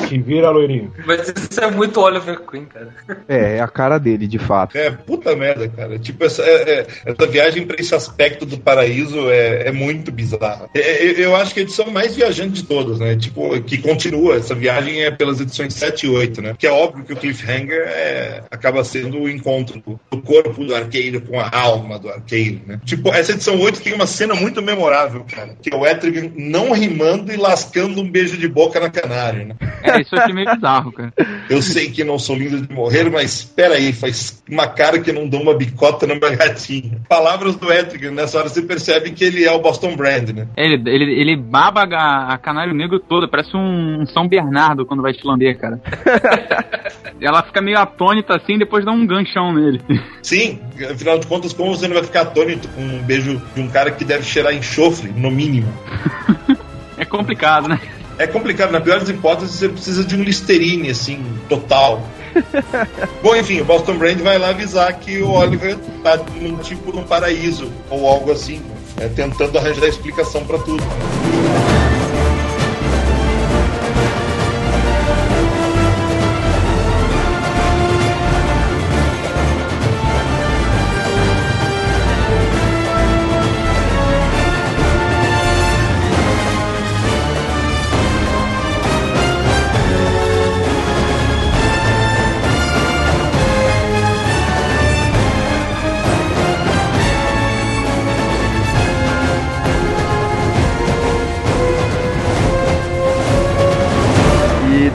Te 0.09 0.19
vira, 0.19 0.51
loirinho. 0.51 0.93
Mas 1.07 1.29
isso 1.29 1.61
é 1.61 1.71
muito 1.71 2.01
Oliver 2.01 2.41
Queen, 2.41 2.67
cara. 2.67 2.89
É, 3.29 3.57
é 3.57 3.61
a 3.61 3.69
cara 3.69 3.99
dele, 3.99 4.27
de 4.27 4.39
fato. 4.39 4.77
É, 4.77 4.91
puta 4.91 5.35
merda, 5.37 5.69
cara. 5.69 5.99
Tipo, 5.99 6.25
essa, 6.25 6.43
é- 6.43 6.71
é- 6.81 6.87
essa 7.07 7.27
viagem 7.27 7.67
pra 7.67 7.77
esse 7.81 7.95
aspecto 7.95 8.45
do 8.47 8.59
paraíso 8.59 9.31
é, 9.31 9.69
é 9.69 9.73
muito 9.73 10.11
bizarra. 10.13 10.69
É, 10.75 10.81
é, 10.81 11.25
eu 11.25 11.35
acho 11.37 11.55
que 11.55 11.61
a 11.61 11.63
edição 11.63 11.91
mais 11.91 12.15
viajante 12.15 12.53
de 12.53 12.65
todas, 12.65 12.99
né? 12.99 13.17
Tipo, 13.17 13.61
que 13.63 13.79
continua. 13.79 14.37
Essa 14.37 14.55
viagem 14.55 15.03
é 15.05 15.11
pelas 15.11 15.41
edições 15.41 15.75
7 15.75 16.07
e 16.07 16.09
8, 16.09 16.43
né? 16.43 16.55
Que 16.59 16.67
é 16.67 16.73
óbvio 16.73 17.05
que 17.05 17.13
o 17.13 17.17
cliffhanger 17.17 17.83
é, 17.87 18.43
acaba 18.51 18.83
sendo 18.85 19.21
o 19.21 19.29
encontro 19.29 19.81
do, 19.81 20.01
do 20.11 20.23
corpo 20.23 20.65
do 20.65 20.75
arqueiro 20.75 21.21
com 21.21 21.39
a 21.41 21.51
alma 21.53 21.99
do 21.99 22.09
arqueiro, 22.09 22.61
né? 22.67 22.81
Tipo, 22.85 23.11
essa 23.13 23.33
edição 23.33 23.59
8 23.61 23.81
tem 23.81 23.93
uma 23.95 24.07
cena 24.07 24.35
muito 24.35 24.63
memorável, 24.63 25.25
cara. 25.31 25.57
Que 25.61 25.73
é 25.73 25.77
o 25.77 25.87
Etrigan 25.87 26.31
não 26.37 26.73
rimando 26.73 27.33
e 27.33 27.37
lascando 27.37 28.01
um 28.01 28.11
beijo 28.11 28.37
de 28.37 28.49
boca 28.49 28.79
na 28.81 28.91
canária, 28.91 29.40
né? 29.45 29.57
É, 29.83 30.01
isso 30.01 30.15
eu 30.15 30.21
achei 30.21 30.35
meio 30.35 30.55
bizarro, 30.55 30.93
cara. 30.93 31.13
Eu 31.49 31.63
sei 31.63 31.91
que 31.91 32.05
não 32.05 32.19
sou 32.19 32.37
lindo 32.37 32.61
de 32.61 32.73
morrer, 32.73 33.11
mas 33.11 33.41
espera 33.41 33.75
aí, 33.75 33.93
faz 33.93 34.43
uma 34.49 34.67
cara 34.67 35.01
que 35.01 35.13
não 35.13 35.29
dou 35.29 35.43
uma 35.43 35.55
bicota 35.55 36.07
na 36.07 36.15
minha 36.15 36.37
gatinha. 36.37 37.01
Palavras 37.09 37.57
do 37.57 37.73
Etrigan, 37.73 38.13
nessa 38.13 38.39
hora 38.39 38.49
você 38.49 38.63
percebe 38.63 39.11
que 39.11 39.25
ele 39.25 39.45
é 39.45 39.53
o 39.53 39.61
Boston 39.61 39.97
Brand, 39.97 40.31
né? 40.31 40.49
É, 40.57 40.65
Ele, 40.65 40.83
ele, 40.89 41.21
ele 41.21 41.37
baba 41.37 41.85
a, 41.85 42.35
a 42.35 42.39
canário 42.39 42.75
negro 42.75 42.99
toda, 42.99 43.29
parece 43.29 43.57
um, 43.57 44.03
um 44.03 44.07
São 44.07 44.29
Bernardo 44.29 44.87
quando 44.87 45.03
vai 45.03 45.13
te 45.13 45.27
lamber, 45.27 45.59
cara. 45.59 45.81
Ela 47.21 47.43
fica 47.43 47.61
meio 47.61 47.79
atônita 47.79 48.37
assim, 48.37 48.59
depois 48.59 48.85
dá 48.85 48.93
um 48.93 49.07
ganchão 49.07 49.53
nele. 49.53 49.81
Sim, 50.23 50.59
afinal 50.91 51.19
de 51.19 51.27
contas, 51.27 51.53
como 51.53 51.77
você 51.77 51.87
não 51.87 51.95
vai 51.95 52.05
ficar 52.05 52.23
atônito 52.23 52.69
com 52.69 52.83
um 52.83 53.03
beijo 53.03 53.41
de 53.55 53.61
um 53.61 53.69
cara 53.69 53.91
que 53.91 54.05
deve 54.05 54.25
cheirar 54.25 54.55
enxofre, 54.55 55.11
no 55.11 55.31
mínimo? 55.31 55.73
É 57.01 57.05
complicado, 57.07 57.67
né? 57.67 57.81
É 58.21 58.27
complicado, 58.27 58.71
na 58.71 58.83
pior 58.83 59.01
das 59.01 59.09
hipóteses, 59.09 59.55
você 59.55 59.67
precisa 59.67 60.05
de 60.05 60.15
um 60.15 60.23
Listerine, 60.23 60.91
assim, 60.91 61.25
total. 61.49 62.03
Bom, 63.23 63.35
enfim, 63.35 63.63
o 63.63 63.65
Boston 63.65 63.97
Brand 63.97 64.19
vai 64.19 64.37
lá 64.37 64.51
avisar 64.51 64.93
que 64.93 65.23
o 65.23 65.31
Oliver 65.31 65.79
tá 66.03 66.19
num 66.39 66.59
tipo 66.59 66.93
num 66.95 67.03
paraíso, 67.03 67.73
ou 67.89 68.07
algo 68.07 68.31
assim, 68.31 68.61
né, 68.99 69.11
tentando 69.17 69.57
arranjar 69.57 69.87
explicação 69.87 70.45
pra 70.45 70.59
tudo. 70.59 70.85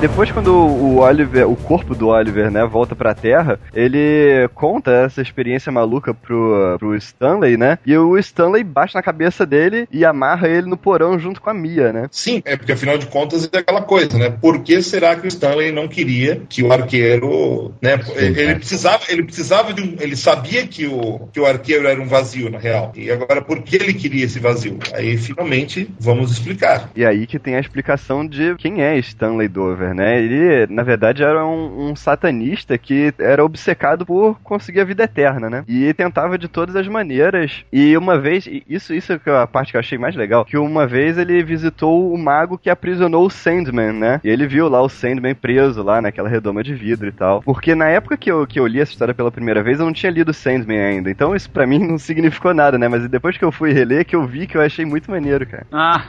Depois 0.07 0.31
quando 0.31 0.53
o 0.53 0.99
Oliver, 0.99 1.49
o 1.49 1.55
corpo 1.55 1.95
do 1.95 2.09
Oliver, 2.09 2.51
né, 2.51 2.63
volta 2.63 2.95
pra 2.95 3.15
Terra, 3.15 3.59
ele 3.73 4.47
conta 4.53 4.91
essa 4.91 5.19
experiência 5.19 5.71
maluca 5.71 6.13
pro, 6.13 6.75
pro 6.77 6.95
Stanley, 6.95 7.57
né? 7.57 7.79
E 7.83 7.97
o 7.97 8.15
Stanley 8.19 8.63
bate 8.63 8.93
na 8.93 9.01
cabeça 9.01 9.47
dele 9.47 9.87
e 9.91 10.05
amarra 10.05 10.47
ele 10.47 10.67
no 10.67 10.77
porão 10.77 11.17
junto 11.17 11.41
com 11.41 11.49
a 11.49 11.55
Mia, 11.55 11.91
né? 11.91 12.07
Sim, 12.11 12.39
é 12.45 12.55
porque 12.55 12.73
afinal 12.73 12.99
de 12.99 13.07
contas 13.07 13.49
é 13.51 13.57
aquela 13.57 13.81
coisa, 13.81 14.15
né? 14.15 14.29
Por 14.29 14.59
que 14.59 14.79
será 14.83 15.15
que 15.15 15.25
o 15.25 15.27
Stanley 15.27 15.71
não 15.71 15.87
queria 15.87 16.39
que 16.47 16.61
o 16.61 16.71
arqueiro, 16.71 17.73
né? 17.81 17.99
Ele, 18.15 18.39
ele 18.39 18.55
precisava, 18.57 19.05
ele 19.09 19.23
precisava 19.23 19.73
de 19.73 19.81
um, 19.81 19.95
ele 19.99 20.15
sabia 20.15 20.67
que 20.67 20.85
o 20.85 21.27
que 21.33 21.39
o 21.39 21.47
arqueiro 21.47 21.87
era 21.87 21.99
um 21.99 22.07
vazio 22.07 22.51
na 22.51 22.59
real. 22.59 22.91
E 22.95 23.09
agora 23.09 23.41
por 23.41 23.63
que 23.63 23.75
ele 23.77 23.95
queria 23.95 24.25
esse 24.25 24.37
vazio? 24.37 24.77
Aí 24.93 25.17
finalmente 25.17 25.89
vamos 25.99 26.31
explicar. 26.31 26.91
E 26.95 27.03
aí 27.03 27.25
que 27.25 27.39
tem 27.39 27.55
a 27.55 27.59
explicação 27.59 28.23
de 28.23 28.53
quem 28.57 28.83
é 28.83 28.95
Stanley 28.99 29.47
Dover, 29.47 29.94
né? 29.95 30.19
Ele, 30.19 30.67
na 30.71 30.83
verdade, 30.83 31.23
era 31.23 31.45
um, 31.45 31.89
um 31.89 31.95
satanista 31.95 32.77
que 32.77 33.13
era 33.17 33.43
obcecado 33.43 34.05
por 34.05 34.39
conseguir 34.43 34.81
a 34.81 34.85
vida 34.85 35.03
eterna, 35.03 35.49
né? 35.49 35.63
E 35.67 35.93
tentava 35.93 36.37
de 36.37 36.47
todas 36.47 36.75
as 36.75 36.87
maneiras. 36.87 37.63
E 37.71 37.97
uma 37.97 38.19
vez, 38.19 38.47
isso, 38.67 38.93
isso 38.93 39.13
é 39.13 39.19
a 39.41 39.47
parte 39.47 39.71
que 39.71 39.77
eu 39.77 39.79
achei 39.79 39.97
mais 39.97 40.15
legal, 40.15 40.45
que 40.45 40.57
uma 40.57 40.85
vez 40.85 41.17
ele 41.17 41.43
visitou 41.43 42.13
o 42.13 42.17
mago 42.17 42.57
que 42.57 42.69
aprisionou 42.69 43.25
o 43.25 43.29
Sandman, 43.29 43.93
né? 43.93 44.21
E 44.23 44.29
ele 44.29 44.47
viu 44.47 44.67
lá 44.67 44.81
o 44.81 44.89
Sandman 44.89 45.35
preso 45.35 45.81
lá 45.81 46.01
naquela 46.01 46.29
redoma 46.29 46.63
de 46.63 46.73
vidro 46.73 47.07
e 47.07 47.11
tal. 47.11 47.41
Porque 47.41 47.73
na 47.73 47.89
época 47.89 48.17
que 48.17 48.31
eu, 48.31 48.45
que 48.45 48.59
eu 48.59 48.67
li 48.67 48.79
essa 48.79 48.91
história 48.91 49.13
pela 49.13 49.31
primeira 49.31 49.63
vez, 49.63 49.79
eu 49.79 49.85
não 49.85 49.93
tinha 49.93 50.11
lido 50.11 50.33
Sandman 50.33 50.79
ainda. 50.81 51.09
Então 51.09 51.35
isso 51.35 51.49
pra 51.49 51.65
mim 51.65 51.79
não 51.79 51.97
significou 51.97 52.53
nada, 52.53 52.77
né? 52.77 52.87
Mas 52.87 53.07
depois 53.07 53.37
que 53.37 53.45
eu 53.45 53.51
fui 53.51 53.71
reler, 53.71 54.05
que 54.05 54.15
eu 54.15 54.25
vi 54.25 54.47
que 54.47 54.57
eu 54.57 54.61
achei 54.61 54.85
muito 54.85 55.09
maneiro, 55.09 55.45
cara. 55.45 55.65
Ah, 55.71 56.05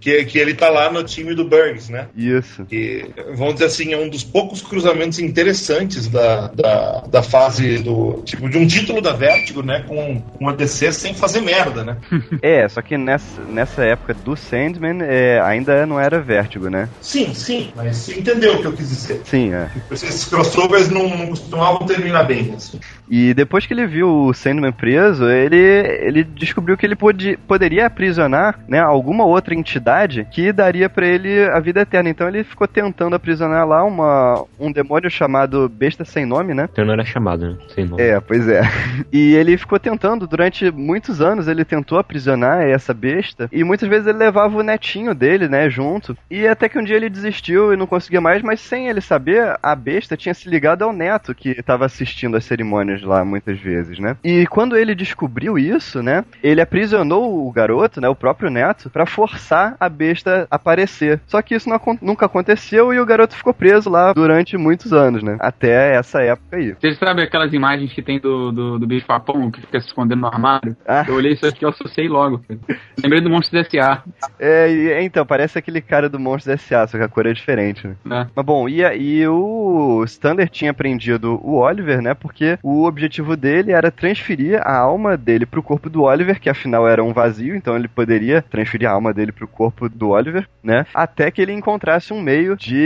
Que, 0.00 0.24
que 0.24 0.38
ele 0.38 0.54
tá 0.54 0.68
lá 0.68 0.90
no 0.90 1.02
time 1.04 1.34
do 1.34 1.44
Burns, 1.44 1.88
né? 1.88 2.08
Isso. 2.16 2.64
Que 2.64 3.10
vamos 3.34 3.54
dizer 3.54 3.66
assim, 3.66 3.92
é 3.92 3.96
um 3.96 4.08
dos 4.08 4.24
poucos 4.24 4.62
cruzamentos 4.62 5.18
interessantes 5.18 6.08
da, 6.08 6.48
da, 6.48 7.00
da 7.08 7.22
fase 7.22 7.78
do. 7.78 8.22
Tipo, 8.24 8.48
de 8.48 8.58
um 8.58 8.66
título 8.66 9.00
da 9.00 9.12
Vertigo, 9.12 9.62
né? 9.62 9.84
Com, 9.86 10.20
com 10.20 10.48
a 10.48 10.52
DC 10.52 10.92
sem 10.92 11.14
fazer 11.14 11.40
merda, 11.40 11.84
né? 11.84 11.96
É, 12.42 12.68
só 12.68 12.80
que 12.80 12.96
nessa, 12.96 13.42
nessa 13.42 13.84
época 13.84 14.14
do 14.14 14.36
Sandman 14.36 14.98
é, 15.02 15.40
ainda 15.40 15.86
não 15.86 15.98
era 15.98 16.20
Vértigo, 16.20 16.68
né? 16.68 16.88
Sim, 17.00 17.34
sim, 17.34 17.72
mas 17.74 17.96
você 17.96 18.18
entendeu 18.18 18.54
o 18.54 18.60
que 18.60 18.66
eu 18.66 18.72
quis 18.72 18.88
dizer. 18.88 19.20
Sim, 19.24 19.52
é. 19.52 19.68
Esses 19.90 20.24
crossovers 20.24 20.88
não, 20.88 21.08
não 21.08 21.28
costumavam 21.28 21.86
terminar 21.86 22.24
bem. 22.24 22.54
Assim. 22.54 22.78
E 23.10 23.34
depois 23.34 23.66
que 23.66 23.72
ele 23.72 23.86
viu 23.86 24.08
o 24.08 24.34
Sandman 24.34 24.72
preso, 24.72 25.26
ele, 25.26 25.56
ele 25.56 26.24
descobriu 26.24 26.76
que 26.76 26.84
ele 26.84 26.96
pode, 26.96 27.36
poderia 27.48 27.86
aprisionar 27.86 28.60
né, 28.68 28.78
alguma 28.78 29.24
outra 29.24 29.54
entidade 29.54 30.26
que 30.30 30.52
daria 30.52 30.88
para 30.88 31.06
ele 31.06 31.44
a 31.44 31.60
vida 31.60 31.80
eterna. 31.80 32.10
Então 32.10 32.28
ele 32.28 32.44
ficou 32.44 32.68
tentando 32.68 33.07
aprisionar 33.16 33.66
lá 33.66 33.84
uma, 33.84 34.44
um 34.58 34.70
demônio 34.72 35.10
chamado 35.10 35.68
Besta 35.68 36.04
Sem 36.04 36.26
Nome, 36.26 36.54
né? 36.54 36.68
Então 36.72 36.84
não 36.84 36.92
era 36.92 37.04
chamado, 37.04 37.48
né? 37.48 37.56
Sem 37.74 37.86
nome. 37.86 38.02
É, 38.02 38.18
pois 38.20 38.48
é. 38.48 38.62
E 39.12 39.34
ele 39.34 39.56
ficou 39.56 39.78
tentando, 39.78 40.26
durante 40.26 40.70
muitos 40.70 41.20
anos, 41.20 41.48
ele 41.48 41.64
tentou 41.64 41.98
aprisionar 41.98 42.62
essa 42.62 42.92
besta, 42.92 43.48
e 43.52 43.64
muitas 43.64 43.88
vezes 43.88 44.06
ele 44.06 44.18
levava 44.18 44.56
o 44.56 44.62
netinho 44.62 45.14
dele, 45.14 45.48
né, 45.48 45.70
junto. 45.70 46.16
E 46.30 46.46
até 46.46 46.68
que 46.68 46.78
um 46.78 46.84
dia 46.84 46.96
ele 46.96 47.08
desistiu 47.08 47.72
e 47.72 47.76
não 47.76 47.86
conseguia 47.86 48.20
mais, 48.20 48.42
mas 48.42 48.60
sem 48.60 48.88
ele 48.88 49.00
saber, 49.00 49.56
a 49.62 49.74
besta 49.74 50.16
tinha 50.16 50.34
se 50.34 50.48
ligado 50.48 50.82
ao 50.82 50.92
neto 50.92 51.34
que 51.34 51.50
estava 51.50 51.86
assistindo 51.86 52.36
as 52.36 52.44
cerimônias 52.44 53.02
lá 53.02 53.24
muitas 53.24 53.58
vezes, 53.58 53.98
né? 53.98 54.16
E 54.22 54.46
quando 54.46 54.76
ele 54.76 54.94
descobriu 54.94 55.58
isso, 55.58 56.02
né, 56.02 56.24
ele 56.42 56.60
aprisionou 56.60 57.46
o 57.46 57.52
garoto, 57.52 58.00
né, 58.00 58.08
o 58.08 58.14
próprio 58.14 58.50
neto, 58.50 58.90
para 58.90 59.06
forçar 59.06 59.76
a 59.78 59.88
besta 59.88 60.46
a 60.50 60.56
aparecer. 60.56 61.20
Só 61.26 61.40
que 61.40 61.54
isso 61.54 61.68
não, 61.68 61.80
nunca 62.02 62.26
aconteceu 62.26 62.87
e 62.92 63.00
o 63.00 63.06
garoto 63.06 63.34
ficou 63.34 63.54
preso 63.54 63.88
lá 63.90 64.12
durante 64.12 64.56
muitos 64.56 64.92
anos, 64.92 65.22
né? 65.22 65.36
Até 65.40 65.94
essa 65.94 66.20
época 66.22 66.56
aí. 66.56 66.74
Vocês 66.78 66.98
sabem 66.98 67.24
aquelas 67.24 67.52
imagens 67.52 67.92
que 67.92 68.02
tem 68.02 68.18
do, 68.18 68.52
do, 68.52 68.78
do 68.78 68.86
bicho 68.86 69.06
papão 69.06 69.50
que 69.50 69.60
fica 69.60 69.80
se 69.80 69.86
escondendo 69.86 70.20
no 70.20 70.26
armário? 70.26 70.76
Ah. 70.86 71.04
Eu 71.06 71.14
olhei 71.14 71.32
isso 71.32 71.46
aqui 71.46 71.64
eu 71.64 71.70
associei 71.70 72.08
logo. 72.08 72.40
Cara. 72.40 72.80
Lembrei 73.02 73.20
do 73.20 73.30
Monstros 73.30 73.66
S.A. 73.66 74.02
É, 74.38 74.70
e- 74.70 75.04
então, 75.04 75.24
parece 75.24 75.58
aquele 75.58 75.80
cara 75.80 76.08
do 76.08 76.18
Monstros 76.18 76.54
S.A., 76.54 76.86
só 76.86 76.98
que 76.98 77.04
a 77.04 77.08
cor 77.08 77.26
é 77.26 77.32
diferente, 77.32 77.86
né? 77.86 77.96
Né? 78.04 78.28
Mas 78.34 78.44
bom, 78.44 78.68
e, 78.68 78.80
e 78.82 79.26
o 79.28 80.02
Stander 80.06 80.48
tinha 80.48 80.72
prendido 80.74 81.40
o 81.42 81.56
Oliver, 81.56 82.00
né? 82.00 82.14
Porque 82.14 82.58
o 82.62 82.84
objetivo 82.84 83.36
dele 83.36 83.72
era 83.72 83.90
transferir 83.90 84.60
a 84.62 84.76
alma 84.76 85.16
dele 85.16 85.46
pro 85.46 85.62
corpo 85.62 85.88
do 85.90 86.02
Oliver, 86.02 86.40
que 86.40 86.48
afinal 86.50 86.88
era 86.88 87.02
um 87.02 87.12
vazio, 87.12 87.54
então 87.54 87.76
ele 87.76 87.88
poderia 87.88 88.42
transferir 88.42 88.88
a 88.88 88.92
alma 88.92 89.12
dele 89.12 89.32
pro 89.32 89.46
corpo 89.46 89.88
do 89.88 90.10
Oliver, 90.10 90.48
né? 90.62 90.86
Até 90.94 91.30
que 91.30 91.40
ele 91.40 91.52
encontrasse 91.52 92.12
um 92.12 92.20
meio 92.20 92.56
de, 92.56 92.77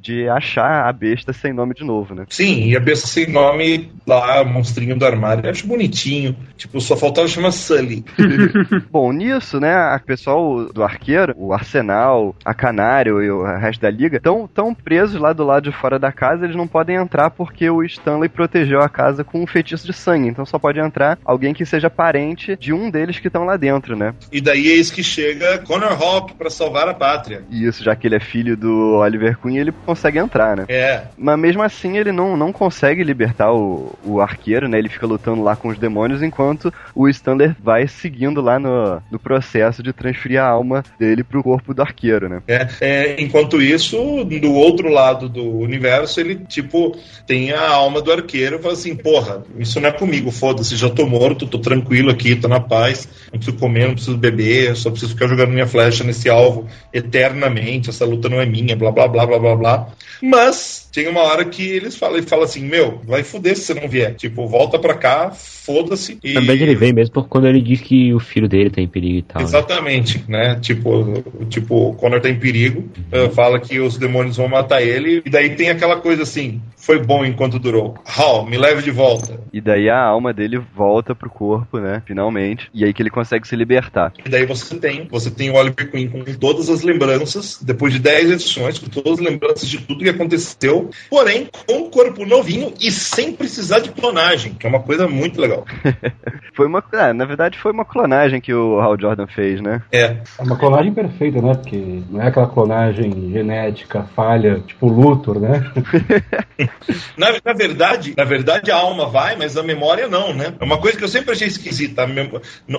de 0.00 0.28
achar 0.28 0.88
a 0.88 0.92
besta 0.92 1.32
sem 1.32 1.52
nome 1.52 1.74
de 1.74 1.84
novo, 1.84 2.14
né? 2.14 2.24
Sim, 2.28 2.68
e 2.68 2.76
a 2.76 2.80
besta 2.80 3.06
sem 3.06 3.26
nome 3.30 3.90
lá, 4.06 4.44
monstrinho 4.44 4.98
do 4.98 5.04
armário, 5.04 5.46
eu 5.46 5.50
acho 5.50 5.66
bonitinho. 5.66 6.36
Tipo, 6.56 6.80
só 6.80 6.96
faltava 6.96 7.28
chamar 7.28 7.52
Sully. 7.52 8.04
Bom, 8.90 9.12
nisso, 9.12 9.58
né, 9.58 9.72
a 9.72 10.00
pessoal 10.04 10.66
do 10.72 10.82
arqueiro, 10.82 11.34
o 11.36 11.52
Arsenal, 11.52 12.34
a 12.44 12.52
Canário 12.52 13.22
e 13.22 13.30
o 13.30 13.42
resto 13.42 13.80
da 13.80 13.90
liga 13.90 14.16
estão 14.16 14.48
tão 14.52 14.74
presos 14.74 15.20
lá 15.20 15.32
do 15.32 15.44
lado 15.44 15.70
de 15.70 15.76
fora 15.76 15.98
da 15.98 16.12
casa, 16.12 16.44
eles 16.44 16.56
não 16.56 16.66
podem 16.66 16.96
entrar 16.96 17.30
porque 17.30 17.68
o 17.70 17.82
Stanley 17.82 18.28
protegeu 18.28 18.80
a 18.80 18.88
casa 18.88 19.24
com 19.24 19.42
um 19.42 19.46
feitiço 19.46 19.86
de 19.86 19.92
sangue, 19.92 20.28
então 20.28 20.44
só 20.44 20.58
pode 20.58 20.78
entrar 20.80 21.18
alguém 21.24 21.54
que 21.54 21.64
seja 21.64 21.88
parente 21.88 22.56
de 22.56 22.72
um 22.72 22.90
deles 22.90 23.18
que 23.18 23.28
estão 23.28 23.44
lá 23.44 23.56
dentro, 23.56 23.96
né? 23.96 24.14
E 24.32 24.40
daí 24.40 24.68
é 24.68 24.74
isso 24.74 24.92
que 24.92 25.02
chega 25.02 25.58
Connor 25.58 25.92
Hawk 25.92 26.34
pra 26.34 26.50
salvar 26.50 26.88
a 26.88 26.94
pátria. 26.94 27.44
Isso, 27.50 27.82
já 27.82 27.94
que 27.94 28.06
ele 28.06 28.16
é 28.16 28.20
filho 28.20 28.56
do 28.56 28.96
Oliver 28.96 29.29
Queen, 29.36 29.58
ele 29.58 29.72
consegue 29.84 30.18
entrar, 30.18 30.56
né? 30.56 30.64
É, 30.68 31.02
Mas 31.16 31.38
mesmo 31.38 31.62
assim 31.62 31.96
ele 31.96 32.12
não, 32.12 32.36
não 32.36 32.52
consegue 32.52 33.02
libertar 33.02 33.52
o, 33.52 33.96
o 34.04 34.20
arqueiro, 34.20 34.68
né? 34.68 34.78
Ele 34.78 34.88
fica 34.88 35.06
lutando 35.06 35.42
lá 35.42 35.56
com 35.56 35.68
os 35.68 35.78
demônios 35.78 36.22
enquanto 36.22 36.72
o 36.94 37.08
Stander 37.08 37.54
vai 37.62 37.86
seguindo 37.86 38.40
lá 38.40 38.58
no, 38.58 39.02
no 39.10 39.18
processo 39.18 39.82
de 39.82 39.92
transferir 39.92 40.40
a 40.40 40.46
alma 40.46 40.82
dele 40.98 41.22
pro 41.24 41.42
corpo 41.42 41.74
do 41.74 41.82
arqueiro, 41.82 42.28
né? 42.28 42.42
É, 42.46 42.68
é, 42.80 43.22
enquanto 43.22 43.60
isso, 43.60 44.24
do 44.24 44.52
outro 44.52 44.88
lado 44.88 45.28
do 45.28 45.58
universo, 45.58 46.20
ele, 46.20 46.36
tipo, 46.36 46.96
tem 47.26 47.52
a 47.52 47.68
alma 47.70 48.00
do 48.00 48.12
arqueiro 48.12 48.56
e 48.56 48.62
fala 48.62 48.74
assim: 48.74 48.94
porra, 48.94 49.42
isso 49.58 49.80
não 49.80 49.88
é 49.88 49.92
comigo, 49.92 50.30
foda-se, 50.30 50.76
já 50.76 50.88
tô 50.90 51.06
morto, 51.06 51.46
tô 51.46 51.58
tranquilo 51.58 52.10
aqui, 52.10 52.36
tô 52.36 52.48
na 52.48 52.60
paz, 52.60 53.08
não 53.32 53.38
preciso 53.38 53.58
comer, 53.58 53.86
não 53.86 53.94
preciso 53.94 54.16
beber, 54.16 54.76
só 54.76 54.90
preciso 54.90 55.12
ficar 55.12 55.28
jogando 55.28 55.50
minha 55.50 55.66
flecha 55.66 56.04
nesse 56.04 56.28
alvo 56.28 56.66
eternamente, 56.92 57.90
essa 57.90 58.04
luta 58.04 58.28
não 58.28 58.40
é 58.40 58.46
minha, 58.46 58.76
blá 58.76 58.90
blá 58.90 59.08
blá 59.08 59.19
blá 59.26 59.38
blá 59.38 59.56
blá. 59.56 59.88
Mas 60.22 60.88
tem 60.92 61.08
uma 61.08 61.22
hora 61.22 61.44
que 61.44 61.62
eles 61.62 61.96
falam, 61.96 62.16
ele 62.16 62.26
fala 62.26 62.44
assim: 62.44 62.64
meu, 62.64 63.00
vai 63.04 63.22
foder 63.22 63.56
se 63.56 63.64
você 63.64 63.74
não 63.74 63.88
vier. 63.88 64.14
Tipo, 64.14 64.46
volta 64.46 64.78
pra 64.78 64.94
cá, 64.94 65.30
foda-se. 65.70 66.18
E... 66.22 66.32
Na 66.32 66.40
verdade 66.40 66.64
ele 66.64 66.74
vem 66.74 66.92
mesmo 66.92 67.14
por 67.14 67.28
quando 67.28 67.46
ele 67.46 67.60
diz 67.60 67.80
que 67.80 68.12
o 68.12 68.18
filho 68.18 68.48
dele 68.48 68.70
tá 68.70 68.80
em 68.80 68.88
perigo 68.88 69.18
e 69.18 69.22
tal. 69.22 69.40
né? 69.40 69.48
Exatamente, 69.48 70.24
né? 70.28 70.58
Tipo, 70.60 71.22
tipo, 71.48 71.90
o 71.90 71.94
Connor 71.94 72.20
tá 72.20 72.28
em 72.28 72.38
perigo, 72.38 72.88
eh, 73.12 73.28
fala 73.30 73.60
que 73.60 73.78
os 73.78 73.96
demônios 73.96 74.36
vão 74.36 74.48
matar 74.48 74.82
ele, 74.82 75.22
e 75.24 75.30
daí 75.30 75.50
tem 75.54 75.70
aquela 75.70 75.96
coisa 75.96 76.22
assim: 76.22 76.60
foi 76.76 76.98
bom 76.98 77.24
enquanto 77.24 77.58
durou. 77.58 77.94
Hal, 78.04 78.46
me 78.46 78.56
leve 78.56 78.82
de 78.82 78.90
volta. 78.90 79.38
E 79.52 79.60
daí 79.60 79.88
a 79.88 80.02
alma 80.02 80.32
dele 80.32 80.60
volta 80.74 81.14
pro 81.14 81.30
corpo, 81.30 81.78
né? 81.78 82.02
Finalmente. 82.06 82.68
E 82.74 82.84
aí 82.84 82.92
que 82.92 83.02
ele 83.02 83.10
consegue 83.10 83.46
se 83.46 83.54
libertar. 83.54 84.12
E 84.24 84.28
daí 84.28 84.46
você 84.46 84.76
tem, 84.78 85.06
você 85.10 85.30
tem 85.30 85.50
o 85.50 85.54
Oliver 85.54 85.90
Queen 85.90 86.08
com 86.08 86.24
todas 86.24 86.68
as 86.68 86.82
lembranças, 86.82 87.58
depois 87.62 87.92
de 87.92 87.98
10 87.98 88.32
edições, 88.32 88.78
com 88.78 88.88
todas 88.88 89.18
as 89.18 89.20
lembranças 89.20 89.68
de 89.68 89.78
tudo 89.78 90.02
que 90.02 90.08
aconteceu, 90.08 90.90
porém 91.08 91.48
com 91.66 91.74
um 91.74 91.90
corpo 91.90 92.24
novinho 92.24 92.72
e 92.80 92.90
sem 92.90 93.32
precisar 93.32 93.80
de 93.80 93.90
clonagem, 93.90 94.54
que 94.54 94.66
é 94.66 94.68
uma 94.68 94.80
coisa 94.80 95.06
muito 95.06 95.40
legal. 95.40 95.59
Foi 96.54 96.66
uma. 96.66 96.82
Ah, 96.92 97.14
na 97.14 97.24
verdade, 97.24 97.58
foi 97.58 97.72
uma 97.72 97.84
clonagem 97.84 98.40
que 98.40 98.52
o 98.52 98.80
Hal 98.80 98.98
Jordan 99.00 99.26
fez, 99.26 99.60
né? 99.62 99.80
É, 99.92 100.04
É 100.38 100.42
uma 100.42 100.56
clonagem 100.58 100.92
perfeita, 100.92 101.40
né? 101.40 101.54
Porque 101.54 102.02
não 102.10 102.20
é 102.20 102.26
aquela 102.28 102.46
clonagem 102.48 103.30
genética, 103.32 104.02
falha, 104.14 104.60
tipo 104.66 104.88
Luthor, 104.88 105.38
né? 105.40 105.70
Na, 107.16 107.28
na 107.44 107.52
verdade, 107.52 108.14
na 108.16 108.24
verdade 108.24 108.70
a 108.70 108.76
alma 108.76 109.06
vai, 109.08 109.36
mas 109.36 109.56
a 109.56 109.62
memória 109.62 110.08
não, 110.08 110.34
né? 110.34 110.54
É 110.60 110.64
uma 110.64 110.78
coisa 110.78 110.98
que 110.98 111.04
eu 111.04 111.08
sempre 111.08 111.32
achei 111.32 111.48
esquisita. 111.48 112.02
A, 112.02 112.06
mem- 112.06 112.30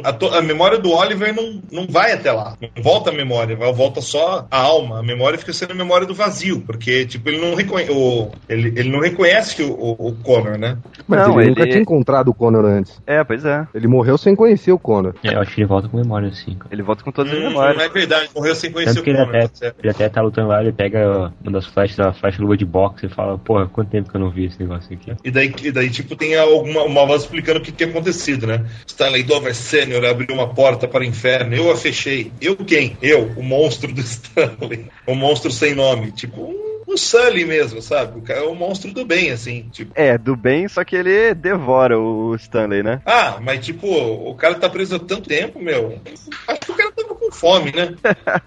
a 0.04 0.14
to- 0.14 0.34
a 0.34 0.42
memória 0.42 0.78
do 0.78 0.92
Oliver 0.92 1.34
não, 1.34 1.62
não 1.72 1.88
vai 1.88 2.12
até 2.12 2.32
lá. 2.32 2.56
Não 2.62 2.84
volta 2.84 3.10
a 3.10 3.14
memória, 3.14 3.56
volta 3.74 4.02
só 4.02 4.46
a 4.52 4.58
alma. 4.62 5.00
A 5.00 5.04
memória 5.04 5.38
fica 5.40 5.54
sendo 5.54 5.72
a 5.72 5.76
memória 5.76 6.06
do 6.06 6.14
vazio, 6.14 6.62
porque, 6.62 7.06
tipo, 7.06 7.28
ele 7.30 7.40
não, 7.40 7.56
reconhe 7.56 7.90
o, 7.90 8.30
ele, 8.50 8.74
ele 8.76 8.90
não 8.90 9.00
reconhece 9.00 9.64
o, 9.64 9.72
o, 9.72 10.08
o 10.10 10.16
Connor, 10.18 10.58
né? 10.58 10.78
Mas 11.08 11.28
Não, 11.28 11.40
ele, 11.40 11.50
nunca 11.50 11.62
ele- 11.64 11.72
tinha 11.72 11.82
encontrado 11.82 12.28
o 12.30 12.34
Connor 12.34 12.61
antes. 12.66 13.02
É, 13.06 13.24
pois 13.24 13.46
é. 13.46 13.68
Ele 13.74 13.88
morreu 13.88 14.18
sem 14.18 14.36
conhecer 14.36 14.72
o 14.72 14.80
Connor. 14.80 15.14
É, 15.24 15.34
eu 15.36 15.40
acho 15.42 15.54
que 15.54 15.62
ele 15.62 15.68
volta 15.68 15.88
com 15.88 15.98
memória, 15.98 16.28
assim. 16.30 16.56
cara. 16.56 16.70
Ele 16.72 16.82
volta 16.82 17.04
com 17.04 17.12
todas 17.12 17.32
as 17.32 17.38
Hum, 17.40 17.44
memórias. 17.50 17.78
não 17.78 17.84
é 17.84 17.90
verdade, 17.90 18.30
morreu 18.36 18.56
sem 18.56 18.72
conhecer 18.72 18.96
Tanto 18.96 19.10
o 19.10 19.14
Connor. 19.14 19.30
até, 19.30 19.48
tá 19.48 19.56
certo. 19.56 19.76
ele 19.82 19.90
até 19.90 20.10
tá 20.10 20.22
lutando 20.22 20.48
lá, 20.50 20.62
ele 20.62 20.72
pega 20.72 21.32
uma 21.44 21.52
das 21.52 21.66
flechas, 21.66 22.00
a 22.00 22.14
flecha 22.14 22.42
luva 22.42 22.58
de 22.58 22.66
boxe 22.66 23.06
e 23.06 23.10
fala, 23.10 23.38
porra, 23.38 23.68
quanto 23.68 23.90
tempo 23.90 24.10
que 24.10 24.16
eu 24.16 24.22
não 24.22 24.30
vi 24.30 24.46
esse 24.46 24.60
negócio 24.60 24.94
aqui. 24.94 25.14
E 25.24 25.32
daí, 25.32 25.54
e 25.64 25.72
daí, 25.72 25.90
tipo, 25.90 26.16
tem 26.16 26.36
alguma 26.38 26.84
uma 26.84 27.06
voz 27.06 27.24
explicando 27.24 27.60
o 27.60 27.62
que 27.62 27.72
tinha 27.72 27.90
acontecido, 27.90 28.48
né? 28.48 28.66
Stanley 28.88 29.24
Dover 29.24 29.56
Sr. 29.56 30.06
abriu 30.10 30.36
uma 30.36 30.48
porta 30.54 30.88
para 30.88 31.02
o 31.02 31.04
inferno, 31.06 31.56
eu 31.56 31.72
a 31.72 31.76
fechei. 31.76 32.32
Eu 32.42 32.56
quem? 32.58 32.98
Eu, 33.02 33.32
o 33.38 33.44
monstro 33.44 33.92
do 33.94 34.02
Stanley. 34.02 34.88
O 35.08 35.16
monstro 35.16 35.52
sem 35.52 35.74
nome. 35.76 36.12
Tipo, 36.12 36.42
um, 36.42 36.71
um 36.92 36.98
Sully 36.98 37.46
mesmo, 37.46 37.82
sabe? 37.82 38.20
O 38.20 38.22
cara 38.22 38.42
é 38.42 38.44
um 38.44 38.56
monstro 38.56 38.92
do 38.94 39.06
bem, 39.06 39.32
assim. 39.32 39.70
Tipo, 39.72 39.92
É, 39.96 40.18
do 40.18 40.36
bem, 40.36 40.68
só 40.68 40.84
que 40.84 40.96
ele 40.96 41.34
devora 41.34 41.98
o 42.00 42.36
Stanley, 42.36 42.84
né? 42.84 43.02
ah, 43.06 43.40
mas 43.42 43.66
tipo, 43.66 43.88
o 43.88 44.36
cara 44.36 44.56
tá 44.56 44.70
preso 44.70 44.96
há 44.96 45.00
tanto 45.00 45.28
tempo, 45.28 45.60
meu. 45.62 46.00
Acho 46.48 46.60
que 46.62 46.72
o 46.72 46.76
cara 46.76 46.91
com 47.32 47.36
fome, 47.36 47.72
né? 47.72 47.96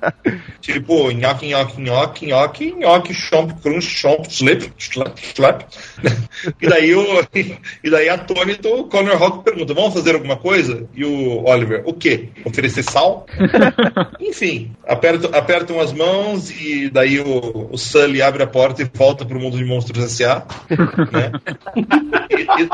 tipo, 0.61 1.11
nhoque, 1.11 1.49
nhoque, 1.49 1.81
nhoque, 1.81 2.27
nhoque, 2.27 2.73
nhoque, 2.73 3.15
chomp, 3.15 3.53
crunch, 3.63 3.87
chomp, 3.87 4.27
slip, 4.29 4.71
slap, 4.79 5.19
slap. 5.19 5.63
e 6.61 6.69
daí 6.69 6.95
o. 6.95 7.05
E 7.83 7.91
daí 7.91 8.09
atônito, 8.09 8.69
o 8.69 8.85
Connor 8.85 9.17
Rock 9.17 9.45
pergunta: 9.45 9.75
vamos 9.75 9.95
fazer 9.95 10.15
alguma 10.15 10.37
coisa? 10.37 10.87
E 10.95 11.05
o 11.05 11.45
Oliver, 11.45 11.83
o 11.87 11.95
quê? 11.95 12.29
Oferecer 12.45 12.83
sal? 12.83 13.27
Enfim, 14.21 14.73
apertam, 14.87 15.31
apertam 15.35 15.81
as 15.81 15.93
mãos 15.93 16.51
e 16.51 16.91
daí 16.91 17.19
o, 17.21 17.69
o 17.73 17.79
Sully 17.79 18.21
abre 18.23 18.43
a 18.43 18.47
porta 18.47 18.83
e 18.83 18.91
volta 18.93 19.25
pro 19.25 19.41
mundo 19.41 19.57
de 19.57 19.65
monstros 19.65 20.05
S.A. 20.05 20.47
Né? 21.11 21.33
E- 22.31 22.43
e- 22.63 22.69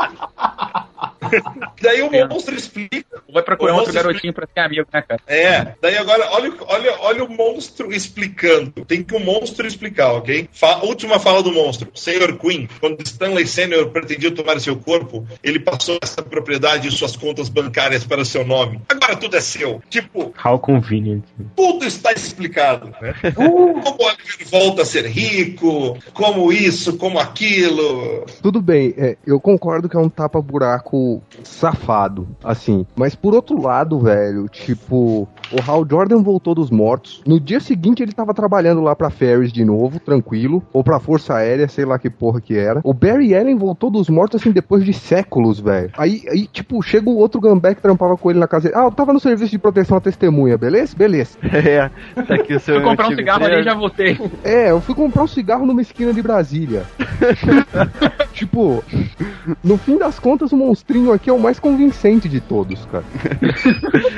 daí 1.81 2.01
o 2.01 2.11
monstro 2.27 2.55
explica 2.55 3.21
Vai 3.31 3.43
procurar 3.43 3.75
outro 3.75 3.93
garotinho 3.93 4.33
pra 4.33 4.45
ser 4.45 4.59
amigo, 4.59 4.87
né, 4.93 5.01
cara? 5.01 5.21
é, 5.25 5.73
daí 5.81 5.95
agora 6.01 6.29
olha, 6.31 6.53
olha, 6.67 6.95
olha 6.99 7.23
o 7.23 7.29
monstro 7.29 7.93
explicando. 7.93 8.85
Tem 8.85 9.03
que 9.03 9.15
o 9.15 9.19
monstro 9.19 9.65
explicar, 9.67 10.13
ok? 10.13 10.49
Fa 10.51 10.83
última 10.83 11.19
fala 11.19 11.41
do 11.43 11.51
monstro. 11.51 11.89
Senhor 11.95 12.37
Queen, 12.37 12.67
quando 12.79 13.01
Stanley 13.03 13.47
Senior 13.47 13.89
pretendia 13.89 14.31
tomar 14.31 14.59
seu 14.59 14.75
corpo, 14.75 15.25
ele 15.43 15.59
passou 15.59 15.97
essa 16.01 16.21
propriedade 16.21 16.87
e 16.87 16.91
suas 16.91 17.15
contas 17.15 17.49
bancárias 17.49 18.03
para 18.03 18.21
o 18.21 18.25
seu 18.25 18.45
nome. 18.45 18.81
Agora 18.89 19.15
tudo 19.15 19.35
é 19.37 19.41
seu. 19.41 19.81
Tipo, 19.89 20.33
How 20.43 20.59
convenient. 20.59 21.23
tudo 21.55 21.85
está 21.85 22.11
explicado. 22.11 22.93
Né? 23.01 23.13
Como 23.35 23.79
o 23.79 24.03
Oliver 24.03 24.47
volta 24.49 24.81
a 24.81 24.85
ser 24.85 25.05
rico, 25.05 25.97
como 26.13 26.51
isso, 26.51 26.97
como 26.97 27.19
aquilo. 27.19 28.25
Tudo 28.41 28.61
bem, 28.61 28.93
é, 28.97 29.17
eu 29.25 29.39
concordo 29.39 29.87
que 29.87 29.95
é 29.95 29.99
um 29.99 30.09
tapa-buraco 30.09 31.21
safado, 31.43 32.27
assim. 32.43 32.85
Mas 32.95 33.15
por 33.15 33.33
outro 33.33 33.61
lado, 33.61 33.99
velho, 33.99 34.47
tipo, 34.47 35.27
o 35.51 35.61
Hal 35.65 35.85
Jordan 35.91 36.23
voltou 36.23 36.55
dos 36.55 36.71
mortos. 36.71 37.21
No 37.27 37.37
dia 37.37 37.59
seguinte 37.59 38.01
ele 38.01 38.13
tava 38.13 38.33
trabalhando 38.33 38.79
lá 38.79 38.95
pra 38.95 39.09
Ferris 39.09 39.51
de 39.51 39.65
novo, 39.65 39.99
tranquilo. 39.99 40.63
Ou 40.71 40.85
pra 40.85 41.01
Força 41.01 41.35
Aérea, 41.35 41.67
sei 41.67 41.83
lá 41.83 41.99
que 41.99 42.09
porra 42.09 42.39
que 42.39 42.57
era. 42.57 42.79
O 42.81 42.93
Barry 42.93 43.35
Allen 43.35 43.57
voltou 43.57 43.89
dos 43.89 44.07
mortos, 44.07 44.39
assim, 44.39 44.51
depois 44.51 44.85
de 44.85 44.93
séculos, 44.93 45.59
velho. 45.59 45.89
Aí, 45.97 46.23
aí, 46.29 46.47
tipo, 46.47 46.81
chega 46.81 47.09
o 47.09 47.17
outro 47.17 47.41
Gambé 47.41 47.75
que 47.75 47.81
trampava 47.81 48.15
com 48.15 48.29
ele 48.29 48.39
na 48.39 48.47
casa 48.47 48.69
dele. 48.69 48.79
Ah, 48.79 48.85
eu 48.85 48.91
tava 48.91 49.11
no 49.11 49.19
serviço 49.19 49.51
de 49.51 49.59
proteção 49.59 49.97
à 49.97 49.99
testemunha, 49.99 50.57
beleza? 50.57 50.95
Beleza. 50.95 51.37
É, 51.61 51.89
tá 52.23 52.35
aqui 52.35 52.55
o 52.55 52.59
seu. 52.59 52.75
Fui 52.75 52.83
comprar 52.83 53.07
um 53.09 53.15
cigarro 53.15 53.45
ali 53.45 53.59
e 53.59 53.63
já 53.63 53.73
voltei. 53.75 54.19
É, 54.43 54.71
eu 54.71 54.81
fui 54.81 54.95
comprar 54.95 55.23
um 55.23 55.27
cigarro 55.27 55.65
numa 55.65 55.81
esquina 55.81 56.11
de 56.11 56.21
Brasília. 56.21 56.83
tipo, 58.33 58.83
no 59.63 59.77
fim 59.77 59.97
das 59.97 60.17
contas, 60.17 60.51
o 60.51 60.57
monstrinho 60.57 61.13
aqui 61.13 61.29
é 61.29 61.33
o 61.33 61.39
mais 61.39 61.59
convincente 61.59 62.27
de 62.27 62.39
todos, 62.39 62.83
cara. 62.85 63.03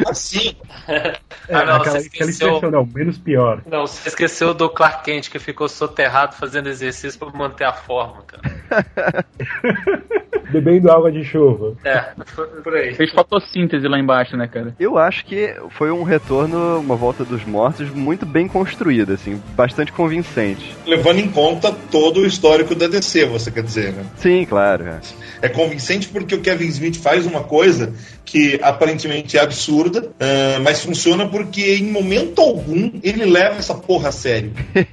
Assim, 0.07 0.55
É, 1.47 1.55
Ah, 1.55 1.65
não, 1.65 1.75
aquela, 1.75 1.99
você 1.99 2.07
aquela 2.07 2.29
esqueceu. 2.29 2.47
expressão, 2.55 2.71
não, 2.71 2.85
menos 2.85 3.17
pior. 3.17 3.61
Não, 3.69 3.85
você 3.87 4.07
esqueceu 4.09 4.53
do 4.53 4.69
Clark 4.69 5.03
Kent 5.03 5.29
que 5.29 5.39
ficou 5.39 5.67
soterrado 5.67 6.35
fazendo 6.35 6.67
exercício 6.69 7.19
pra 7.19 7.29
manter 7.29 7.65
a 7.65 7.73
forma, 7.73 8.23
cara. 8.23 9.25
Bebendo 10.49 10.91
água 10.91 11.11
de 11.11 11.23
chuva. 11.23 11.73
É, 11.83 12.11
foi 12.25 12.45
por 12.61 12.75
aí. 12.75 12.93
Fez 12.93 13.11
fotossíntese 13.11 13.87
lá 13.87 13.97
embaixo, 13.97 14.37
né, 14.37 14.47
cara? 14.47 14.75
Eu 14.79 14.97
acho 14.99 15.25
que 15.25 15.55
foi 15.71 15.89
um 15.89 16.03
retorno, 16.03 16.79
uma 16.79 16.95
volta 16.95 17.23
dos 17.25 17.43
mortos 17.43 17.89
muito 17.89 18.23
bem 18.25 18.47
construída, 18.47 19.13
assim, 19.13 19.41
bastante 19.55 19.91
convincente. 19.91 20.75
levando 20.85 21.19
em 21.19 21.29
conta 21.29 21.71
todo 21.89 22.19
o 22.19 22.25
histórico 22.25 22.75
da 22.75 22.87
DC, 22.87 23.25
você 23.25 23.49
quer 23.49 23.63
dizer, 23.63 23.93
né? 23.93 24.05
Sim, 24.17 24.45
claro. 24.45 24.85
é. 24.85 24.99
É 25.41 25.49
convincente 25.49 26.07
porque 26.09 26.35
o 26.35 26.41
Kevin 26.41 26.67
Smith 26.67 26.97
faz 26.97 27.25
uma 27.25 27.43
coisa 27.43 27.93
que 28.25 28.59
aparentemente 28.61 29.37
é 29.37 29.41
absurda, 29.41 30.11
ah, 30.19 30.59
mas 30.61 30.83
funciona 30.83 31.27
porque 31.33 31.77
em 31.77 31.89
momento 31.89 32.39
algum 32.39 32.91
ele 33.01 33.25
leva 33.25 33.57
essa 33.57 33.73
porra 33.73 34.09
a 34.09 34.11
sério. 34.11 34.53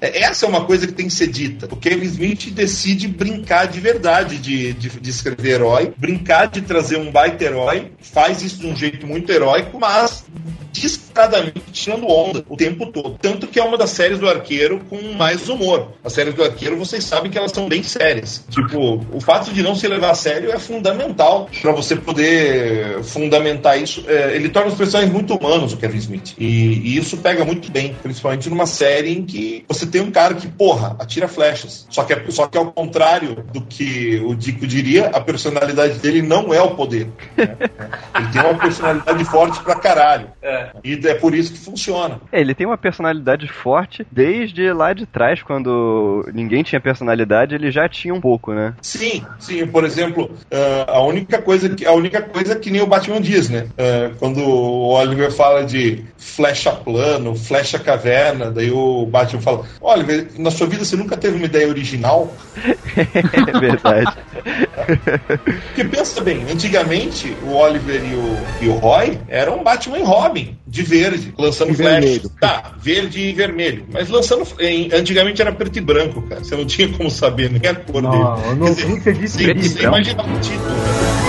É- 0.00 0.20
Essa 0.22 0.46
é 0.46 0.48
uma 0.48 0.64
coisa 0.64 0.86
que 0.86 0.92
tem 0.92 1.08
que 1.08 1.12
ser 1.12 1.26
dita. 1.26 1.66
O 1.70 1.76
Kevin 1.76 2.06
Smith 2.06 2.50
decide 2.52 3.08
brincar 3.08 3.66
de 3.66 3.80
verdade 3.80 4.38
de, 4.38 4.72
de, 4.72 4.88
de 4.88 5.10
escrever 5.10 5.54
herói, 5.54 5.92
brincar 5.96 6.46
de 6.46 6.60
trazer 6.62 6.96
um 6.96 7.10
baita 7.10 7.44
herói, 7.44 7.92
faz 8.00 8.42
isso 8.42 8.60
de 8.60 8.66
um 8.68 8.76
jeito 8.76 9.06
muito 9.06 9.30
heróico, 9.30 9.78
mas 9.78 10.24
descaradamente 10.72 11.60
tirando 11.72 12.06
onda 12.06 12.44
o 12.48 12.56
tempo 12.56 12.86
todo. 12.86 13.18
Tanto 13.20 13.46
que 13.46 13.58
é 13.58 13.64
uma 13.64 13.76
das 13.76 13.90
séries 13.90 14.18
do 14.18 14.28
Arqueiro 14.28 14.80
com 14.88 15.00
mais 15.14 15.48
humor. 15.48 15.92
As 16.04 16.12
séries 16.12 16.34
do 16.34 16.42
Arqueiro, 16.42 16.76
vocês 16.76 17.04
sabem 17.04 17.30
que 17.30 17.38
elas 17.38 17.52
são 17.52 17.68
bem 17.68 17.82
sérias. 17.82 18.44
Tipo, 18.50 19.04
o 19.12 19.20
fato 19.20 19.52
de 19.52 19.62
não 19.62 19.74
se 19.74 19.86
levar 19.88 20.10
a 20.10 20.14
sério 20.14 20.50
é 20.50 20.58
fundamental 20.58 21.48
para 21.60 21.72
você 21.72 21.96
poder 21.96 23.02
fundamentar 23.02 23.80
isso. 23.80 24.04
É, 24.06 24.34
ele 24.34 24.48
torna 24.48 24.68
os 24.68 24.76
personagens 24.76 25.12
muito 25.12 25.34
humanos, 25.34 25.72
o 25.72 25.76
Kevin 25.76 25.98
Smith. 25.98 26.34
E, 26.38 26.46
e 26.46 26.96
isso 26.96 27.16
pega 27.18 27.44
muito 27.44 27.70
bem, 27.70 27.96
principalmente 28.02 28.48
numa 28.48 28.66
série 28.66 29.12
em 29.12 29.24
que 29.24 29.64
você 29.68 29.86
tem 29.86 30.00
um 30.00 30.10
cara 30.10 30.34
que, 30.34 30.48
porra, 30.48 30.96
atira 30.98 31.28
flechas. 31.28 31.86
Só 31.90 32.04
que, 32.04 32.12
é, 32.12 32.24
só 32.28 32.46
que 32.46 32.58
ao 32.58 32.72
contrário 32.72 33.44
do 33.52 33.60
que 33.62 34.20
o 34.24 34.34
Dico 34.34 34.66
diria, 34.66 35.08
a 35.08 35.20
personalidade 35.20 35.98
dele 35.98 36.22
não 36.22 36.52
é 36.52 36.60
o 36.60 36.70
poder. 36.74 37.08
né? 37.36 37.56
Ele 38.14 38.28
tem 38.32 38.42
uma 38.42 38.58
personalidade 38.58 39.24
forte 39.24 39.60
pra 39.62 39.74
caralho. 39.74 40.28
É. 40.42 40.59
E 40.84 41.00
é 41.06 41.14
por 41.14 41.34
isso 41.34 41.52
que 41.52 41.58
funciona. 41.58 42.20
É, 42.32 42.40
ele 42.40 42.54
tem 42.54 42.66
uma 42.66 42.78
personalidade 42.78 43.46
forte 43.48 44.06
desde 44.10 44.72
lá 44.72 44.92
de 44.92 45.06
trás, 45.06 45.42
quando 45.42 46.28
ninguém 46.32 46.62
tinha 46.62 46.80
personalidade, 46.80 47.54
ele 47.54 47.70
já 47.70 47.88
tinha 47.88 48.14
um 48.14 48.20
pouco, 48.20 48.52
né? 48.52 48.74
Sim, 48.82 49.24
sim. 49.38 49.66
Por 49.66 49.84
exemplo, 49.84 50.30
ah, 50.50 50.96
a 50.98 51.02
única 51.02 51.40
coisa 51.40 51.68
que 51.68 51.86
a 51.86 51.92
única 51.92 52.22
coisa 52.22 52.56
que 52.56 52.70
nem 52.70 52.80
o 52.80 52.86
Batman 52.86 53.20
diz, 53.20 53.48
né? 53.48 53.66
Ah, 53.78 54.12
quando 54.18 54.40
o 54.40 54.88
Oliver 54.88 55.30
fala 55.30 55.64
de 55.64 56.04
flecha 56.16 56.72
plano, 56.72 57.34
flecha 57.34 57.78
caverna, 57.78 58.50
daí 58.50 58.70
o 58.70 59.06
Batman 59.06 59.40
fala: 59.40 59.64
Oliver, 59.80 60.28
na 60.38 60.50
sua 60.50 60.66
vida 60.66 60.84
você 60.84 60.96
nunca 60.96 61.16
teve 61.16 61.36
uma 61.36 61.46
ideia 61.46 61.68
original? 61.68 62.32
é 62.96 63.58
verdade. 63.58 64.16
Porque 65.66 65.84
pensa 65.84 66.20
bem, 66.20 66.44
antigamente 66.50 67.36
o 67.42 67.54
Oliver 67.54 68.02
e 68.04 68.14
o, 68.14 68.64
e 68.64 68.68
o 68.68 68.74
Roy 68.78 69.18
eram 69.28 69.62
Batman 69.62 69.98
e 69.98 70.02
Robin, 70.02 70.49
de 70.66 70.82
verde, 70.82 71.32
lançando 71.38 71.70
E 71.72 71.74
flash. 71.74 71.90
vermelho. 72.04 72.30
Tá, 72.40 72.74
verde 72.80 73.20
e 73.20 73.32
vermelho. 73.32 73.86
Mas 73.92 74.08
lançando. 74.08 74.46
em- 74.60 74.90
antigamente 74.92 75.40
era 75.42 75.52
preto 75.52 75.76
e 75.76 75.80
branco, 75.80 76.22
cara. 76.22 76.42
Você 76.44 76.56
não 76.56 76.64
tinha 76.64 76.88
como 76.88 77.10
saber 77.10 77.50
nem 77.50 77.70
a 77.70 77.74
cor 77.74 78.02
Não, 78.02 78.10
dele. 78.10 78.54
não 78.56 78.66
Quer 78.74 78.74
dizer, 78.74 78.86
você 79.00 79.12
disse 79.12 79.38
você- 79.44 79.52
isso. 79.52 79.78
você 79.78 79.84
imagina 79.84 80.22
o 80.22 80.40
título, 80.40 80.68
né? 80.70 81.19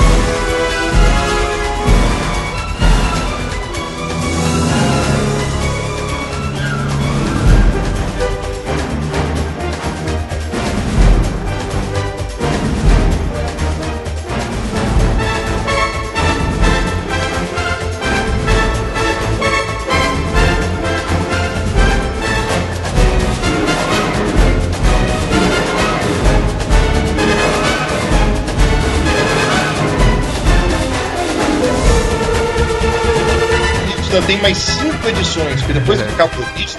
Mais 34.41 34.57
cinco 34.57 35.07
edições, 35.07 35.61
porque 35.61 35.73
depois 35.73 36.01
que 36.01 36.09
acabou 36.09 36.45
isso, 36.57 36.77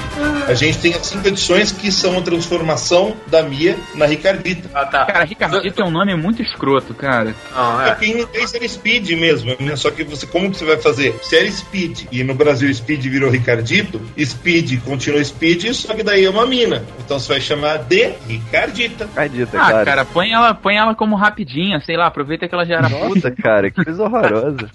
a 0.48 0.54
gente 0.54 0.78
tem 0.78 0.94
as 0.94 1.06
cinco 1.06 1.28
edições 1.28 1.72
que 1.72 1.90
são 1.92 2.18
a 2.18 2.22
transformação 2.22 3.16
da 3.26 3.42
Mia 3.42 3.76
na 3.94 4.06
Ricardita. 4.06 4.68
Ah, 4.74 4.86
tá. 4.86 5.04
Cara, 5.06 5.24
Ricardito 5.24 5.82
é 5.82 5.84
um 5.84 5.90
nome 5.90 6.14
muito 6.16 6.42
escroto, 6.42 6.94
cara. 6.94 7.34
Não, 7.54 7.80
é. 7.82 7.90
Porque 7.90 8.06
em 8.06 8.20
inglês 8.20 8.54
era 8.54 8.66
Speed 8.68 9.10
mesmo, 9.10 9.54
né? 9.60 9.76
Só 9.76 9.90
que 9.90 10.04
você, 10.04 10.26
como 10.26 10.50
que 10.50 10.56
você 10.58 10.64
vai 10.64 10.76
fazer? 10.76 11.14
Se 11.22 11.36
era 11.36 11.50
Speed 11.50 12.06
e 12.10 12.22
no 12.24 12.34
Brasil 12.34 12.72
Speed 12.72 13.02
virou 13.06 13.30
Ricardito, 13.30 14.00
Speed 14.22 14.80
continua 14.84 15.22
Speed, 15.24 15.72
só 15.72 15.94
que 15.94 16.02
daí 16.02 16.24
é 16.24 16.30
uma 16.30 16.46
mina. 16.46 16.82
Então 17.04 17.18
você 17.18 17.28
vai 17.32 17.40
chamar 17.40 17.78
de 17.78 18.12
Ricardita. 18.28 19.04
Acredita, 19.16 19.58
Ah, 19.60 19.70
claro. 19.70 19.84
cara, 19.86 20.04
põe 20.04 20.32
ela, 20.32 20.54
põe 20.54 20.76
ela 20.76 20.94
como 20.94 21.16
rapidinha, 21.16 21.80
sei 21.80 21.96
lá, 21.96 22.06
aproveita 22.06 22.48
que 22.48 22.54
ela 22.54 22.64
já 22.64 22.76
era 22.76 22.90
puta. 22.90 23.30
Cara, 23.30 23.70
que 23.70 23.84
coisa 23.84 24.02
horrorosa. 24.04 24.68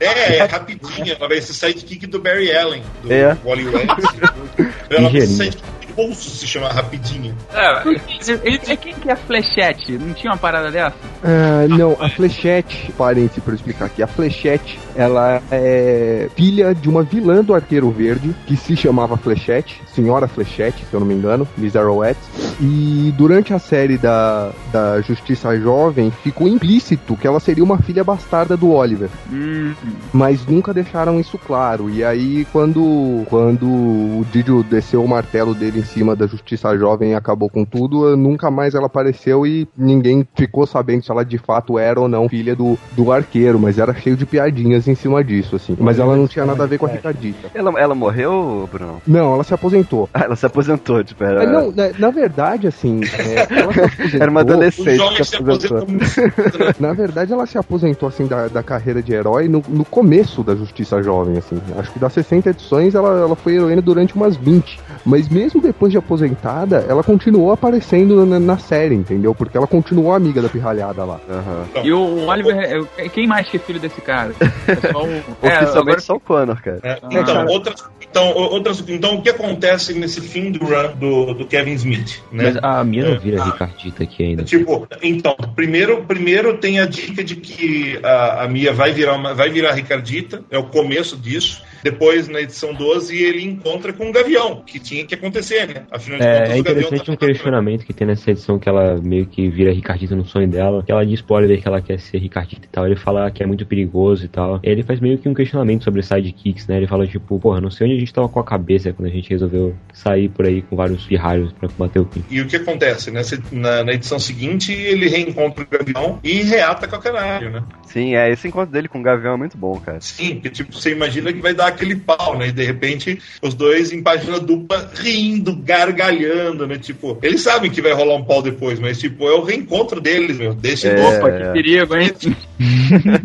É, 0.00 0.36
é 0.38 0.44
rapidinha, 0.44 1.14
ela 1.18 1.28
vai 1.28 1.40
ser 1.40 1.52
sidekick 1.52 2.06
do 2.06 2.18
Barry 2.20 2.54
Allen, 2.56 2.82
do 3.02 3.12
É. 3.12 3.36
Wally 3.44 3.66
West. 3.66 3.88
ela 4.90 5.10
sidekick 5.10 5.86
do 5.86 5.94
bolso 5.94 6.30
se 6.30 6.46
chamar 6.46 6.72
rapidinha. 6.72 7.34
É, 7.52 8.72
é 8.72 8.76
quem 8.76 8.94
que 8.94 9.08
é 9.08 9.12
a 9.12 9.16
flechete? 9.16 9.92
Não 9.92 10.14
tinha 10.14 10.32
uma 10.32 10.38
parada 10.38 10.70
dessa? 10.70 10.96
Ah, 11.22 11.66
não, 11.68 11.96
a 12.00 12.08
Flechette, 12.08 12.92
parênteses 12.92 13.42
pra 13.42 13.52
eu 13.52 13.56
explicar 13.56 13.86
aqui, 13.86 14.02
a 14.02 14.06
Flechette, 14.06 14.78
ela 14.98 15.40
é 15.48 16.28
filha 16.34 16.74
de 16.74 16.88
uma 16.88 17.04
vilã 17.04 17.42
do 17.42 17.54
Arqueiro 17.54 17.88
Verde, 17.88 18.34
que 18.46 18.56
se 18.56 18.76
chamava 18.76 19.16
Flechette, 19.16 19.80
Senhora 19.94 20.26
Flechette, 20.26 20.84
se 20.84 20.92
eu 20.92 20.98
não 20.98 21.06
me 21.06 21.14
engano, 21.14 21.46
Miss 21.56 21.76
Arrowette, 21.76 22.18
e 22.60 23.14
durante 23.16 23.54
a 23.54 23.60
série 23.60 23.96
da, 23.96 24.50
da 24.72 25.00
Justiça 25.00 25.56
Jovem, 25.56 26.10
ficou 26.10 26.48
implícito 26.48 27.16
que 27.16 27.28
ela 27.28 27.38
seria 27.38 27.62
uma 27.62 27.78
filha 27.78 28.02
bastarda 28.02 28.56
do 28.56 28.72
Oliver, 28.72 29.08
Hum, 29.32 29.72
mas 30.12 30.44
nunca 30.44 30.74
deixaram 30.74 31.20
isso 31.20 31.38
claro, 31.38 31.88
e 31.88 32.02
aí 32.02 32.44
quando, 32.52 33.24
quando 33.28 33.66
o 33.66 34.26
Didio 34.32 34.64
desceu 34.64 35.04
o 35.04 35.08
martelo 35.08 35.54
dele 35.54 35.78
em 35.78 35.84
cima 35.84 36.16
da 36.16 36.26
Justiça 36.26 36.76
Jovem 36.76 37.12
e 37.12 37.14
acabou 37.14 37.48
com 37.48 37.64
tudo, 37.64 38.16
nunca 38.16 38.50
mais 38.50 38.74
ela 38.74 38.86
apareceu 38.86 39.46
e 39.46 39.68
ninguém 39.76 40.26
ficou 40.34 40.66
sabendo 40.66 41.04
se 41.04 41.10
ela 41.12 41.24
de 41.24 41.38
fato 41.38 41.78
era 41.78 42.00
ou 42.00 42.08
não 42.08 42.28
filha 42.28 42.56
do, 42.56 42.76
do 42.96 43.12
arqueiro, 43.12 43.60
mas 43.60 43.78
era 43.78 43.94
cheio 43.94 44.16
de 44.16 44.26
piadinhas 44.26 44.87
em 44.90 44.94
cima 44.94 45.22
disso, 45.22 45.56
assim. 45.56 45.76
Mas 45.78 45.98
ela 45.98 46.16
não 46.16 46.26
tinha 46.26 46.44
nada 46.44 46.64
a 46.64 46.66
ver 46.66 46.78
com 46.78 46.86
a 46.86 46.88
Ricardita. 46.88 47.50
Ela, 47.54 47.72
ela 47.78 47.94
morreu, 47.94 48.68
Bruno? 48.72 49.00
Não, 49.06 49.34
ela 49.34 49.44
se 49.44 49.54
aposentou. 49.54 50.08
Ah, 50.12 50.24
ela 50.24 50.36
se 50.36 50.46
aposentou, 50.46 51.02
tipo, 51.04 51.22
era... 51.24 51.42
É, 51.44 51.46
não, 51.46 51.70
na, 51.72 51.90
na 51.98 52.10
verdade, 52.10 52.66
assim, 52.66 53.00
é, 53.04 53.60
ela 53.60 53.72
se 53.72 53.80
aposentou. 53.84 54.20
Era 54.20 54.30
uma 54.30 54.40
O 54.40 54.42
adolescente 54.42 55.14
que 55.16 55.24
se 55.24 55.30
se 55.30 55.36
aposentou. 55.36 55.86
né? 55.88 56.74
Na 56.80 56.92
verdade, 56.92 57.32
ela 57.32 57.46
se 57.46 57.58
aposentou 57.58 58.08
assim 58.08 58.26
da, 58.26 58.48
da 58.48 58.62
carreira 58.62 59.02
de 59.02 59.12
herói 59.12 59.48
no, 59.48 59.62
no 59.68 59.84
começo 59.84 60.42
da 60.42 60.54
Justiça 60.54 61.02
Jovem, 61.02 61.38
assim. 61.38 61.60
Acho 61.78 61.92
que 61.92 61.98
das 61.98 62.12
60 62.12 62.50
edições 62.50 62.94
ela, 62.94 63.08
ela 63.20 63.36
foi 63.36 63.54
heroína 63.54 63.82
durante 63.82 64.14
umas 64.14 64.36
20. 64.36 64.80
Mas 65.04 65.28
mesmo 65.28 65.60
depois 65.60 65.92
de 65.92 65.98
aposentada, 65.98 66.84
ela 66.88 67.02
continuou 67.02 67.52
aparecendo 67.52 68.24
na, 68.26 68.38
na 68.38 68.58
série, 68.58 68.94
entendeu? 68.94 69.34
Porque 69.34 69.56
ela 69.56 69.66
continuou 69.66 70.12
amiga 70.14 70.40
da 70.42 70.48
pirralhada 70.48 71.04
lá. 71.04 71.20
Aham. 71.30 71.84
E 71.84 71.92
o 71.92 72.26
Oliver, 72.26 72.56
é- 72.96 73.08
quem 73.08 73.26
mais 73.26 73.48
que 73.48 73.56
é 73.56 73.60
filho 73.60 73.80
desse 73.80 74.00
cara? 74.00 74.32
É 74.82 74.92
só 74.92 75.04
o. 75.04 75.08
É, 75.10 75.18
Oficialmente 75.18 75.78
agora- 75.78 76.00
só 76.00 76.14
o 76.14 76.20
Connor, 76.20 76.62
cara. 76.62 76.80
É, 76.82 76.98
então, 77.10 77.24
cara. 77.24 77.50
outras, 77.50 77.84
então, 78.00 78.30
o- 78.32 78.50
outras, 78.52 78.84
então, 78.88 79.14
o 79.16 79.22
que 79.22 79.30
acontece 79.30 79.94
nesse 79.94 80.20
fim 80.20 80.50
do 80.50 80.64
run 80.64 80.96
do, 80.98 81.34
do 81.34 81.46
Kevin 81.46 81.72
Smith? 81.74 82.20
Né? 82.32 82.44
Mas 82.44 82.56
a 82.62 82.84
minha 82.84 83.04
É. 83.04 83.10
não 83.10 83.18
vira 83.20 83.42
Ricardita 83.44 84.02
aqui 84.04 84.22
ainda. 84.24 84.42
Tipo, 84.44 84.86
então, 85.02 85.34
primeiro, 85.54 86.02
primeiro 86.04 86.56
tem 86.58 86.80
a 86.80 86.86
dica 86.86 87.22
de 87.22 87.36
que 87.36 87.98
a, 88.02 88.44
a 88.44 88.48
Mia 88.48 88.72
vai 88.72 88.92
virar, 88.92 89.14
uma, 89.14 89.34
vai 89.34 89.50
virar 89.50 89.72
Ricardita, 89.72 90.42
é 90.50 90.58
o 90.58 90.64
começo 90.64 91.16
disso. 91.16 91.62
Depois, 91.82 92.28
na 92.28 92.40
edição 92.40 92.74
12, 92.74 93.16
ele 93.22 93.42
encontra 93.42 93.92
com 93.92 94.08
o 94.10 94.12
Gavião, 94.12 94.62
que 94.66 94.80
tinha 94.80 95.04
que 95.06 95.14
acontecer, 95.14 95.66
né? 95.68 95.82
Afinal 95.90 96.18
de 96.18 96.26
É, 96.26 96.32
contas, 96.38 96.50
é 96.56 96.60
o 96.60 96.62
Gavião 96.64 96.80
interessante 96.80 97.06
tá- 97.06 97.12
um 97.12 97.16
questionamento 97.16 97.86
que 97.86 97.92
tem 97.92 98.06
nessa 98.06 98.30
edição 98.32 98.58
que 98.58 98.68
ela 98.68 98.98
meio 99.00 99.26
que 99.26 99.48
vira 99.48 99.72
Ricardita 99.72 100.16
no 100.16 100.24
sonho 100.24 100.48
dela. 100.48 100.82
Que 100.84 100.90
ela 100.90 101.06
diz 101.06 101.22
Oliver 101.28 101.60
que 101.62 101.68
ela 101.68 101.80
quer 101.80 102.00
ser 102.00 102.18
Ricardita 102.18 102.66
e 102.66 102.68
tal. 102.68 102.84
Ele 102.84 102.96
fala 102.96 103.30
que 103.30 103.42
é 103.44 103.46
muito 103.46 103.64
perigoso 103.64 104.24
e 104.24 104.28
tal. 104.28 104.58
E 104.68 104.70
ele 104.70 104.82
faz 104.82 105.00
meio 105.00 105.16
que 105.16 105.26
um 105.26 105.32
questionamento 105.32 105.82
sobre 105.82 106.02
sidekicks, 106.02 106.66
né? 106.66 106.76
Ele 106.76 106.86
fala 106.86 107.06
tipo, 107.06 107.40
porra, 107.40 107.58
não 107.58 107.70
sei 107.70 107.86
onde 107.86 107.96
a 107.96 108.00
gente 108.00 108.12
tava 108.12 108.28
com 108.28 108.38
a 108.38 108.44
cabeça 108.44 108.92
quando 108.92 109.08
a 109.08 109.10
gente 109.10 109.30
resolveu 109.30 109.74
sair 109.94 110.28
por 110.28 110.44
aí 110.44 110.60
com 110.60 110.76
vários 110.76 111.06
pirralhos 111.06 111.52
pra 111.52 111.70
combater 111.70 112.00
o 112.00 112.04
Pink. 112.04 112.26
E 112.30 112.42
o 112.42 112.46
que 112.46 112.56
acontece? 112.56 113.10
Nessa, 113.10 113.42
na, 113.50 113.82
na 113.82 113.92
edição 113.94 114.18
seguinte, 114.18 114.70
ele 114.70 115.08
reencontra 115.08 115.64
o 115.64 115.66
Gavião 115.66 116.20
e 116.22 116.42
reata 116.42 116.86
com 116.86 116.96
a 116.96 116.98
Canário, 116.98 117.50
né? 117.50 117.64
Sim, 117.86 118.14
é, 118.14 118.30
esse 118.30 118.46
encontro 118.46 118.70
dele 118.70 118.88
com 118.88 119.00
o 119.00 119.02
Gavião 119.02 119.32
é 119.32 119.36
muito 119.38 119.56
bom, 119.56 119.80
cara. 119.80 120.02
Sim, 120.02 120.34
porque 120.34 120.50
tipo, 120.50 120.74
você 120.74 120.92
imagina 120.92 121.32
que 121.32 121.40
vai 121.40 121.54
dar 121.54 121.68
aquele 121.68 121.96
pau, 121.96 122.36
né? 122.36 122.48
E 122.48 122.52
de 122.52 122.62
repente, 122.62 123.18
os 123.40 123.54
dois 123.54 123.90
em 123.90 124.02
página 124.02 124.38
dupla 124.38 124.90
rindo, 124.94 125.56
gargalhando, 125.56 126.66
né? 126.66 126.76
Tipo, 126.76 127.18
eles 127.22 127.40
sabem 127.40 127.70
que 127.70 127.80
vai 127.80 127.92
rolar 127.94 128.16
um 128.16 128.24
pau 128.24 128.42
depois, 128.42 128.78
mas 128.78 128.98
tipo, 128.98 129.26
é 129.26 129.32
o 129.32 129.42
reencontro 129.42 129.98
deles, 129.98 130.36
meu. 130.36 130.52
Deixa 130.52 130.88
É. 130.88 131.00
louco. 131.00 131.26
Opa, 131.26 131.30
que 131.30 131.52
perigo, 131.52 131.96
hein? 131.96 132.12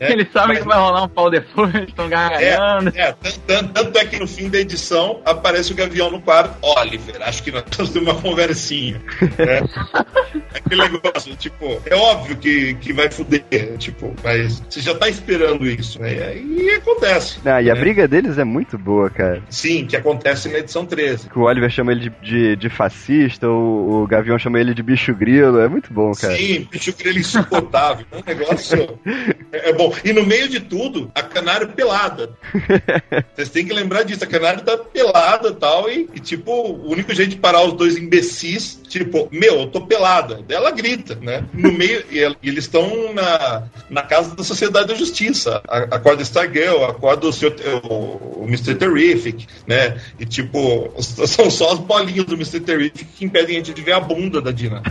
É, 0.00 0.12
Eles 0.12 0.28
sabem 0.32 0.48
mas- 0.54 0.58
que 0.60 0.68
vai 0.68 0.78
rolar 0.78 1.04
um 1.04 1.08
pau 1.08 1.30
depois, 1.30 1.74
estão 1.74 2.08
gargalhando. 2.08 2.92
É, 2.94 3.12
tanto, 3.12 3.40
tanto- 3.46 3.72
tanto 3.72 3.98
é 3.98 4.04
que 4.04 4.18
no 4.18 4.26
fim 4.26 4.48
da 4.48 4.58
edição 4.58 5.20
aparece 5.24 5.72
o 5.72 5.74
Gavião 5.74 6.10
no 6.10 6.20
quarto. 6.20 6.54
Oliver, 6.62 7.16
acho 7.22 7.42
que 7.42 7.50
nós 7.50 7.62
temos 7.64 7.94
uma 7.96 8.14
conversinha. 8.14 9.00
né? 9.38 9.62
Aquele 10.54 10.88
negócio, 10.88 11.34
tipo, 11.36 11.80
é 11.86 11.94
óbvio 11.94 12.36
que, 12.36 12.74
que 12.74 12.92
vai 12.92 13.10
fuder, 13.10 13.44
tipo, 13.78 14.14
mas 14.22 14.60
você 14.68 14.80
já 14.80 14.94
tá 14.94 15.08
esperando 15.08 15.66
isso, 15.66 16.00
né? 16.00 16.36
E 16.36 16.70
acontece. 16.70 17.38
Ah, 17.44 17.60
e 17.60 17.70
a 17.70 17.74
né? 17.74 17.80
briga 17.80 18.06
deles 18.08 18.38
é 18.38 18.44
muito 18.44 18.78
boa, 18.78 19.10
cara. 19.10 19.42
Sim, 19.50 19.86
que 19.86 19.96
acontece 19.96 20.48
na 20.48 20.58
edição 20.58 20.86
13. 20.86 21.28
Que 21.28 21.38
o 21.38 21.42
Oliver 21.42 21.70
chama 21.70 21.92
ele 21.92 22.08
de, 22.08 22.12
de, 22.22 22.56
de 22.56 22.68
fascista, 22.70 23.48
o, 23.48 24.02
o 24.02 24.06
Gavião 24.06 24.38
chama 24.38 24.58
ele 24.60 24.74
de 24.74 24.82
bicho 24.82 25.14
grilo, 25.14 25.58
é 25.60 25.68
muito 25.68 25.92
bom, 25.92 26.12
cara. 26.12 26.36
Sim, 26.36 26.66
bicho 26.70 26.94
grilo 26.96 27.18
insuportável. 27.18 28.06
É 28.12 28.16
um 28.16 28.22
negócio. 28.26 28.98
É, 29.52 29.70
é 29.70 29.72
bom. 29.72 29.94
E 30.04 30.12
no 30.12 30.24
meio 30.24 30.48
de 30.48 30.60
tudo, 30.60 31.10
a 31.14 31.22
canário 31.22 31.68
pelada. 31.68 32.30
Vocês 33.34 33.48
têm 33.50 33.66
que 33.66 33.72
lembrar 33.72 34.02
disso. 34.02 34.24
A 34.24 34.26
canário 34.26 34.62
tá 34.62 34.76
pelada 34.76 35.48
e 35.48 35.54
tal. 35.54 35.90
E, 35.90 36.06
tipo, 36.20 36.50
o 36.52 36.90
único 36.90 37.14
jeito 37.14 37.30
de 37.30 37.36
parar 37.36 37.62
os 37.64 37.72
dois 37.74 37.96
imbecis, 37.96 38.80
tipo, 38.88 39.28
meu, 39.32 39.60
eu 39.60 39.66
tô 39.68 39.86
pelada. 39.86 40.40
Daí 40.46 40.56
Ela 40.56 40.70
grita, 40.70 41.14
né? 41.16 41.44
No 41.52 41.72
meio. 41.72 42.04
E, 42.10 42.18
ela- 42.20 42.36
e 42.42 42.48
eles 42.48 42.64
estão 42.64 43.12
na, 43.12 43.64
na 43.90 44.02
casa 44.02 44.34
da 44.34 44.42
Sociedade 44.44 44.88
da 44.88 44.94
Justiça. 44.94 45.62
Acorda 45.68 46.22
Stargirl, 46.22 46.84
acorda 46.84 47.26
o, 47.26 47.32
seu, 47.32 47.54
o, 47.84 48.23
o 48.44 48.48
Mr. 48.48 48.74
Terrific, 48.74 49.46
né? 49.66 49.98
E, 50.18 50.24
tipo, 50.26 50.92
são 51.02 51.50
só 51.50 51.72
as 51.72 51.78
bolinhas 51.78 52.24
do 52.26 52.34
Mr. 52.34 52.60
Terrific 52.60 53.04
que 53.04 53.24
impedem 53.24 53.56
a 53.56 53.58
gente 53.58 53.72
de 53.74 53.82
ver 53.82 53.92
a 53.92 54.00
bunda 54.00 54.40
da 54.40 54.50
Dina. 54.50 54.82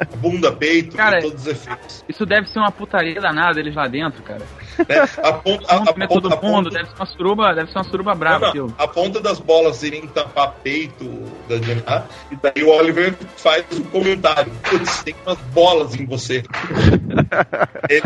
A 0.00 0.16
bunda, 0.16 0.52
peito, 0.52 0.96
Cara, 0.96 1.18
e 1.18 1.22
todos 1.22 1.42
os 1.42 1.46
efeitos. 1.46 2.04
Isso 2.08 2.26
deve 2.26 2.48
ser 2.48 2.58
uma 2.58 2.70
putaria 2.72 3.20
danada 3.20 3.60
eles 3.60 3.74
lá 3.74 3.86
dentro, 3.88 4.22
cara. 4.22 4.42
né? 4.88 5.08
A 5.22 5.32
ponta, 5.32 5.66
a, 5.72 5.76
a, 5.76 6.08
ponta, 6.08 6.28
a 6.28 6.30
mundo, 6.30 6.40
ponta- 6.40 6.70
deve 6.70 6.88
ser 6.88 6.96
uma 6.96 7.06
suruba, 7.06 7.54
deve 7.54 7.70
ser 7.70 7.78
uma 7.78 7.84
suruba 7.84 8.14
brava, 8.14 8.52
não, 8.54 8.74
a 8.78 8.88
ponta 8.88 9.20
das 9.20 9.38
bolas 9.38 9.82
irem 9.82 10.06
tampar 10.08 10.52
peito 10.62 11.04
da 11.48 11.56
Diana, 11.56 12.06
e 12.30 12.36
daí 12.36 12.62
o 12.62 12.68
Oliver 12.70 13.14
faz 13.36 13.64
um 13.72 13.82
comentário. 13.84 14.52
Putz, 14.68 15.02
tem 15.02 15.14
umas 15.26 15.38
bolas 15.52 15.94
em 15.94 16.04
você. 16.06 16.42
Ele, 17.88 18.02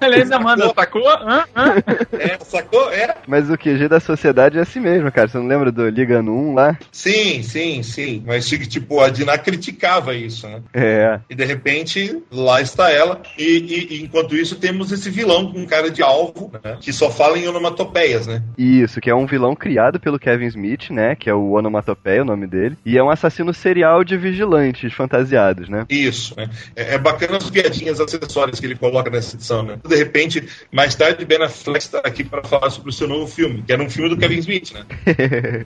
Ele 0.00 0.14
ainda 0.22 0.38
manda, 0.38 0.72
sacou? 0.74 1.08
Hã? 1.08 1.44
Hã? 1.54 1.74
é, 2.12 2.38
sacou? 2.44 2.90
É. 2.92 3.16
Mas 3.26 3.50
o 3.50 3.56
QG 3.58 3.88
da 3.88 4.00
sociedade 4.08 4.58
é 4.58 4.62
assim 4.62 4.80
mesmo, 4.80 5.10
cara. 5.12 5.28
Você 5.28 5.38
não 5.38 5.46
lembra 5.46 5.70
do 5.70 5.88
Liga 5.88 6.22
no 6.22 6.32
1 6.50 6.54
lá? 6.54 6.78
Sim, 6.90 7.42
sim, 7.42 7.82
sim. 7.82 8.22
Mas 8.26 8.48
tipo, 8.48 9.00
a 9.00 9.08
Dina 9.10 9.36
criticava 9.38 10.14
isso, 10.14 10.48
né? 10.48 10.62
É. 10.72 11.20
E 11.28 11.34
de 11.34 11.44
repente, 11.44 12.22
lá 12.30 12.60
está 12.60 12.90
ela. 12.90 13.20
E, 13.36 13.42
e- 13.44 13.96
e 13.96 14.02
enquanto 14.02 14.34
isso, 14.34 14.56
temos 14.56 14.90
esse 14.92 15.10
vilão 15.10 15.52
com 15.52 15.66
cara 15.66 15.90
de 15.90 16.02
alvo, 16.02 16.50
né? 16.64 16.78
Que 16.80 16.92
só 16.92 17.10
fala 17.10 17.38
em 17.38 17.46
onomatopeias, 17.48 18.26
né? 18.26 18.42
Isso, 18.56 19.00
que 19.00 19.10
é 19.10 19.14
um 19.14 19.26
vilão 19.26 19.54
criado 19.54 20.00
pelo 20.00 20.18
Kevin 20.18 20.46
Smith, 20.46 20.90
né? 20.90 21.14
Que 21.14 21.28
é 21.28 21.34
o 21.34 21.50
Onomatopeia, 21.52 22.22
o 22.22 22.24
nome 22.24 22.46
dele. 22.46 22.76
E 22.84 22.96
é 22.96 23.02
um 23.02 23.10
assassino 23.10 23.52
serial 23.52 24.04
de 24.04 24.16
vigilantes 24.16 24.92
fantasiados, 24.92 25.68
né? 25.68 25.84
Isso, 25.90 26.34
né? 26.36 26.48
É, 26.74 26.94
é 26.94 26.98
bacana 26.98 27.36
as 27.36 27.50
piadinhas 27.50 28.00
acessórias 28.00 28.60
que 28.60 28.66
ele 28.66 28.74
coloca 28.76 29.10
nessa 29.10 29.36
edição, 29.36 29.62
né? 29.62 29.78
De 29.86 29.96
repente, 29.96 30.46
mais 30.72 30.94
tarde, 30.94 31.24
Ben 31.24 31.42
Affleck 31.42 31.78
está 31.84 31.98
aqui 31.98 32.22
para 32.24 32.42
falar 32.44 32.70
sobre 32.70 32.90
o 32.90 32.92
seu 32.92 33.08
novo 33.08 33.26
filme, 33.26 33.62
que 33.66 33.72
era 33.72 33.82
um 33.82 33.90
filme 33.90 33.97
do 34.08 34.16
Kevin 34.16 34.38
Smith, 34.38 34.72
né? 34.72 34.84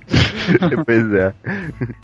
pois 0.86 1.12
é. 1.14 1.34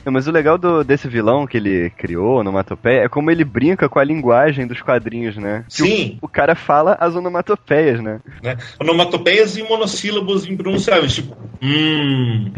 Mas 0.05 0.27
o 0.27 0.31
legal 0.33 0.59
do- 0.59 0.83
desse 0.85 1.09
vilão 1.09 1.47
que 1.47 1.57
ele 1.57 1.91
criou, 1.91 2.41
onomatopeia, 2.41 3.03
é 3.03 3.09
como 3.09 3.31
ele 3.31 3.45
brinca 3.45 3.89
com 3.89 3.99
a 3.99 4.05
linguagem 4.05 4.67
dos 4.67 4.83
quadrinhos, 4.83 5.37
né? 5.37 5.65
Que 5.69 5.75
Sim. 5.83 6.19
O, 6.21 6.27
o 6.27 6.29
cara 6.29 6.55
fala 6.55 6.97
as 7.01 7.15
onomatopeias, 7.15 8.01
né? 8.01 8.21
né? 8.43 8.57
Onomatopeias 8.81 9.57
e 9.57 9.63
monossílabos 9.63 10.47
impronunciáveis, 10.47 11.15
tipo, 11.15 11.37
hum. 11.63 12.53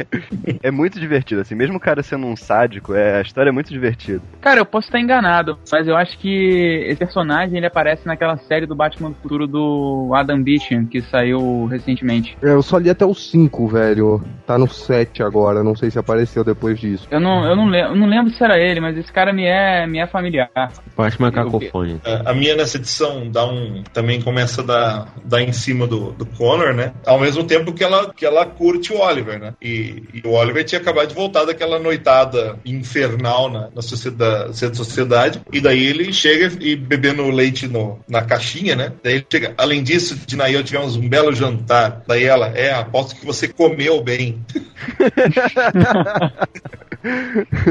É 0.62 0.70
muito 0.70 0.98
divertido, 1.00 1.40
assim. 1.40 1.54
Mesmo 1.54 1.76
o 1.76 1.80
cara 1.80 2.02
sendo 2.02 2.26
um 2.26 2.36
sádico, 2.36 2.94
é, 2.94 3.18
a 3.18 3.22
história 3.22 3.50
é 3.50 3.52
muito 3.52 3.70
divertida. 3.70 4.20
Cara, 4.40 4.60
eu 4.60 4.66
posso 4.66 4.88
estar 4.88 5.00
enganado, 5.00 5.58
mas 5.70 5.86
eu 5.86 5.96
acho 5.96 6.18
que 6.18 6.84
esse 6.86 6.98
personagem 6.98 7.56
ele 7.56 7.66
aparece 7.66 8.06
naquela 8.06 8.36
série 8.36 8.66
do 8.66 8.74
Batman 8.74 9.10
do 9.10 9.16
Futuro 9.16 9.46
do 9.46 10.12
Adam 10.14 10.42
Beecham, 10.42 10.86
que 10.86 11.00
saiu 11.02 11.66
recentemente. 11.66 12.36
É, 12.42 12.50
eu 12.50 12.62
só 12.62 12.78
li 12.78 12.90
até 12.90 13.04
o 13.04 13.14
5, 13.18 13.66
velho. 13.68 14.22
Tá 14.46 14.56
no 14.58 14.68
7 14.68 15.22
agora, 15.22 15.64
não 15.64 15.74
sei 15.74 15.90
se 15.90 15.98
apareceu 15.98 16.44
depois 16.44 16.78
disso. 16.78 17.08
Eu 17.10 17.20
não, 17.20 17.44
eu 17.44 17.56
não, 17.56 17.66
lembro, 17.66 17.92
eu 17.92 17.96
não 17.96 18.06
lembro 18.06 18.32
se 18.32 18.44
era 18.44 18.58
ele, 18.58 18.80
mas 18.80 18.96
esse 18.96 19.12
cara 19.12 19.32
me 19.32 19.44
é, 19.44 19.86
me 19.86 19.98
é 19.98 20.06
familiar. 20.06 20.50
Parece 20.94 21.18
uma 21.18 21.32
cacofone. 21.32 22.00
A 22.04 22.26
a 22.26 22.34
minha 22.34 22.56
nessa 22.56 22.76
edição 22.76 23.30
dá 23.30 23.46
um, 23.46 23.84
também 23.92 24.20
começa 24.20 24.60
a 24.60 24.64
dar, 24.64 25.14
dar 25.24 25.42
em 25.42 25.52
cima 25.52 25.86
do, 25.86 26.10
do 26.10 26.26
Connor, 26.26 26.74
né? 26.74 26.92
Ao 27.06 27.20
mesmo 27.20 27.44
tempo 27.44 27.72
que 27.72 27.84
ela, 27.84 28.12
que 28.12 28.26
ela 28.26 28.44
curte 28.44 28.92
o 28.92 29.00
Oliver, 29.00 29.38
né? 29.38 29.54
E, 29.62 30.02
e 30.12 30.26
o 30.26 30.32
Oliver 30.32 30.64
tinha 30.64 30.80
acabado 30.80 31.08
de 31.08 31.14
voltar 31.14 31.44
daquela 31.44 31.78
noitada 31.78 32.58
infernal 32.64 33.48
na, 33.48 33.70
na 33.72 33.80
sociedade, 33.80 34.76
sociedade. 34.76 35.40
E 35.52 35.60
daí 35.60 35.84
ele 35.86 36.12
chega 36.12 36.52
e 36.60 36.74
bebendo 36.74 37.30
leite 37.30 37.68
no, 37.68 38.00
na 38.08 38.22
caixinha, 38.22 38.74
né? 38.74 38.92
Daí 39.02 39.14
ele 39.14 39.26
chega. 39.30 39.54
Além 39.56 39.84
disso, 39.84 40.18
Dina 40.26 40.48
e 40.48 40.54
eu 40.54 40.64
tivemos 40.64 40.96
um 40.96 41.08
belo 41.08 41.32
jantar. 41.32 42.02
Daí 42.08 42.24
ela, 42.24 42.48
é, 42.48 42.72
que 43.14 43.24
você 43.24 43.48
comeu 43.48 44.02
bem. 44.02 44.44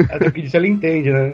Até 0.09 0.31
que 0.31 0.41
disso 0.41 0.57
ela 0.57 0.67
entende, 0.67 1.11
né? 1.11 1.33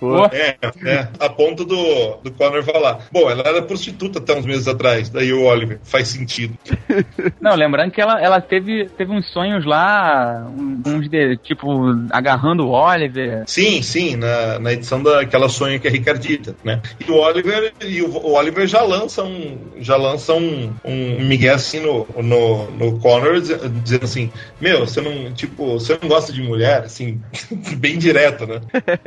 Pô, 0.00 0.26
É, 0.26 0.56
é, 0.84 1.08
a 1.18 1.28
ponto 1.28 1.64
do, 1.64 2.16
do 2.22 2.30
Connor 2.32 2.62
falar. 2.62 3.06
Bom, 3.12 3.30
ela 3.30 3.42
era 3.46 3.62
prostituta 3.62 4.18
até 4.18 4.34
uns 4.36 4.46
meses 4.46 4.66
atrás. 4.68 5.08
Daí 5.08 5.32
o 5.32 5.44
Oliver, 5.44 5.78
faz 5.84 6.08
sentido. 6.08 6.54
Não, 7.40 7.54
lembrando 7.54 7.90
que 7.90 8.00
ela, 8.00 8.20
ela 8.20 8.40
teve, 8.40 8.86
teve 8.96 9.12
uns 9.12 9.30
sonhos 9.32 9.64
lá, 9.64 10.46
uns 10.86 11.08
de, 11.08 11.36
tipo, 11.38 11.68
agarrando 12.10 12.66
o 12.66 12.70
Oliver. 12.70 13.44
Sim, 13.46 13.82
sim, 13.82 14.16
na, 14.16 14.58
na 14.58 14.72
edição 14.72 15.02
daquela 15.02 15.48
sonha 15.48 15.78
que 15.78 15.86
é 15.86 15.90
Ricardita, 15.90 16.54
né? 16.64 16.80
E 17.06 17.10
o 17.10 17.16
Oliver, 17.16 17.72
e 17.84 18.02
o, 18.02 18.10
o 18.10 18.32
Oliver 18.34 18.66
já 18.66 18.82
lança 18.82 19.22
um, 19.22 19.58
já 19.78 19.96
lança 19.96 20.34
um, 20.34 20.72
um 20.84 21.24
migué 21.24 21.50
assim 21.50 21.80
no, 21.80 22.06
no, 22.22 22.70
no 22.72 22.98
Connor, 23.00 23.40
diz- 23.40 23.60
dizendo 23.82 24.04
assim, 24.04 24.30
meu, 24.60 24.80
você 24.86 25.00
não, 25.00 25.32
tipo, 25.32 25.78
você 25.78 25.98
não 26.00 26.08
gosta 26.08 26.32
de 26.32 26.42
mulher, 26.42 26.82
assim, 26.84 27.15
bem 27.78 27.98
direto, 27.98 28.46
né? 28.46 28.60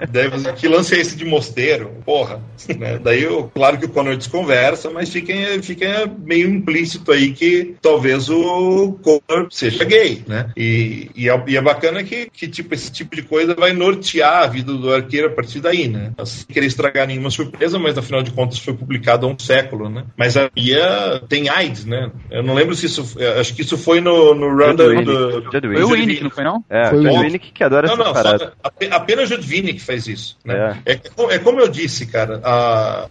Daí 0.09 0.29
que 0.55 0.67
lance 0.67 0.95
é 0.95 0.99
esse 0.99 1.15
de 1.15 1.25
mosteiro? 1.25 1.91
Porra, 2.05 2.41
né? 2.77 2.99
Daí, 3.01 3.23
eu, 3.23 3.49
claro 3.53 3.77
que 3.77 3.85
o 3.85 3.89
Connor 3.89 4.17
desconversa, 4.17 4.89
mas 4.89 5.09
fica, 5.09 5.33
fica 5.61 6.09
meio 6.19 6.49
implícito 6.49 7.11
aí 7.11 7.31
que 7.31 7.75
talvez 7.81 8.29
o 8.29 8.97
Connor 9.01 9.47
seja 9.51 9.83
gay, 9.83 10.23
né? 10.27 10.51
E, 10.55 11.09
e, 11.15 11.29
é, 11.29 11.43
e 11.47 11.57
é 11.57 11.61
bacana 11.61 12.03
que, 12.03 12.29
que, 12.31 12.47
tipo, 12.47 12.73
esse 12.73 12.91
tipo 12.91 13.15
de 13.15 13.23
coisa 13.23 13.55
vai 13.55 13.73
nortear 13.73 14.43
a 14.43 14.47
vida 14.47 14.73
do 14.73 14.91
arqueiro 14.91 15.27
a 15.27 15.31
partir 15.31 15.59
daí, 15.59 15.87
né? 15.87 16.11
Sem 16.25 16.45
querer 16.47 16.67
estragar 16.67 17.07
nenhuma 17.07 17.29
surpresa, 17.29 17.79
mas 17.79 17.97
afinal 17.97 18.21
de 18.21 18.31
contas 18.31 18.59
foi 18.59 18.73
publicado 18.73 19.25
há 19.25 19.29
um 19.29 19.37
século, 19.37 19.89
né? 19.89 20.05
Mas 20.17 20.37
a 20.37 20.49
Mia 20.55 21.21
tem 21.27 21.49
AIDS, 21.49 21.85
né? 21.85 22.11
Eu 22.31 22.43
não 22.43 22.53
lembro 22.53 22.75
se 22.75 22.85
isso. 22.85 23.17
Acho 23.39 23.55
que 23.55 23.61
isso 23.61 23.77
foi 23.77 24.01
no, 24.01 24.33
no 24.33 24.49
Judwinick. 24.57 25.05
do. 25.05 25.43
Foi 25.51 25.83
o. 25.83 25.89
Winnick, 25.89 26.23
não 26.23 26.29
foi 26.29 26.43
não? 26.43 26.63
É, 26.69 26.89
Foi 26.89 26.99
o 26.99 27.03
Judwinick 27.03 27.51
que 27.51 27.63
adora 27.63 27.88
Não, 27.95 28.03
essa 28.03 28.03
não, 28.03 28.13
parada. 28.13 28.45
só, 28.45 28.51
ape- 28.63 28.89
apenas 28.91 29.29
Judvini 29.29 29.73
que 29.73 29.81
faz 29.81 30.07
isso. 30.07 30.37
Né? 30.45 30.81
É. 30.85 30.95
co- 30.95 31.29
é 31.31 31.39
como 31.39 31.59
eu 31.59 31.67
disse, 31.67 32.05
cara, 32.05 32.39
há, 32.43 33.07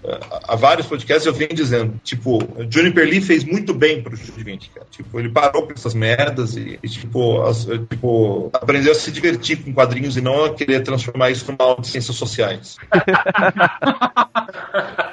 há 0.49 0.57
vários 0.57 0.87
podcasts 0.87 1.27
eu 1.27 1.33
venho 1.33 1.55
dizendo, 1.55 1.95
tipo, 2.03 2.39
Juniper 2.71 3.05
Lee 3.09 3.21
fez 3.21 3.45
muito 3.45 3.73
bem 3.75 4.03
pro 4.03 4.17
Judvini, 4.17 4.71
cara. 4.75 4.87
Tipo, 4.91 5.19
ele 5.19 5.29
parou 5.31 5.67
com 5.67 5.73
essas 5.73 5.95
merdas 5.95 6.57
e, 6.57 6.79
e, 6.83 6.89
tipo, 6.89 7.43
as- 7.43 7.65
tipo, 7.91 8.51
aprendeu 8.53 8.93
a 8.93 8.95
se 8.95 9.11
divertir 9.11 9.63
com 9.63 9.73
quadrinhos 9.73 10.17
e 10.17 10.21
não 10.21 10.45
a 10.45 10.55
querer 10.55 10.83
transformar 10.83 11.31
isso 11.31 11.51
numa 11.51 11.65
aula 11.71 11.81
de 11.81 11.89
ciências 11.89 12.17
sociais. 12.17 12.77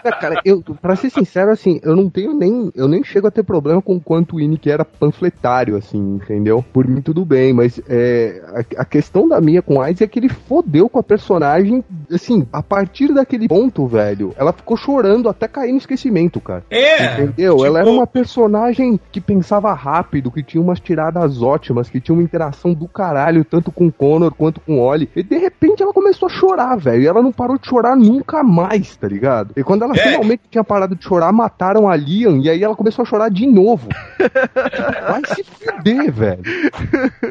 É, 0.04 0.12
cara, 0.12 0.42
eu, 0.46 0.62
pra 0.82 0.96
ser 0.96 1.10
sincero, 1.10 1.52
assim, 1.52 1.80
eu 1.84 1.96
não 1.96 2.10
tenho 2.10 2.34
nem. 2.34 2.72
Eu 2.76 2.88
nem 2.88 3.04
chego 3.04 3.28
a 3.28 3.32
ter 3.32 3.44
problema 3.44 3.82
com 3.82 3.96
o 3.96 4.02
quanto 4.02 4.36
o 4.36 4.40
Inick 4.40 4.70
era 4.70 4.86
panfletário, 4.86 5.76
assim, 5.76 5.98
entendeu? 6.16 6.64
Por 6.74 6.88
mim 6.88 7.02
tudo 7.02 7.26
bem, 7.26 7.54
mas 7.54 7.80
é, 7.90 8.42
a, 8.78 8.82
a 8.82 8.86
questão 8.86 9.28
da 9.28 9.42
minha 9.42 9.55
com 9.62 9.82
AIDS 9.82 10.02
é 10.02 10.08
que 10.08 10.20
ele 10.20 10.30
fodeu 10.30 10.88
com 10.90 11.00
a 11.00 11.04
personagem, 11.04 11.84
assim, 12.12 12.48
a 12.52 12.62
partir 12.62 13.14
daquele 13.14 13.48
ponto, 13.48 13.86
velho, 13.88 14.34
ela 14.38 14.52
ficou 14.54 14.76
chorando 14.78 15.30
até 15.30 15.48
cair 15.48 15.72
no 15.72 15.78
esquecimento, 15.78 16.40
cara. 16.40 16.64
É! 16.70 17.14
Entendeu? 17.14 17.54
tipo- 17.56 17.66
Ela 17.66 17.80
era 17.80 17.90
uma 17.90 18.08
personagem 18.08 19.00
que 19.12 19.20
pensava 19.22 19.74
rápido, 19.74 20.32
que 20.32 20.44
tinha 20.44 20.62
umas 20.62 20.80
tiradas 20.80 21.42
ótimas, 21.42 21.90
que 21.90 22.00
tinha 22.00 22.14
uma 22.16 22.24
interação 22.24 22.74
do 22.74 22.88
caralho, 22.88 23.44
tanto 23.46 23.72
com 23.72 23.88
o 23.88 23.92
Connor 23.92 24.34
quanto 24.34 24.60
com 24.62 24.78
o 24.78 24.82
Oli. 24.82 25.10
E 25.16 25.24
de 25.24 25.38
repente 25.38 25.82
ela 25.84 25.94
começou 25.94 26.28
a 26.28 26.32
chorar, 26.32 26.76
velho. 26.78 27.02
E 27.04 27.08
ela 27.08 27.22
não 27.22 27.32
parou 27.32 27.58
de 27.58 27.68
chorar 27.68 27.96
nunca 27.96 28.44
mais, 28.44 28.96
tá 28.98 29.08
ligado? 29.08 29.52
E 29.56 29.64
quando 29.64 29.84
ela 29.84 29.94
É. 29.96 29.98
finalmente 29.98 30.42
tinha 30.50 30.64
parado 30.64 30.96
de 30.96 31.04
chorar, 31.04 31.32
mataram 31.32 31.88
a 31.90 31.96
Liam 31.96 32.38
e 32.38 32.50
aí 32.50 32.64
ela 32.64 32.76
começou 32.76 33.04
a 33.04 33.06
chorar 33.06 33.30
de 33.30 33.46
novo. 33.46 33.88
Vai 35.08 35.22
se 35.36 35.44
fuder, 35.44 36.12
velho. 36.12 36.42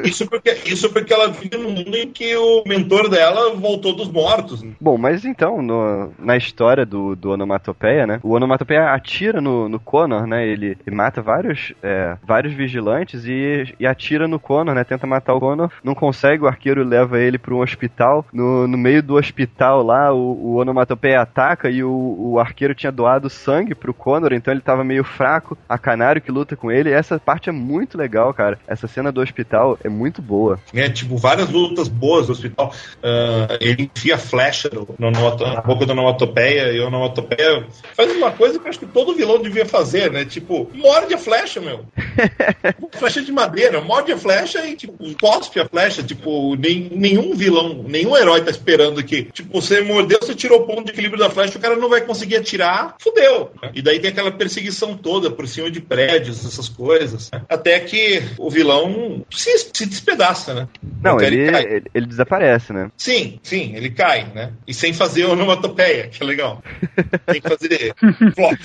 Isso 0.03 0.27
porque, 0.27 0.51
isso 0.65 0.89
porque 0.91 1.13
ela 1.13 1.29
vive 1.29 1.57
num 1.57 1.71
mundo 1.71 1.95
em 1.95 2.07
que 2.15 2.35
o 2.35 2.63
mentor 2.65 3.09
dela 3.09 3.53
voltou 3.55 3.93
dos 3.95 4.09
mortos. 4.09 4.63
né? 4.63 4.71
Bom, 4.79 4.97
mas 4.97 5.25
então, 5.25 5.61
no- 5.61 6.11
na 6.17 6.37
história 6.37 6.85
do, 6.85 7.15
do 7.15 7.31
Onomatopeia, 7.31 8.07
né? 8.07 8.19
O 8.23 8.31
Onomatopeia 8.33 8.91
atira 8.93 9.41
no, 9.41 9.67
no 9.67 9.79
Connor, 9.79 10.25
né? 10.25 10.47
Ele, 10.47 10.77
ele 10.87 10.95
mata 10.95 11.21
vários, 11.21 11.73
é, 11.83 12.15
vários 12.25 12.53
vigilantes 12.53 13.25
e, 13.25 13.75
e 13.79 13.85
atira 13.85 14.27
no 14.27 14.39
Connor, 14.39 14.73
né? 14.73 14.83
Tenta 14.83 15.05
matar 15.05 15.33
o 15.33 15.39
Connor, 15.39 15.69
não 15.83 15.93
consegue, 15.93 16.43
o 16.43 16.47
arqueiro 16.47 16.83
leva 16.83 17.19
ele 17.19 17.37
para 17.37 17.53
um 17.53 17.59
hospital. 17.61 18.25
No, 18.31 18.67
no 18.67 18.77
meio 18.77 19.03
do 19.03 19.15
hospital 19.15 19.83
lá, 19.83 20.13
o, 20.13 20.17
o 20.17 20.55
Onomatopeia 20.55 21.21
ataca 21.21 21.69
e 21.69 21.83
o, 21.83 22.15
o 22.17 22.39
arqueiro 22.39 22.73
tinha 22.73 22.91
doado 22.91 23.29
sangue 23.29 23.75
pro 23.75 23.93
Connor, 23.93 24.31
então 24.33 24.53
ele 24.53 24.61
tava 24.61 24.83
meio 24.83 25.03
fraco. 25.03 25.57
A 25.67 25.77
Canário 25.77 26.21
que 26.21 26.31
luta 26.31 26.55
com 26.55 26.71
ele. 26.71 26.91
Essa 26.91 27.19
parte 27.19 27.49
é 27.49 27.51
muito 27.51 27.97
legal, 27.97 28.33
cara. 28.33 28.57
Essa 28.67 28.87
cena 28.87 29.11
do 29.11 29.19
hospital 29.21 29.77
é 29.83 29.89
muito 29.89 30.21
boa. 30.21 30.57
né? 30.73 30.89
Tipo, 30.89 31.17
várias 31.17 31.49
lutas 31.49 31.87
boas 31.89 32.04
no 32.05 32.31
hospital. 32.31 32.73
Ah, 33.03 33.57
ele 33.59 33.89
enfia 33.95 34.17
flecha 34.17 34.69
no, 34.71 34.87
no, 34.97 35.11
no- 35.11 35.35
na 35.37 35.61
boca 35.61 35.85
da 35.85 35.93
onomatopeia 35.93 36.71
e 36.71 36.79
a 36.81 36.87
onomatopeia 36.87 37.65
faz 37.95 38.11
uma 38.15 38.31
coisa 38.31 38.57
que 38.59 38.65
eu 38.65 38.69
acho 38.69 38.79
que 38.79 38.85
todo 38.85 39.15
vilão 39.15 39.41
devia 39.41 39.65
fazer, 39.65 40.11
né? 40.11 40.25
Tipo, 40.25 40.69
morde 40.73 41.13
a 41.13 41.17
flecha, 41.17 41.59
meu. 41.59 41.85
flecha 42.97 43.21
de 43.21 43.31
madeira, 43.31 43.81
morde 43.81 44.11
a 44.11 44.17
flecha 44.17 44.65
e, 44.65 44.75
tipo, 44.75 44.93
cospe 45.19 45.59
a 45.59 45.67
flecha. 45.67 46.03
Tipo, 46.03 46.55
nem, 46.55 46.89
nenhum 46.91 47.35
vilão, 47.35 47.83
nenhum 47.87 48.15
herói 48.15 48.41
tá 48.41 48.51
esperando 48.51 49.03
que, 49.03 49.23
tipo, 49.23 49.61
você 49.61 49.81
mordeu, 49.81 50.19
você 50.21 50.33
tirou 50.35 50.61
o 50.61 50.65
ponto 50.67 50.85
de 50.85 50.91
equilíbrio 50.91 51.19
da 51.19 51.29
flecha, 51.29 51.57
o 51.57 51.61
cara 51.61 51.75
não 51.75 51.89
vai 51.89 52.01
conseguir 52.01 52.37
atirar, 52.37 52.95
fudeu. 52.99 53.51
E 53.73 53.81
daí 53.81 53.99
tem 53.99 54.11
aquela 54.11 54.31
perseguição 54.31 54.95
toda 54.97 55.29
por 55.31 55.47
cima 55.47 55.69
de 55.71 55.81
prédios, 55.81 56.45
essas 56.45 56.69
coisas. 56.69 57.29
né? 57.31 57.41
Até 57.49 57.79
que 57.79 58.21
o 58.37 58.49
vilão 58.49 59.23
se, 59.31 59.57
se 59.73 59.85
despedaça, 59.85 60.53
né? 60.53 60.67
Não, 61.03 61.15
Até 61.15 61.27
ele, 61.27 61.51
cai. 61.51 61.63
ele, 61.63 61.83
ele 61.95 62.05
desaparece, 62.05 62.73
né? 62.73 62.91
Sim, 62.97 63.39
sim, 63.41 63.73
ele 63.73 63.89
cai, 63.89 64.27
né? 64.35 64.51
E 64.67 64.73
sem 64.73 64.93
fazer 64.93 65.25
onomatopeia, 65.25 66.09
que 66.09 66.21
é 66.21 66.25
legal. 66.25 66.61
Tem 67.25 67.41
que 67.41 67.47
fazer 67.47 67.93
flop, 68.35 68.59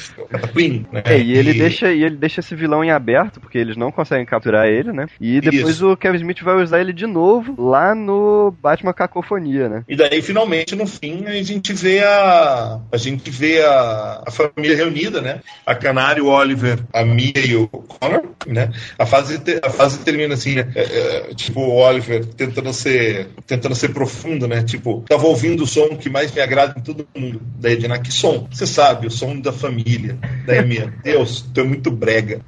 né? 0.92 1.02
É, 1.04 1.18
e 1.18 1.36
ele, 1.36 1.54
deixa, 1.54 1.92
e 1.92 2.02
ele 2.02 2.16
deixa 2.16 2.40
esse 2.40 2.56
vilão 2.56 2.82
em 2.82 2.90
aberto, 2.90 3.40
porque 3.40 3.56
eles 3.56 3.76
não 3.76 3.92
conseguem 3.92 4.26
capturar 4.26 4.66
ele, 4.66 4.92
né? 4.92 5.06
E 5.20 5.40
depois 5.40 5.76
Isso. 5.76 5.92
o 5.92 5.96
Kevin 5.96 6.16
Smith 6.16 6.42
vai 6.42 6.60
usar 6.60 6.80
ele 6.80 6.92
de 6.92 7.06
novo 7.06 7.54
lá 7.56 7.94
no 7.94 8.50
Batman 8.60 8.92
Cacofonia, 8.92 9.68
né? 9.68 9.84
E 9.88 9.94
daí, 9.94 10.20
finalmente, 10.20 10.74
no 10.74 10.86
fim, 10.86 11.24
a 11.26 11.42
gente 11.42 11.72
vê 11.72 12.02
a. 12.02 12.80
A 12.92 12.96
gente 12.96 13.30
vê 13.30 13.62
a, 13.62 14.24
a 14.26 14.30
família 14.30 14.76
reunida, 14.76 15.20
né? 15.20 15.40
A 15.64 15.74
Canário, 15.74 16.26
o 16.26 16.28
Oliver, 16.28 16.78
a 16.92 17.04
Mia 17.04 17.32
e 17.36 17.54
o 17.54 17.68
Connor, 17.68 18.22
né? 18.46 18.70
A 18.98 19.06
fase, 19.06 19.38
te- 19.38 19.60
a 19.62 19.70
fase 19.70 20.00
termina 20.00 20.34
assim, 20.34 20.56
né? 20.56 20.72
É, 20.74 20.80
é, 20.82 21.34
tipo, 21.34 21.60
o 21.60 21.76
Oliver 21.76 22.24
tentando 22.24 22.72
ser, 22.72 23.19
tentando 23.46 23.74
ser 23.74 23.88
profundo, 23.90 24.46
né? 24.48 24.62
Tipo, 24.62 25.04
tava 25.08 25.26
ouvindo 25.26 25.64
o 25.64 25.66
som 25.66 25.96
que 25.96 26.08
mais 26.08 26.32
me 26.32 26.40
agrada 26.40 26.74
em 26.78 26.82
todo 26.82 27.06
mundo. 27.16 27.40
Daí, 27.58 27.74
Edna, 27.74 27.98
que 27.98 28.12
som? 28.12 28.46
Você 28.50 28.66
sabe, 28.66 29.06
o 29.06 29.10
som 29.10 29.38
da 29.40 29.52
família. 29.52 30.18
Daí, 30.46 30.58
a 30.58 30.62
Mia, 30.62 30.92
Deus, 31.02 31.42
tu 31.54 31.60
é 31.60 31.64
muito 31.64 31.90
brega. 31.90 32.40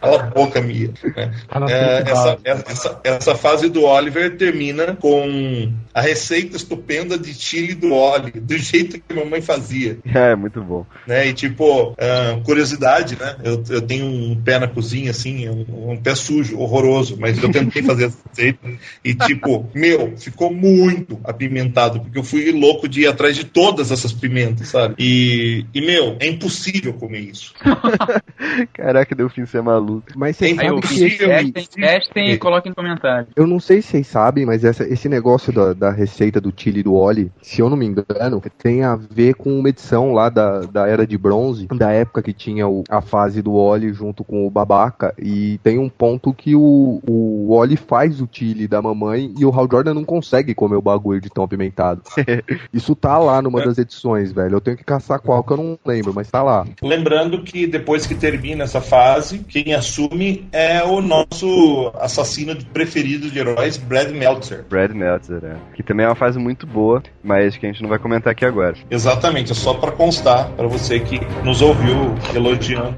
Cala 0.00 0.22
a 0.22 0.26
boca, 0.30 0.60
Mia. 0.60 0.90
né? 1.16 1.32
É, 1.68 2.10
essa, 2.10 2.38
essa, 2.44 3.00
essa 3.04 3.34
fase 3.34 3.68
do 3.68 3.84
Oliver 3.84 4.36
termina 4.36 4.96
com 4.96 5.72
a 5.94 6.00
receita 6.00 6.56
estupenda 6.56 7.18
de 7.18 7.34
chile 7.34 7.74
do 7.74 7.92
Oli, 7.92 8.30
do 8.32 8.56
jeito 8.58 8.98
que 9.00 9.14
mamãe 9.14 9.40
fazia, 9.42 9.98
É, 10.14 10.34
muito 10.34 10.62
bom. 10.62 10.86
né? 11.06 11.26
E 11.28 11.32
tipo, 11.34 11.94
ah, 11.98 12.40
curiosidade, 12.44 13.16
né? 13.18 13.36
Eu, 13.44 13.62
eu 13.68 13.82
tenho 13.82 14.06
um 14.06 14.40
pé 14.42 14.58
na 14.58 14.68
cozinha, 14.68 15.10
assim, 15.10 15.48
um, 15.48 15.92
um 15.92 15.96
pé 15.96 16.14
sujo, 16.14 16.58
horroroso, 16.58 17.16
mas 17.18 17.42
eu 17.42 17.50
tentei 17.50 17.82
fazer 17.82 18.06
essa 18.06 18.18
receita 18.28 18.58
e 19.04 19.14
tipo, 19.14 19.68
meu, 19.74 20.11
ficou 20.16 20.52
muito 20.52 21.18
apimentado, 21.24 22.00
porque 22.00 22.18
eu 22.18 22.24
fui 22.24 22.50
louco 22.52 22.88
de 22.88 23.02
ir 23.02 23.06
atrás 23.06 23.36
de 23.36 23.44
todas 23.44 23.90
essas 23.90 24.12
pimentas, 24.12 24.68
sabe? 24.68 24.94
E, 24.98 25.64
e 25.74 25.80
meu, 25.80 26.16
é 26.20 26.26
impossível 26.28 26.92
comer 26.94 27.20
isso. 27.20 27.54
Caraca, 28.72 29.14
deu 29.14 29.28
fim 29.28 29.44
de 29.44 29.50
ser 29.50 29.62
maluco. 29.62 30.06
Mas 30.16 30.36
vocês 30.36 30.52
Aí 30.52 30.56
sabem 30.66 30.70
eu 30.76 30.80
que 30.80 31.04
esse, 31.04 31.22
eu- 31.22 31.28
testem, 31.28 31.64
testem 31.84 32.30
e 32.32 32.38
coloquem 32.38 32.70
no 32.70 32.76
comentário. 32.76 33.28
Eu 33.36 33.46
não 33.46 33.60
sei 33.60 33.80
se 33.82 33.88
vocês 33.88 34.06
sabem, 34.06 34.44
mas 34.46 34.64
essa- 34.64 34.86
esse 34.86 35.08
negócio 35.08 35.52
da, 35.52 35.72
da 35.72 35.90
receita 35.90 36.40
do 36.40 36.52
chili 36.56 36.82
do 36.82 36.94
Oli, 36.94 37.30
se 37.42 37.60
eu 37.60 37.68
não 37.70 37.76
me 37.76 37.86
engano, 37.86 38.42
tem 38.62 38.82
a 38.82 38.96
ver 38.96 39.34
com 39.34 39.58
uma 39.58 39.68
edição 39.68 40.12
lá 40.12 40.28
da, 40.28 40.60
da 40.60 40.86
Era 40.88 41.06
de 41.06 41.16
Bronze, 41.18 41.66
da 41.68 41.90
época 41.92 42.22
que 42.22 42.32
tinha 42.32 42.66
o- 42.68 42.84
a 42.88 43.00
fase 43.00 43.42
do 43.42 43.52
Oli 43.54 43.92
junto 43.92 44.24
com 44.24 44.46
o 44.46 44.50
Babaca, 44.50 45.14
e 45.18 45.58
tem 45.62 45.78
um 45.78 45.88
ponto 45.88 46.32
que 46.32 46.54
o, 46.54 47.00
o 47.06 47.52
Oli 47.52 47.76
faz 47.76 48.20
o 48.20 48.28
chili 48.30 48.66
da 48.68 48.80
mamãe 48.82 49.32
e 49.38 49.44
o 49.44 49.50
Hal 49.50 49.68
Jordan 49.70 49.94
não 49.94 50.01
consegue 50.04 50.54
comer 50.54 50.76
o 50.76 50.82
bagulho 50.82 51.20
de 51.20 51.30
tão 51.30 51.44
apimentado. 51.44 52.02
Isso 52.72 52.94
tá 52.94 53.18
lá 53.18 53.40
numa 53.40 53.64
das 53.64 53.78
edições, 53.78 54.32
velho. 54.32 54.56
Eu 54.56 54.60
tenho 54.60 54.76
que 54.76 54.84
caçar 54.84 55.20
qual 55.20 55.42
que 55.42 55.52
eu 55.52 55.56
não 55.56 55.78
lembro, 55.84 56.12
mas 56.14 56.30
tá 56.30 56.42
lá. 56.42 56.66
Lembrando 56.82 57.42
que 57.42 57.66
depois 57.66 58.06
que 58.06 58.14
termina 58.14 58.64
essa 58.64 58.80
fase, 58.80 59.38
quem 59.40 59.74
assume 59.74 60.46
é 60.52 60.82
o 60.82 61.00
nosso 61.00 61.92
assassino 61.98 62.56
preferido 62.72 63.30
de 63.30 63.38
heróis, 63.38 63.76
Brad 63.76 64.10
Meltzer. 64.10 64.64
Brad 64.68 64.92
Meltzer, 64.92 65.44
é. 65.44 65.56
Que 65.74 65.82
também 65.82 66.04
é 66.04 66.08
uma 66.08 66.14
fase 66.14 66.38
muito 66.38 66.66
boa, 66.66 67.02
mas 67.22 67.56
que 67.56 67.66
a 67.66 67.70
gente 67.70 67.82
não 67.82 67.88
vai 67.88 67.98
comentar 67.98 68.32
aqui 68.32 68.44
agora. 68.44 68.76
Exatamente, 68.90 69.52
é 69.52 69.54
só 69.54 69.74
para 69.74 69.92
constar 69.92 70.50
para 70.50 70.66
você 70.66 71.00
que 71.00 71.20
nos 71.44 71.60
ouviu 71.60 72.14
elogiando. 72.34 72.96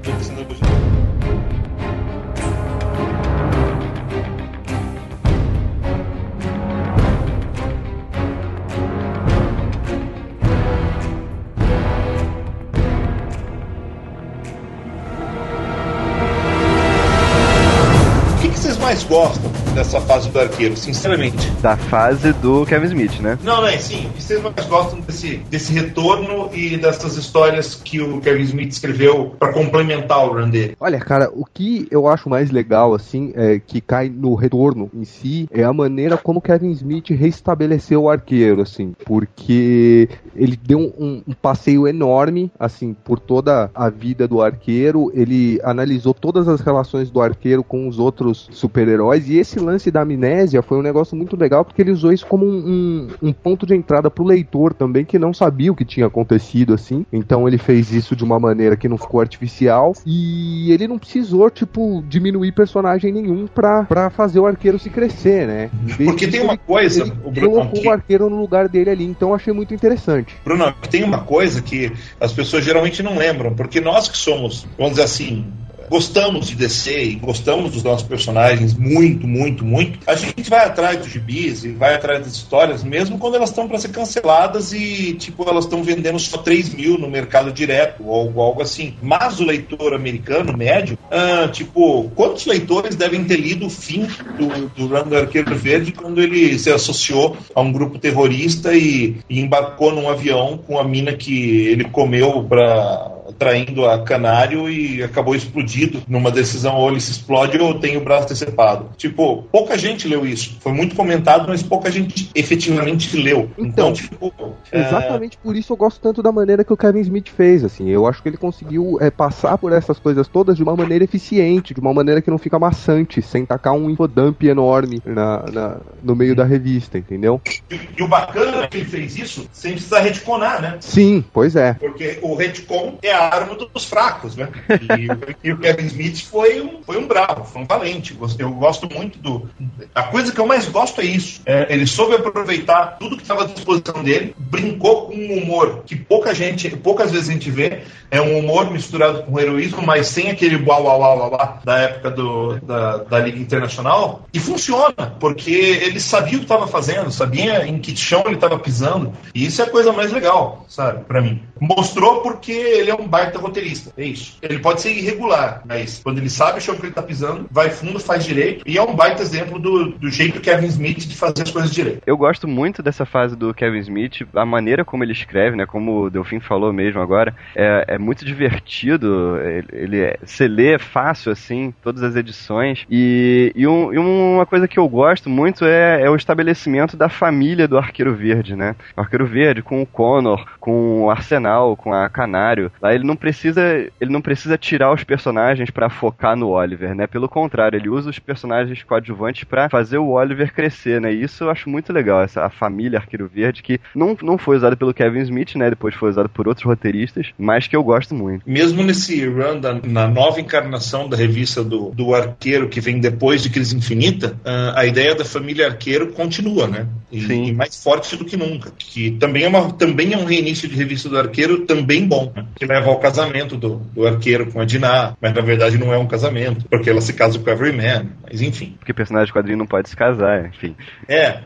Gostam 19.09 19.54
dessa 19.75 19.99
fase 19.99 20.29
do 20.29 20.39
arqueiro, 20.39 20.77
sinceramente? 20.77 21.51
Da 21.61 21.75
fase 21.75 22.31
do 22.33 22.65
Kevin 22.65 22.87
Smith, 22.87 23.19
né? 23.19 23.37
Não, 23.43 23.57
não 23.57 23.67
é 23.67 23.77
sim. 23.77 24.07
O 24.07 24.09
que 24.11 24.23
vocês 24.23 24.41
mais 24.41 24.65
gostam 24.67 25.01
desse, 25.01 25.35
desse 25.49 25.73
retorno 25.73 26.49
e 26.53 26.77
dessas 26.77 27.17
histórias 27.17 27.75
que 27.75 27.99
o 27.99 28.21
Kevin 28.21 28.43
Smith 28.43 28.71
escreveu 28.71 29.35
para 29.37 29.51
complementar 29.51 30.25
o 30.25 30.33
run 30.33 30.49
dele? 30.49 30.77
Olha, 30.79 30.99
cara, 30.99 31.29
o 31.29 31.45
que 31.45 31.87
eu 31.91 32.07
acho 32.07 32.29
mais 32.29 32.49
legal, 32.51 32.93
assim, 32.93 33.33
é 33.35 33.59
que 33.59 33.81
cai 33.81 34.07
no 34.07 34.33
retorno 34.33 34.89
em 34.93 35.03
si, 35.03 35.47
é 35.51 35.63
a 35.63 35.73
maneira 35.73 36.17
como 36.17 36.41
Kevin 36.41 36.71
Smith 36.71 37.09
restabeleceu 37.09 38.03
o 38.03 38.09
arqueiro, 38.09 38.61
assim, 38.61 38.95
porque 39.05 40.07
ele 40.33 40.57
deu 40.57 40.79
um, 40.79 41.21
um 41.27 41.33
passeio 41.33 41.85
enorme, 41.85 42.49
assim, 42.57 42.93
por 42.93 43.19
toda 43.19 43.69
a 43.75 43.89
vida 43.89 44.25
do 44.25 44.41
arqueiro, 44.41 45.11
ele 45.13 45.59
analisou 45.63 46.13
todas 46.13 46.47
as 46.47 46.61
relações 46.61 47.11
do 47.11 47.21
arqueiro 47.21 47.63
com 47.63 47.89
os 47.89 47.99
outros 47.99 48.47
super-heróis, 48.51 49.27
e 49.27 49.37
esse 49.37 49.64
lance 49.65 49.91
da 49.91 50.01
amnésia 50.01 50.61
foi 50.61 50.77
um 50.77 50.81
negócio 50.81 51.15
muito 51.17 51.35
legal, 51.35 51.65
porque 51.65 51.81
ele 51.81 51.91
usou 51.91 52.11
isso 52.13 52.25
como 52.25 52.45
um, 52.45 53.07
um, 53.21 53.29
um 53.29 53.33
ponto 53.33 53.65
de 53.65 53.75
entrada 53.75 54.09
pro 54.09 54.23
leitor 54.23 54.73
também, 54.73 55.03
que 55.05 55.19
não 55.19 55.33
sabia 55.33 55.71
o 55.71 55.75
que 55.75 55.85
tinha 55.85 56.05
acontecido, 56.07 56.73
assim, 56.73 57.05
então 57.11 57.47
ele 57.47 57.57
fez 57.57 57.91
isso 57.91 58.15
de 58.15 58.23
uma 58.23 58.39
maneira 58.39 58.75
que 58.77 58.87
não 58.87 58.97
ficou 58.97 59.19
artificial, 59.19 59.93
e 60.05 60.71
ele 60.71 60.87
não 60.87 60.97
precisou, 60.99 61.49
tipo, 61.49 62.03
diminuir 62.07 62.51
personagem 62.51 63.11
nenhum 63.11 63.47
pra, 63.47 63.83
pra 63.83 64.09
fazer 64.09 64.39
o 64.39 64.45
arqueiro 64.45 64.79
se 64.79 64.89
crescer, 64.89 65.47
né? 65.47 65.69
Porque 66.05 66.27
tem 66.27 66.41
uma 66.41 66.53
ele- 66.53 66.61
coisa, 66.65 67.01
ele 67.03 67.11
o 67.23 67.31
Bruno, 67.31 67.51
colocou 67.51 67.81
que- 67.81 67.87
o 67.87 67.91
arqueiro 67.91 68.29
no 68.29 68.37
lugar 68.39 68.67
dele 68.69 68.89
ali, 68.89 69.05
então 69.05 69.29
eu 69.29 69.35
achei 69.35 69.53
muito 69.53 69.73
interessante. 69.73 70.35
Bruno, 70.43 70.73
tem 70.89 71.03
uma 71.03 71.19
coisa 71.19 71.61
que 71.61 71.91
as 72.19 72.31
pessoas 72.33 72.63
geralmente 72.63 73.01
não 73.01 73.17
lembram, 73.17 73.55
porque 73.55 73.79
nós 73.81 74.07
que 74.07 74.17
somos, 74.17 74.65
vamos 74.77 74.91
dizer 74.93 75.03
assim, 75.03 75.45
gostamos 75.89 76.47
de 76.47 76.55
DC 76.55 77.03
e 77.03 77.15
gostamos 77.15 77.71
dos 77.71 77.83
nossos 77.83 78.07
personagens 78.07 78.73
muito, 78.73 79.27
muito, 79.27 79.63
muito, 79.63 79.99
a 80.07 80.15
gente 80.15 80.49
vai 80.49 80.65
atrás 80.65 80.99
dos 80.99 81.09
gibis 81.09 81.63
e 81.63 81.71
vai 81.71 81.95
atrás 81.95 82.19
das 82.19 82.33
histórias, 82.33 82.83
mesmo 82.83 83.17
quando 83.17 83.35
elas 83.35 83.49
estão 83.49 83.67
para 83.67 83.77
ser 83.77 83.89
canceladas 83.89 84.73
e, 84.73 85.13
tipo, 85.13 85.47
elas 85.47 85.65
estão 85.65 85.83
vendendo 85.83 86.19
só 86.19 86.37
3 86.37 86.73
mil 86.73 86.97
no 86.97 87.09
mercado 87.09 87.51
direto 87.51 88.05
ou 88.05 88.41
algo 88.41 88.61
assim. 88.61 88.95
Mas 89.01 89.39
o 89.39 89.45
leitor 89.45 89.93
americano, 89.93 90.55
médio, 90.55 90.97
ah, 91.09 91.47
tipo, 91.51 92.09
quantos 92.15 92.45
leitores 92.45 92.95
devem 92.95 93.23
ter 93.23 93.37
lido 93.37 93.67
o 93.67 93.69
fim 93.69 94.07
do, 94.37 94.69
do 94.69 94.87
Run 94.87 95.09
do 95.09 95.17
Arqueiro 95.17 95.55
Verde 95.55 95.91
quando 95.91 96.21
ele 96.21 96.57
se 96.57 96.71
associou 96.71 97.37
a 97.53 97.61
um 97.61 97.71
grupo 97.71 97.99
terrorista 97.99 98.73
e, 98.73 99.17
e 99.29 99.39
embarcou 99.39 99.93
num 99.93 100.09
avião 100.09 100.57
com 100.57 100.79
a 100.79 100.83
mina 100.83 101.13
que 101.13 101.67
ele 101.67 101.85
comeu 101.85 102.43
para 102.43 103.14
traindo 103.37 103.85
a 103.85 104.03
Canário 104.03 104.69
e 104.69 105.03
acabou 105.03 105.35
explodido 105.35 106.01
numa 106.07 106.31
decisão 106.31 106.75
ou 106.75 106.89
ele 106.89 106.99
se 107.01 107.11
explode 107.11 107.57
ou 107.59 107.79
tem 107.79 107.97
o 107.97 108.03
braço 108.03 108.27
decepado. 108.29 108.89
Tipo, 108.97 109.43
pouca 109.51 109.77
gente 109.77 110.07
leu 110.07 110.25
isso. 110.25 110.57
Foi 110.59 110.71
muito 110.71 110.95
comentado, 110.95 111.47
mas 111.47 111.61
pouca 111.63 111.91
gente 111.91 112.29
efetivamente 112.35 113.15
leu. 113.17 113.49
Então, 113.57 113.75
Então, 113.85 113.93
tipo, 113.93 114.33
é, 114.71 114.79
Exatamente 114.79 115.37
por 115.37 115.55
isso 115.55 115.73
eu 115.73 115.77
gosto 115.77 115.99
tanto 115.99 116.21
da 116.23 116.31
maneira 116.31 116.63
que 116.63 116.73
o 116.73 116.77
Kevin 116.77 117.01
Smith 117.01 117.29
fez, 117.29 117.63
assim. 117.63 117.89
Eu 117.89 118.07
acho 118.07 118.21
que 118.21 118.29
ele 118.29 118.37
conseguiu 118.37 118.97
é, 119.01 119.09
passar 119.11 119.57
por 119.57 119.71
essas 119.73 119.99
coisas 119.99 120.27
todas 120.27 120.55
de 120.55 120.63
uma 120.63 120.75
maneira 120.75 121.03
eficiente, 121.03 121.73
de 121.73 121.79
uma 121.79 121.93
maneira 121.93 122.21
que 122.21 122.31
não 122.31 122.37
fica 122.37 122.57
maçante, 122.59 123.21
sem 123.21 123.45
tacar 123.45 123.73
um 123.73 123.89
infodump 123.89 124.41
enorme 124.43 125.01
na, 125.05 125.43
na- 125.51 125.77
no 126.03 126.15
meio 126.15 126.35
da 126.35 126.43
revista, 126.43 126.97
entendeu? 126.97 127.41
e, 127.69 127.79
e 127.97 128.03
o 128.03 128.07
bacana 128.07 128.63
é 128.63 128.67
que 128.67 128.77
ele 128.77 128.85
fez 128.85 129.17
isso 129.17 129.47
sem 129.51 129.73
precisar 129.73 129.99
retconar, 130.01 130.61
né? 130.61 130.77
Sim, 130.79 131.23
pois 131.33 131.55
é. 131.55 131.73
Porque 131.73 132.19
o 132.21 132.35
retcon 132.35 132.97
é 133.01 133.11
a 133.11 133.14
arma 133.17 133.55
dos 133.55 133.85
fracos, 133.85 134.35
né? 134.35 134.49
E, 134.69 135.47
e 135.47 135.51
o 135.51 135.57
Kevin 135.57 135.85
Smith 135.85 136.25
foi 136.25 136.61
um, 136.61 136.83
foi 136.83 136.97
um 136.97 137.07
bravo, 137.07 137.43
foi 137.45 137.61
um 137.61 137.65
valente. 137.65 138.17
Eu 138.37 138.51
gosto 138.51 138.87
muito 138.93 139.19
do. 139.19 139.49
A 139.93 140.03
coisa 140.03 140.31
que 140.31 140.39
eu 140.39 140.47
mais 140.47 140.67
gosto 140.67 141.01
é 141.01 141.05
isso. 141.05 141.41
É, 141.45 141.73
ele 141.73 141.87
soube 141.87 142.15
aproveitar 142.15 142.97
tudo 142.99 143.15
que 143.15 143.23
estava 143.23 143.43
à 143.43 143.47
disposição 143.47 144.03
dele, 144.03 144.35
brincou 144.37 145.07
com 145.07 145.15
um 145.15 145.37
humor 145.37 145.83
que 145.85 145.95
pouca 145.95 146.33
gente, 146.33 146.69
poucas 146.77 147.11
vezes 147.11 147.29
a 147.29 147.33
gente 147.33 147.49
vê. 147.51 147.83
É 148.11 148.21
um 148.21 148.37
humor 148.37 148.71
misturado 148.71 149.23
com 149.23 149.39
heroísmo, 149.39 149.81
mas 149.81 150.07
sem 150.07 150.29
aquele 150.29 150.55
uau, 150.63 150.83
uau, 150.83 150.99
uau, 150.99 151.31
uau, 151.31 151.59
da 151.63 151.77
época 151.79 152.11
do, 152.11 152.59
da, 152.59 152.97
da 152.97 153.19
Liga 153.19 153.39
Internacional. 153.39 154.25
E 154.33 154.39
funciona, 154.39 155.15
porque 155.19 155.51
ele 155.51 155.99
sabia 155.99 156.35
o 156.35 156.39
que 156.39 156.45
estava 156.45 156.67
fazendo, 156.67 157.11
sabia 157.11 157.67
em 157.67 157.79
que 157.79 157.95
chão 157.95 158.23
ele 158.25 158.35
estava 158.35 158.57
pisando. 158.59 159.13
E 159.33 159.45
isso 159.45 159.61
é 159.61 159.65
a 159.65 159.69
coisa 159.69 159.91
mais 159.91 160.11
legal, 160.11 160.65
sabe, 160.67 161.03
pra 161.05 161.21
mim. 161.21 161.41
Mostrou 161.59 162.21
porque 162.21 162.51
ele 162.51 162.91
é 162.91 162.95
um 162.95 163.04
baita 163.07 163.39
roteirista. 163.39 163.91
É 163.97 164.05
isso. 164.05 164.37
Ele 164.41 164.59
pode 164.59 164.81
ser 164.81 164.91
irregular, 164.91 165.61
mas 165.65 165.99
quando 166.03 166.17
ele 166.19 166.29
sabe 166.29 166.59
o 166.59 166.61
chão 166.61 166.75
que 166.75 166.85
ele 166.85 166.93
tá 166.93 167.01
pisando, 167.01 167.47
vai 167.51 167.69
fundo, 167.69 167.99
faz 167.99 168.25
direito. 168.25 168.63
E 168.67 168.77
é 168.77 168.81
um 168.81 168.95
baita 168.95 169.21
exemplo 169.21 169.59
do, 169.59 169.89
do 169.91 170.09
jeito 170.09 170.41
Kevin 170.41 170.67
Smith 170.67 170.99
de 171.07 171.15
fazer 171.15 171.43
as 171.43 171.51
coisas 171.51 171.71
direito. 171.71 172.01
Eu 172.05 172.17
gosto 172.17 172.47
muito 172.47 172.81
dessa 172.83 173.05
fase 173.05 173.35
do 173.35 173.53
Kevin 173.53 173.79
Smith, 173.79 174.21
a 174.33 174.45
maneira 174.45 174.83
como 174.85 175.03
ele 175.03 175.11
escreve, 175.11 175.55
né? 175.55 175.65
Como 175.65 176.03
o 176.03 176.09
Delfim 176.09 176.39
falou 176.39 176.71
mesmo 176.73 177.01
agora, 177.01 177.33
é, 177.55 177.85
é 177.89 177.97
muito 177.97 178.25
divertido. 178.25 179.37
Ele, 179.39 179.67
ele 179.71 180.01
é, 180.01 180.17
você 180.23 180.47
lê 180.47 180.77
fácil 180.79 181.31
assim 181.31 181.73
todas 181.83 182.03
as 182.03 182.15
edições 182.15 182.85
e, 182.89 183.51
e, 183.55 183.67
um- 183.67 183.93
e 183.93 183.97
uma 183.97 184.45
coisa 184.45 184.67
que 184.67 184.79
eu 184.79 184.87
gosto 184.87 185.29
muito 185.29 185.65
é, 185.65 186.01
é 186.01 186.09
o 186.09 186.15
estabelecimento 186.15 186.95
da 186.97 187.09
família 187.09 187.67
do 187.67 187.77
Arqueiro 187.77 188.13
Verde, 188.15 188.55
né? 188.55 188.75
O 188.95 189.01
Arqueiro 189.01 189.25
Verde 189.25 189.61
com 189.61 189.81
o 189.81 189.85
Connor, 189.85 190.45
com 190.59 191.03
o 191.03 191.09
Arsenal, 191.11 191.75
com 191.75 191.93
a 191.93 192.09
Canário. 192.09 192.71
Lá 192.81 192.93
ele 192.95 193.03
não 193.03 193.15
precisa 193.15 193.61
ele 193.99 194.11
não 194.11 194.21
precisa 194.21 194.57
tirar 194.57 194.93
os 194.93 195.03
personagens 195.03 195.69
pra 195.69 195.89
focar 195.89 196.35
no 196.35 196.49
Oliver, 196.49 196.95
né? 196.95 197.07
Pelo 197.07 197.27
contrário, 197.27 197.77
ele 197.77 197.89
usa 197.89 198.09
os 198.09 198.19
personagens 198.19 198.81
coadjuvantes 198.83 199.43
pra 199.43 199.69
fazer 199.69 199.97
o 199.97 200.11
Oliver 200.11 200.53
crescer, 200.53 201.01
né? 201.01 201.13
E 201.13 201.23
isso 201.23 201.43
eu 201.43 201.49
acho 201.49 201.69
muito 201.69 201.91
legal, 201.91 202.21
essa 202.21 202.45
a 202.45 202.49
família 202.49 202.99
Arqueiro 202.99 203.29
Verde 203.33 203.61
que 203.61 203.79
não, 203.93 204.17
não 204.21 204.37
foi 204.37 204.57
usada 204.57 204.75
pelo 204.75 204.93
Kevin 204.93 205.21
Smith, 205.21 205.55
né? 205.55 205.69
Depois 205.69 205.95
foi 205.95 206.09
usada 206.09 206.29
por 206.29 206.47
outros 206.47 206.65
roteiristas, 206.65 207.27
mas 207.37 207.67
que 207.67 207.75
eu 207.75 207.83
gosto 207.83 208.13
muito. 208.13 208.43
Mesmo 208.45 208.83
nesse 208.83 209.25
run, 209.25 209.59
da, 209.59 209.73
na 209.73 210.07
nova 210.07 210.39
encarnação 210.39 211.09
da 211.09 211.17
revista 211.17 211.63
do, 211.63 211.91
do 211.91 212.13
Arqueiro, 212.13 212.69
que 212.69 212.79
vem 212.79 212.99
depois 212.99 213.43
de 213.43 213.49
Crise 213.49 213.75
Infinita, 213.75 214.37
ah, 214.45 214.73
a 214.75 214.85
ideia 214.85 215.15
da 215.15 215.25
família 215.25 215.67
Arqueiro 215.67 216.11
continua, 216.13 216.67
né? 216.67 216.87
E, 217.11 217.21
Sim. 217.21 217.45
e 217.45 217.53
mais 217.53 217.81
forte 217.81 218.15
do 218.15 218.25
que 218.25 218.37
nunca. 218.37 218.71
Que 218.77 219.11
também 219.11 219.43
é, 219.43 219.47
uma, 219.47 219.71
também 219.73 220.13
é 220.13 220.17
um 220.17 220.25
reinício 220.25 220.67
de 220.67 220.75
revista 220.75 221.09
do 221.09 221.17
Arqueiro, 221.17 221.65
também 221.65 222.07
bom, 222.07 222.31
né? 222.35 222.45
Que 222.55 222.65
leva 222.65 222.84
ao 222.89 222.99
casamento 222.99 223.57
do, 223.57 223.81
do 223.93 224.07
Arqueiro 224.07 224.51
com 224.51 224.59
a 224.59 224.65
Dinah, 224.65 225.15
mas 225.21 225.33
na 225.33 225.41
verdade 225.41 225.77
não 225.77 225.93
é 225.93 225.97
um 225.97 226.07
casamento, 226.07 226.67
porque 226.69 226.89
ela 226.89 227.01
se 227.01 227.13
casa 227.13 227.39
com 227.39 227.49
o 227.49 227.53
Everyman, 227.53 228.09
mas 228.23 228.41
enfim. 228.41 228.75
Porque 228.79 228.93
personagem 228.93 229.27
de 229.27 229.33
quadrinho 229.33 229.57
não 229.57 229.67
pode 229.67 229.89
se 229.89 229.95
casar, 229.95 230.47
enfim. 230.47 230.75
É, 231.07 231.39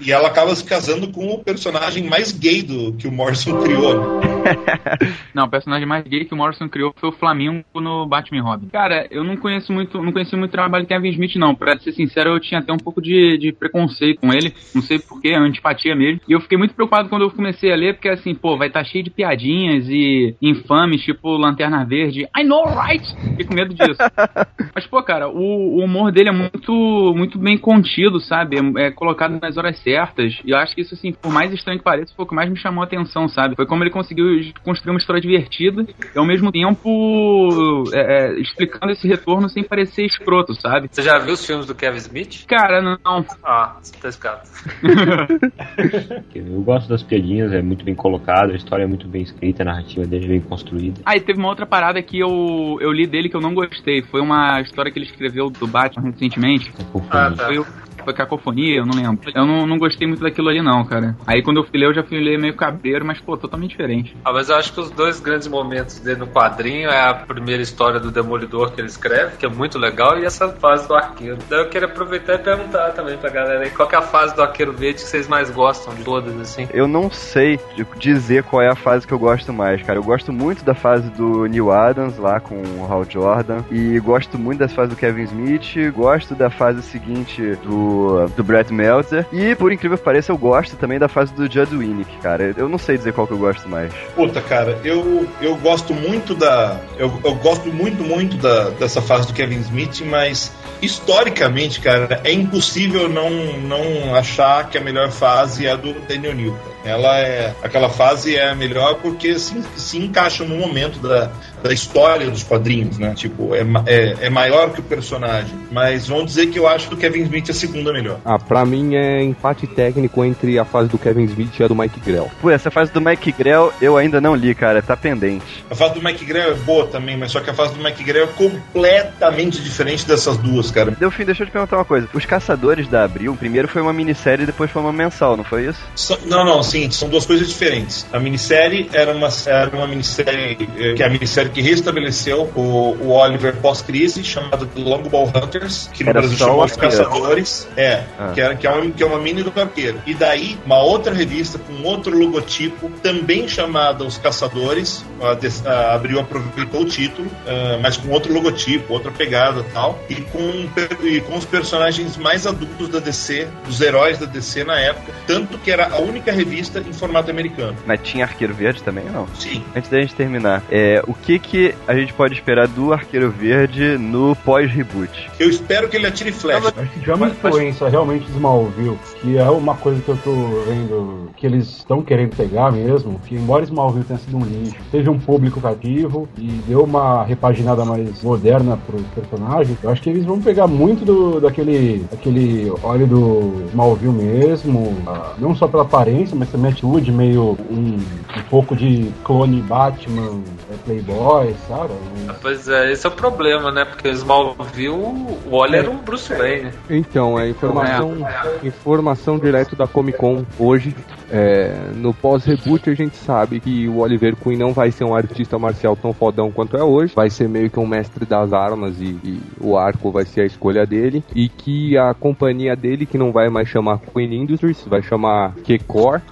e, 0.00 0.08
e 0.08 0.12
ela 0.12 0.28
acaba 0.28 0.54
se 0.54 0.64
casando 0.64 1.08
com 1.08 1.26
o 1.26 1.38
personagem 1.42 2.04
mais 2.04 2.32
gay 2.32 2.62
do 2.62 2.92
que 2.94 3.06
o 3.06 3.12
Morrison 3.12 3.60
criou, 3.62 4.20
né? 4.20 4.30
Não, 5.34 5.44
o 5.44 5.50
personagem 5.50 5.86
mais 5.86 6.04
gay 6.04 6.24
que 6.24 6.34
o 6.34 6.36
Morrison 6.36 6.68
criou 6.68 6.92
foi 6.96 7.08
o 7.08 7.12
Flamingo 7.12 7.64
no 7.74 8.06
Batman 8.06 8.38
e 8.38 8.40
Robin. 8.40 8.68
Cara, 8.68 9.06
eu 9.10 9.22
não 9.22 9.36
conheço 9.36 9.72
muito, 9.72 10.02
não 10.02 10.12
conheci 10.12 10.36
muito 10.36 10.50
o 10.50 10.52
trabalho 10.52 10.84
do 10.84 10.88
Kevin 10.88 11.10
Smith, 11.10 11.36
não. 11.36 11.54
Pra 11.54 11.78
ser 11.78 11.92
sincero, 11.92 12.30
eu 12.30 12.40
tinha 12.40 12.60
até 12.60 12.72
um 12.72 12.78
pouco 12.78 13.00
de, 13.00 13.38
de 13.38 13.52
preconceito 13.52 14.20
com 14.20 14.32
ele. 14.32 14.52
Não 14.74 14.82
sei 14.82 14.98
porquê, 14.98 15.34
antipatia 15.34 15.94
mesmo. 15.94 16.20
E 16.28 16.32
eu 16.32 16.40
fiquei 16.40 16.58
muito 16.58 16.74
preocupado 16.74 17.08
quando 17.08 17.22
eu 17.22 17.30
comecei 17.30 17.72
a 17.72 17.76
ler, 17.76 17.94
porque 17.94 18.08
assim, 18.08 18.34
pô, 18.34 18.56
vai 18.56 18.68
estar 18.68 18.84
cheio 18.84 19.04
de 19.04 19.10
piadinhas 19.10 19.88
e 19.88 20.34
infames, 20.60 21.02
tipo 21.02 21.36
Lanterna 21.36 21.84
Verde. 21.84 22.28
I 22.36 22.44
know, 22.44 22.64
right? 22.66 23.04
Fiquei 23.30 23.46
com 23.46 23.54
medo 23.54 23.74
disso. 23.74 23.98
Mas, 24.74 24.86
pô, 24.86 25.02
cara, 25.02 25.28
o, 25.28 25.78
o 25.78 25.84
humor 25.84 26.12
dele 26.12 26.28
é 26.28 26.32
muito, 26.32 27.14
muito 27.16 27.38
bem 27.38 27.58
contido, 27.58 28.20
sabe? 28.20 28.56
É, 28.56 28.86
é 28.86 28.90
colocado 28.90 29.38
nas 29.40 29.56
horas 29.56 29.78
certas. 29.82 30.38
E 30.44 30.50
eu 30.50 30.58
acho 30.58 30.74
que 30.74 30.82
isso, 30.82 30.94
assim, 30.94 31.12
por 31.12 31.32
mais 31.32 31.52
estranho 31.52 31.78
que 31.78 31.84
pareça, 31.84 32.14
foi 32.14 32.24
o 32.24 32.28
que 32.28 32.34
mais 32.34 32.50
me 32.50 32.56
chamou 32.56 32.82
a 32.82 32.86
atenção, 32.86 33.28
sabe? 33.28 33.56
Foi 33.56 33.66
como 33.66 33.82
ele 33.82 33.90
conseguiu 33.90 34.26
construir 34.62 34.92
uma 34.92 34.98
história 34.98 35.20
divertida 35.20 35.86
e, 36.14 36.18
ao 36.18 36.24
mesmo 36.24 36.52
tempo, 36.52 37.84
é, 37.92 38.00
é, 38.00 38.40
explicando 38.40 38.92
esse 38.92 39.06
retorno 39.06 39.48
sem 39.48 39.62
parecer 39.62 40.04
escroto, 40.04 40.54
sabe? 40.54 40.88
Você 40.90 41.02
já 41.02 41.18
viu 41.18 41.34
os 41.34 41.44
filmes 41.44 41.66
do 41.66 41.74
Kevin 41.74 41.98
Smith? 41.98 42.46
Cara, 42.46 42.80
não. 42.80 43.24
Ah, 43.42 43.76
você 43.80 43.96
tá 43.98 44.08
explicado. 44.08 44.48
Eu 46.34 46.62
gosto 46.62 46.88
das 46.88 47.02
piadinhas, 47.02 47.52
é 47.52 47.62
muito 47.62 47.84
bem 47.84 47.94
colocado, 47.94 48.52
a 48.52 48.56
história 48.56 48.84
é 48.84 48.86
muito 48.86 49.06
bem 49.08 49.22
escrita, 49.22 49.62
a 49.62 49.66
narrativa 49.66 50.06
dele 50.06 50.24
é 50.26 50.28
bem 50.28 50.40
construída. 50.50 51.00
Ah, 51.06 51.16
e 51.16 51.20
teve 51.20 51.38
uma 51.38 51.48
outra 51.48 51.64
parada 51.64 52.02
que 52.02 52.18
eu, 52.18 52.76
eu 52.80 52.92
li 52.92 53.06
dele 53.06 53.28
que 53.30 53.36
eu 53.36 53.40
não 53.40 53.54
gostei. 53.54 54.02
Foi 54.02 54.20
uma 54.20 54.60
história 54.60 54.90
que 54.92 54.98
ele 54.98 55.06
escreveu 55.06 55.48
do 55.48 55.66
Batman 55.66 56.10
recentemente. 56.10 56.70
Confundindo. 56.92 57.08
Ah, 57.16 57.30
tá. 57.30 57.46
Foi 57.46 57.58
o- 57.58 57.66
foi 58.04 58.14
cacofonia, 58.14 58.78
eu 58.78 58.86
não 58.86 58.96
lembro. 58.96 59.30
Eu 59.34 59.46
não, 59.46 59.66
não 59.66 59.78
gostei 59.78 60.06
muito 60.06 60.22
daquilo 60.22 60.48
ali, 60.48 60.62
não, 60.62 60.84
cara. 60.84 61.16
Aí 61.26 61.42
quando 61.42 61.58
eu 61.58 61.64
fui 61.64 61.78
ler, 61.78 61.86
eu 61.86 61.94
já 61.94 62.02
fui 62.02 62.18
ler 62.18 62.38
meio 62.38 62.54
cabreiro, 62.54 63.04
mas, 63.04 63.20
pô, 63.20 63.36
totalmente 63.36 63.70
diferente. 63.70 64.16
Ah, 64.24 64.32
mas 64.32 64.48
eu 64.48 64.56
acho 64.56 64.72
que 64.72 64.80
os 64.80 64.90
dois 64.90 65.20
grandes 65.20 65.48
momentos 65.48 66.00
dele 66.00 66.20
no 66.20 66.26
quadrinho 66.26 66.88
é 66.88 67.08
a 67.08 67.14
primeira 67.14 67.62
história 67.62 68.00
do 68.00 68.10
Demolidor 68.10 68.72
que 68.72 68.80
ele 68.80 68.88
escreve, 68.88 69.36
que 69.36 69.46
é 69.46 69.48
muito 69.48 69.78
legal, 69.78 70.18
e 70.18 70.24
essa 70.24 70.48
fase 70.48 70.86
do 70.86 70.94
arqueiro. 70.94 71.38
Daí 71.48 71.60
eu 71.60 71.68
quero 71.68 71.86
aproveitar 71.86 72.34
e 72.34 72.38
perguntar 72.38 72.90
também 72.92 73.16
pra 73.16 73.30
galera 73.30 73.64
aí, 73.64 73.70
qual 73.70 73.88
que 73.88 73.94
é 73.94 73.98
a 73.98 74.02
fase 74.02 74.34
do 74.34 74.42
arqueiro 74.42 74.72
verde 74.72 75.02
que 75.02 75.08
vocês 75.08 75.28
mais 75.28 75.50
gostam 75.50 75.94
de 75.94 76.04
todas, 76.04 76.38
assim? 76.40 76.68
Eu 76.72 76.86
não 76.86 77.10
sei 77.10 77.58
dizer 77.98 78.44
qual 78.44 78.62
é 78.62 78.68
a 78.68 78.76
fase 78.76 79.06
que 79.06 79.12
eu 79.12 79.18
gosto 79.18 79.52
mais, 79.52 79.82
cara. 79.82 79.98
Eu 79.98 80.04
gosto 80.04 80.32
muito 80.32 80.64
da 80.64 80.74
fase 80.74 81.10
do 81.10 81.46
Neil 81.46 81.70
Adams 81.70 82.18
lá 82.18 82.40
com 82.40 82.54
o 82.54 82.86
Hal 82.90 83.04
Jordan 83.04 83.62
e 83.70 83.98
gosto 84.00 84.38
muito 84.38 84.58
das 84.58 84.72
fases 84.72 84.94
do 84.94 84.98
Kevin 84.98 85.22
Smith, 85.24 85.92
gosto 85.94 86.34
da 86.34 86.50
fase 86.50 86.82
seguinte 86.82 87.56
do, 87.62 87.89
do 88.36 88.44
Brett 88.44 88.72
Meltzer 88.72 89.26
e, 89.32 89.54
por 89.54 89.72
incrível 89.72 89.96
que 89.98 90.04
pareça, 90.04 90.32
eu 90.32 90.38
gosto 90.38 90.76
também 90.76 90.98
da 90.98 91.08
fase 91.08 91.32
do 91.34 91.50
Judd 91.50 91.76
Winnick, 91.76 92.16
cara. 92.18 92.54
Eu 92.56 92.68
não 92.68 92.78
sei 92.78 92.96
dizer 92.96 93.12
qual 93.12 93.26
que 93.26 93.32
eu 93.32 93.38
gosto 93.38 93.68
mais. 93.68 93.92
Puta, 94.14 94.40
cara, 94.40 94.78
eu, 94.84 95.26
eu 95.40 95.56
gosto 95.56 95.94
muito 95.94 96.34
da. 96.34 96.80
Eu, 96.98 97.12
eu 97.24 97.34
gosto 97.36 97.72
muito, 97.72 98.02
muito 98.02 98.36
da, 98.36 98.70
dessa 98.70 99.00
fase 99.00 99.26
do 99.26 99.32
Kevin 99.32 99.60
Smith, 99.60 100.02
mas 100.04 100.52
historicamente, 100.82 101.80
cara, 101.80 102.20
é 102.24 102.32
impossível 102.32 103.08
não, 103.08 103.30
não 103.58 104.14
achar 104.14 104.68
que 104.68 104.78
a 104.78 104.80
melhor 104.80 105.10
fase 105.10 105.66
é 105.66 105.72
a 105.72 105.76
do 105.76 105.92
Daniel 106.06 106.34
New. 106.34 106.56
Ela 106.84 107.18
é. 107.20 107.54
Aquela 107.62 107.88
fase 107.88 108.36
é 108.36 108.48
a 108.48 108.54
melhor 108.54 108.96
porque 108.96 109.38
se, 109.38 109.62
se 109.76 109.98
encaixa 109.98 110.44
no 110.44 110.56
momento 110.56 110.98
da, 110.98 111.30
da 111.62 111.72
história 111.72 112.30
dos 112.30 112.42
quadrinhos, 112.42 112.98
né? 112.98 113.14
Tipo, 113.14 113.54
é, 113.54 113.64
é, 113.86 114.16
é 114.26 114.30
maior 114.30 114.72
que 114.72 114.80
o 114.80 114.82
personagem. 114.82 115.58
Mas 115.70 116.08
vamos 116.08 116.26
dizer 116.26 116.46
que 116.46 116.58
eu 116.58 116.66
acho 116.66 116.88
que 116.88 116.94
o 116.94 116.96
Kevin 116.96 117.22
Smith 117.22 117.48
é 117.48 117.52
a 117.52 117.54
segunda 117.54 117.92
melhor. 117.92 118.18
Ah, 118.24 118.38
pra 118.38 118.64
mim 118.64 118.94
é 118.94 119.22
empate 119.22 119.66
técnico 119.66 120.24
entre 120.24 120.58
a 120.58 120.64
fase 120.64 120.88
do 120.88 120.98
Kevin 120.98 121.24
Smith 121.24 121.58
e 121.58 121.62
a 121.62 121.68
do 121.68 121.74
Mike 121.74 122.00
Grell. 122.00 122.30
Pô, 122.40 122.50
essa 122.50 122.70
fase 122.70 122.92
do 122.92 123.00
Mike 123.00 123.32
Grell 123.32 123.72
eu 123.80 123.96
ainda 123.96 124.20
não 124.20 124.34
li, 124.34 124.54
cara, 124.54 124.82
tá 124.82 124.96
pendente. 124.96 125.64
A 125.70 125.74
fase 125.74 125.94
do 125.94 126.02
Mike 126.02 126.24
Grell 126.24 126.52
é 126.52 126.54
boa 126.54 126.86
também, 126.86 127.16
mas 127.16 127.32
só 127.32 127.40
que 127.40 127.50
a 127.50 127.54
fase 127.54 127.74
do 127.74 127.82
Mike 127.82 128.02
Grell 128.02 128.24
é 128.24 128.26
completamente 128.28 129.62
diferente 129.62 130.06
dessas 130.06 130.36
duas, 130.36 130.70
cara. 130.70 130.90
Delfim, 130.92 131.24
deixa 131.24 131.42
eu 131.42 131.46
te 131.46 131.52
perguntar 131.52 131.76
uma 131.76 131.84
coisa. 131.84 132.08
Os 132.12 132.24
Caçadores 132.24 132.88
da 132.88 133.04
Abril, 133.04 133.36
primeiro 133.36 133.68
foi 133.68 133.82
uma 133.82 133.92
minissérie 133.92 134.42
e 134.42 134.46
depois 134.46 134.70
foi 134.70 134.82
uma 134.82 134.92
mensal, 134.92 135.36
não 135.36 135.44
foi 135.44 135.66
isso? 135.66 135.80
So, 135.94 136.18
não, 136.26 136.44
não, 136.44 136.62
sim, 136.70 136.90
são 136.90 137.08
duas 137.08 137.26
coisas 137.26 137.48
diferentes. 137.48 138.06
A 138.12 138.18
minissérie 138.18 138.88
era 138.92 139.12
uma, 139.12 139.28
era 139.46 139.76
uma 139.76 139.86
minissérie 139.86 140.56
que 140.96 141.02
é 141.02 141.06
a 141.06 141.10
minissérie 141.10 141.50
que 141.50 141.60
restabeleceu 141.60 142.50
o, 142.54 142.96
o 143.00 143.10
Oliver 143.10 143.56
pós-crise, 143.56 144.22
chamada 144.22 144.64
de 144.64 144.82
Longbow 144.82 145.28
Hunters, 145.28 145.90
que 145.92 146.04
no 146.04 146.10
Era 146.10 146.20
Brasil 146.20 146.38
chamou 146.38 146.64
Os. 146.64 146.76
Caçadores. 146.76 147.68
É, 147.76 148.04
Ah. 148.18 148.32
que, 148.34 148.40
era, 148.40 148.54
que, 148.54 148.66
é 148.66 148.70
uma, 148.70 148.90
que 148.90 149.02
é 149.02 149.06
uma 149.06 149.18
mini 149.18 149.42
do 149.42 149.52
arqueiro. 149.60 150.00
E 150.06 150.14
daí, 150.14 150.58
uma 150.64 150.82
outra 150.82 151.12
revista 151.12 151.58
com 151.58 151.82
outro 151.86 152.16
logotipo, 152.16 152.90
também 153.02 153.48
chamada 153.48 154.04
Os 154.04 154.18
Caçadores, 154.18 155.04
a, 155.20 155.70
a 155.70 155.94
Abril 155.94 156.20
aproveitou 156.20 156.82
o 156.82 156.84
título, 156.84 157.30
ah, 157.46 157.78
mas 157.82 157.96
com 157.96 158.10
outro 158.10 158.32
logotipo, 158.32 158.92
outra 158.92 159.10
pegada 159.10 159.60
e 159.60 159.72
tal, 159.72 159.98
e 160.08 160.16
com, 160.16 160.68
e 161.02 161.20
com 161.20 161.36
os 161.36 161.44
personagens 161.44 162.16
mais 162.16 162.46
adultos 162.46 162.88
da 162.88 162.98
DC, 162.98 163.48
dos 163.66 163.80
heróis 163.80 164.18
da 164.18 164.26
DC 164.26 164.64
na 164.64 164.78
época, 164.78 165.12
tanto 165.26 165.58
que 165.58 165.70
era 165.70 165.88
a 165.88 165.98
única 165.98 166.32
revista 166.32 166.59
em 166.60 166.92
formato 166.92 167.30
americano. 167.30 167.76
Mas 167.86 168.00
tinha 168.02 168.24
Arqueiro 168.24 168.54
Verde 168.54 168.82
também 168.82 169.04
ou 169.06 169.12
não? 169.12 169.28
Sim. 169.34 169.62
Antes 169.74 169.90
da 169.90 170.00
gente 170.00 170.14
terminar, 170.14 170.62
é, 170.70 171.02
o 171.06 171.14
que 171.14 171.38
que 171.38 171.74
a 171.86 171.94
gente 171.94 172.12
pode 172.12 172.34
esperar 172.34 172.68
do 172.68 172.92
Arqueiro 172.92 173.30
Verde 173.30 173.96
no 173.98 174.36
pós-reboot? 174.36 175.30
Eu 175.38 175.48
espero 175.48 175.88
que 175.88 175.96
ele 175.96 176.06
atire 176.06 176.32
flecha. 176.32 176.72
Acho 176.76 176.90
que 176.92 177.00
tiver 177.00 177.14
uma 177.14 177.28
influência 177.28 177.88
realmente 177.88 178.26
de 178.26 178.32
Smallville, 178.32 178.98
que 179.20 179.38
é 179.38 179.48
uma 179.48 179.74
coisa 179.74 180.00
que 180.00 180.08
eu 180.08 180.16
tô 180.18 180.32
vendo 180.66 181.30
que 181.36 181.46
eles 181.46 181.68
estão 181.68 182.02
querendo 182.02 182.36
pegar 182.36 182.70
mesmo, 182.70 183.20
que 183.26 183.34
embora 183.34 183.64
Smallville 183.64 184.04
tenha 184.04 184.18
sido 184.18 184.36
um 184.36 184.44
lixo, 184.44 184.76
teve 184.90 185.08
um 185.08 185.18
público 185.18 185.60
cativo 185.60 186.28
e 186.36 186.46
deu 186.66 186.84
uma 186.84 187.24
repaginada 187.24 187.84
mais 187.84 188.22
moderna 188.22 188.76
pro 188.76 188.98
personagem, 189.14 189.76
eu 189.82 189.90
acho 189.90 190.02
que 190.02 190.10
eles 190.10 190.24
vão 190.24 190.40
pegar 190.40 190.66
muito 190.66 191.04
do, 191.04 191.40
daquele, 191.40 192.04
daquele 192.10 192.72
óleo 192.82 193.06
do 193.06 193.64
Smallville 193.68 194.12
mesmo, 194.12 194.96
ah, 195.06 195.34
não 195.38 195.54
só 195.54 195.66
pela 195.66 195.82
aparência, 195.82 196.36
mas 196.36 196.49
também 196.50 196.70
a 196.70 196.72
atitude, 196.72 197.10
meio 197.12 197.56
um, 197.70 197.94
um 197.96 198.42
pouco 198.50 198.74
de 198.76 199.10
clone 199.24 199.60
Batman, 199.62 200.42
é, 200.70 200.74
Playboy, 200.84 201.54
sabe? 201.68 201.92
Um- 201.92 202.34
Pois 202.40 202.68
é, 202.68 202.90
esse 202.92 203.06
é 203.06 203.08
o 203.10 203.12
problema, 203.12 203.70
né? 203.70 203.84
Porque 203.84 204.08
o 204.08 204.12
Smallville, 204.12 204.88
o 204.90 205.38
Wally 205.50 205.76
era 205.76 205.90
um 205.90 205.98
Bruce 205.98 206.32
Wayne. 206.32 206.70
Então, 206.88 207.38
é 207.38 207.48
informação, 207.48 208.16
informação 208.62 209.38
direto 209.38 209.76
da 209.76 209.86
Comic 209.86 210.18
Con 210.18 210.44
hoje. 210.58 210.94
É, 211.30 211.72
no 211.94 212.12
pós-reboot 212.12 212.90
a 212.90 212.94
gente 212.94 213.16
sabe 213.16 213.60
que 213.60 213.88
o 213.88 213.98
Oliver 213.98 214.34
Queen 214.34 214.58
não 214.58 214.72
vai 214.72 214.90
ser 214.90 215.04
um 215.04 215.14
artista 215.14 215.58
marcial 215.58 215.96
tão 215.96 216.12
fodão 216.12 216.50
quanto 216.50 216.76
é 216.76 216.82
hoje. 216.82 217.14
Vai 217.14 217.30
ser 217.30 217.48
meio 217.48 217.70
que 217.70 217.78
um 217.78 217.86
mestre 217.86 218.26
das 218.26 218.52
armas 218.52 219.00
e, 219.00 219.18
e 219.24 219.40
o 219.60 219.76
arco 219.76 220.10
vai 220.10 220.24
ser 220.24 220.42
a 220.42 220.46
escolha 220.46 220.84
dele. 220.84 221.22
E 221.34 221.48
que 221.48 221.96
a 221.96 222.12
companhia 222.14 222.74
dele, 222.74 223.06
que 223.06 223.18
não 223.18 223.32
vai 223.32 223.48
mais 223.48 223.68
chamar 223.68 224.00
Queen 224.00 224.42
Industries, 224.42 224.84
vai 224.86 225.02
chamar 225.02 225.54
Q-Core. 225.64 226.22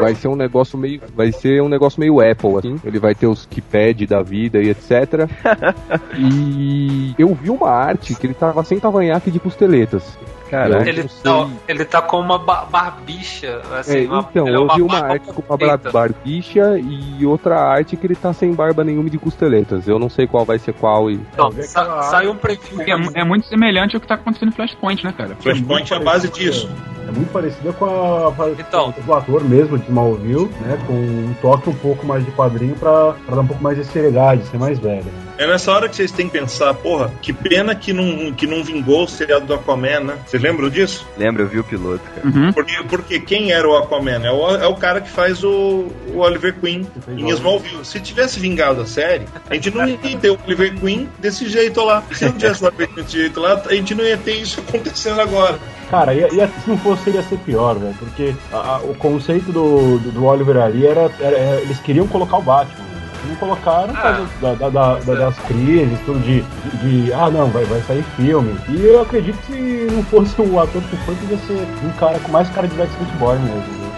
Vai 0.00 0.14
ser 0.14 0.28
um 0.28 0.36
negócio 0.36 0.78
meio. 0.78 1.00
Vai 1.14 1.32
ser 1.32 1.62
um 1.62 1.68
negócio 1.68 2.00
meio 2.00 2.20
Apple, 2.20 2.56
assim. 2.58 2.76
Ele 2.84 2.98
vai 2.98 3.14
ter 3.14 3.26
os 3.26 3.46
keypad 3.46 4.06
da 4.06 4.22
vida 4.22 4.58
e 4.62 4.68
etc. 4.70 5.28
e 6.18 7.14
eu 7.18 7.34
vi 7.34 7.50
uma 7.50 7.70
arte 7.70 8.14
que 8.14 8.26
ele 8.26 8.34
tava 8.34 8.62
sem 8.64 8.78
cavanhaque 8.78 9.30
de 9.30 9.38
costeletas. 9.38 10.18
Caraca. 10.52 10.86
Ele, 10.86 11.08
não, 11.24 11.50
ele 11.66 11.82
tá 11.82 12.02
com 12.02 12.18
uma 12.20 12.38
ba- 12.38 12.66
barbicha, 12.70 13.62
assim, 13.74 14.04
É, 14.04 14.06
uma, 14.06 14.28
então, 14.30 14.46
é 14.46 14.54
eu 14.54 14.68
vi 14.74 14.82
uma 14.82 14.98
arte 14.98 15.32
com 15.32 15.42
uma 15.48 15.56
barbicha 15.90 16.78
e 16.78 17.24
outra 17.24 17.58
arte 17.58 17.96
que 17.96 18.06
ele 18.06 18.14
tá 18.14 18.34
sem 18.34 18.52
barba 18.52 18.84
nenhuma 18.84 19.08
de 19.08 19.16
costeletas. 19.16 19.88
Eu 19.88 19.98
não 19.98 20.10
sei 20.10 20.26
qual 20.26 20.44
vai 20.44 20.58
ser 20.58 20.74
qual 20.74 21.10
e. 21.10 21.14
Então, 21.32 21.50
sa- 21.62 22.02
saiu 22.02 22.32
um 22.32 22.36
preview. 22.36 22.82
É, 22.82 23.20
é 23.20 23.24
muito 23.24 23.46
semelhante 23.46 23.94
ao 23.96 24.00
que 24.00 24.06
tá 24.06 24.14
acontecendo 24.16 24.50
em 24.50 24.52
Flashpoint, 24.52 25.02
né, 25.02 25.14
cara? 25.16 25.34
Flashpoint 25.40 25.90
é 25.90 25.96
a 25.96 26.00
base 26.00 26.28
disso. 26.28 26.68
É 27.08 27.10
muito 27.10 27.32
parecida 27.32 27.72
com 27.72 27.86
a 27.86 28.50
Então. 28.50 28.94
do 29.04 29.14
ator 29.14 29.42
mesmo 29.42 29.76
de 29.78 29.84
Smallville, 29.86 30.48
né? 30.60 30.78
Com 30.86 30.92
um 30.92 31.34
toque 31.40 31.68
um 31.70 31.74
pouco 31.74 32.06
mais 32.06 32.24
de 32.24 32.30
quadrinho 32.30 32.74
pra, 32.76 33.14
pra 33.26 33.34
dar 33.36 33.40
um 33.40 33.46
pouco 33.46 33.62
mais 33.62 33.76
de 33.78 33.84
seriedade, 33.84 34.44
ser 34.46 34.58
mais 34.58 34.78
velha. 34.78 35.04
É 35.42 35.46
nessa 35.46 35.72
hora 35.72 35.88
que 35.88 35.96
vocês 35.96 36.10
têm 36.12 36.26
que 36.28 36.38
pensar, 36.38 36.72
porra, 36.74 37.10
que 37.20 37.32
pena 37.32 37.74
que 37.74 37.92
não, 37.92 38.32
que 38.32 38.46
não 38.46 38.62
vingou 38.62 39.04
o 39.04 39.08
seriado 39.08 39.44
do 39.46 39.54
Aquaman, 39.54 40.00
né? 40.00 40.14
Vocês 40.26 40.42
lembram 40.42 40.68
disso? 40.70 41.06
Lembra, 41.18 41.42
eu 41.42 41.48
vi 41.48 41.58
o 41.58 41.64
piloto, 41.64 42.00
cara. 42.14 42.26
Uhum. 42.28 42.52
Porque, 42.52 42.76
porque 42.88 43.20
quem 43.20 43.50
era 43.52 43.68
o 43.68 43.76
Aquaman? 43.76 44.24
É 44.24 44.30
o, 44.30 44.50
é 44.56 44.66
o 44.66 44.74
cara 44.76 45.00
que 45.00 45.10
faz 45.10 45.42
o, 45.42 45.86
o 46.14 46.18
Oliver 46.18 46.54
Queen 46.60 46.86
em 47.08 47.28
Smallville. 47.30 47.84
Se 47.84 47.98
tivesse 48.00 48.38
vingado 48.38 48.80
a 48.82 48.86
série, 48.86 49.24
a 49.50 49.54
gente 49.54 49.70
não 49.70 49.88
ia 49.88 49.96
ter 50.20 50.30
o 50.30 50.38
Oliver 50.46 50.74
Queen 50.78 51.08
desse 51.18 51.48
jeito 51.48 51.82
lá. 51.84 52.02
Se 52.12 52.24
não 52.24 52.32
tivesse 52.32 52.62
o 52.62 52.66
Oliver 52.68 52.86
Queen 52.88 53.04
desse 53.04 53.18
jeito 53.18 53.40
lá, 53.40 53.60
a 53.68 53.74
gente 53.74 53.94
não 53.94 54.04
ia 54.04 54.16
ter 54.16 54.34
isso 54.34 54.60
acontecendo 54.60 55.20
agora. 55.20 55.58
Cara, 55.90 56.14
e, 56.14 56.20
e 56.20 56.30
se 56.30 56.68
não 56.68 56.78
fosse, 56.78 57.10
ia 57.10 57.22
ser 57.22 57.38
pior, 57.38 57.74
velho. 57.78 57.94
Porque 57.98 58.34
a- 58.52 58.76
a- 58.76 58.78
o 58.78 58.94
conceito 58.94 59.52
do, 59.52 59.98
do, 59.98 60.10
do 60.12 60.24
Oliver 60.24 60.56
ali 60.56 60.86
era, 60.86 61.10
era- 61.20 61.36
era- 61.36 61.60
Eles 61.60 61.78
queriam 61.80 62.06
colocar 62.06 62.38
o 62.38 62.42
Batman. 62.42 62.91
Não 63.26 63.36
colocaram 63.36 63.88
por 63.88 64.00
causa 64.02 64.26
da, 64.40 64.54
da- 64.54 64.68
da- 64.68 64.94
da- 65.00 65.14
das 65.14 65.38
crises, 65.46 65.98
tudo 66.04 66.18
de, 66.20 66.40
de, 66.80 67.04
de, 67.06 67.12
Ah, 67.12 67.30
não, 67.30 67.46
vai, 67.48 67.64
vai 67.64 67.80
sair 67.82 68.04
filme. 68.16 68.54
E 68.68 68.84
eu 68.84 69.02
acredito 69.02 69.36
que 69.46 69.52
se 69.52 69.88
não 69.94 70.02
fosse 70.04 70.40
o 70.42 70.58
ator 70.60 70.82
que 70.82 70.96
foi, 70.98 71.14
podia 71.14 71.38
ser 71.46 71.66
um 71.84 71.90
cara 71.98 72.18
com 72.18 72.32
mais 72.32 72.48
cara 72.50 72.66
de 72.66 72.74
Backstreet 72.74 73.10
Boy 73.18 73.38
mesmo. 73.38 73.82
Né? 73.82 73.88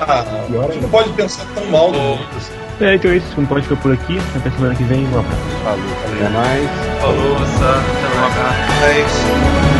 Ah, 0.00 0.24
Pior 0.48 0.60
a 0.60 0.66
gente 0.66 0.72
ainda. 0.74 0.80
não 0.82 0.88
pode 0.90 1.10
pensar 1.10 1.44
tão 1.54 1.64
mal 1.66 1.90
do 1.90 1.98
mundo 1.98 2.20
assim. 2.36 2.52
É, 2.80 2.94
então 2.94 3.10
é 3.10 3.16
isso. 3.16 3.26
Como 3.34 3.46
pode 3.46 3.62
ficar 3.66 3.80
por 3.80 3.92
aqui. 3.92 4.20
Até 4.36 4.50
semana 4.50 4.74
que 4.74 4.84
vem. 4.84 5.04
Um 5.06 5.18
abraço. 5.18 5.82
Até 6.14 6.28
mais. 6.28 6.70
Falou, 7.00 7.38
Sam, 7.58 7.80
até 7.80 8.86
mais. 8.86 9.71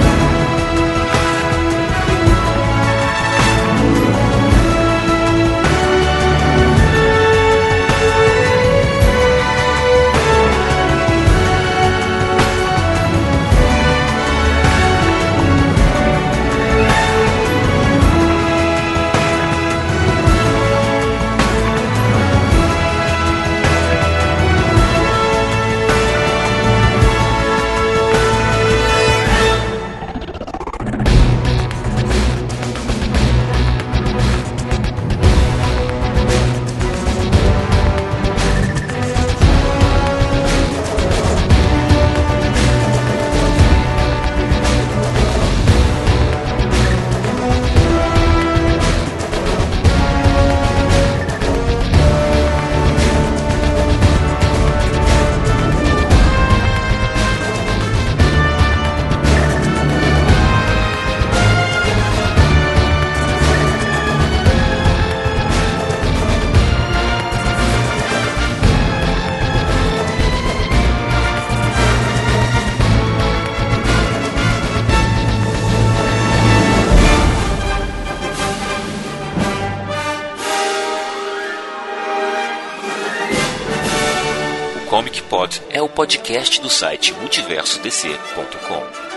Podcast 86.33 86.63
do 86.63 86.71
site 86.71 87.13
multiversodc.com. 87.15 89.12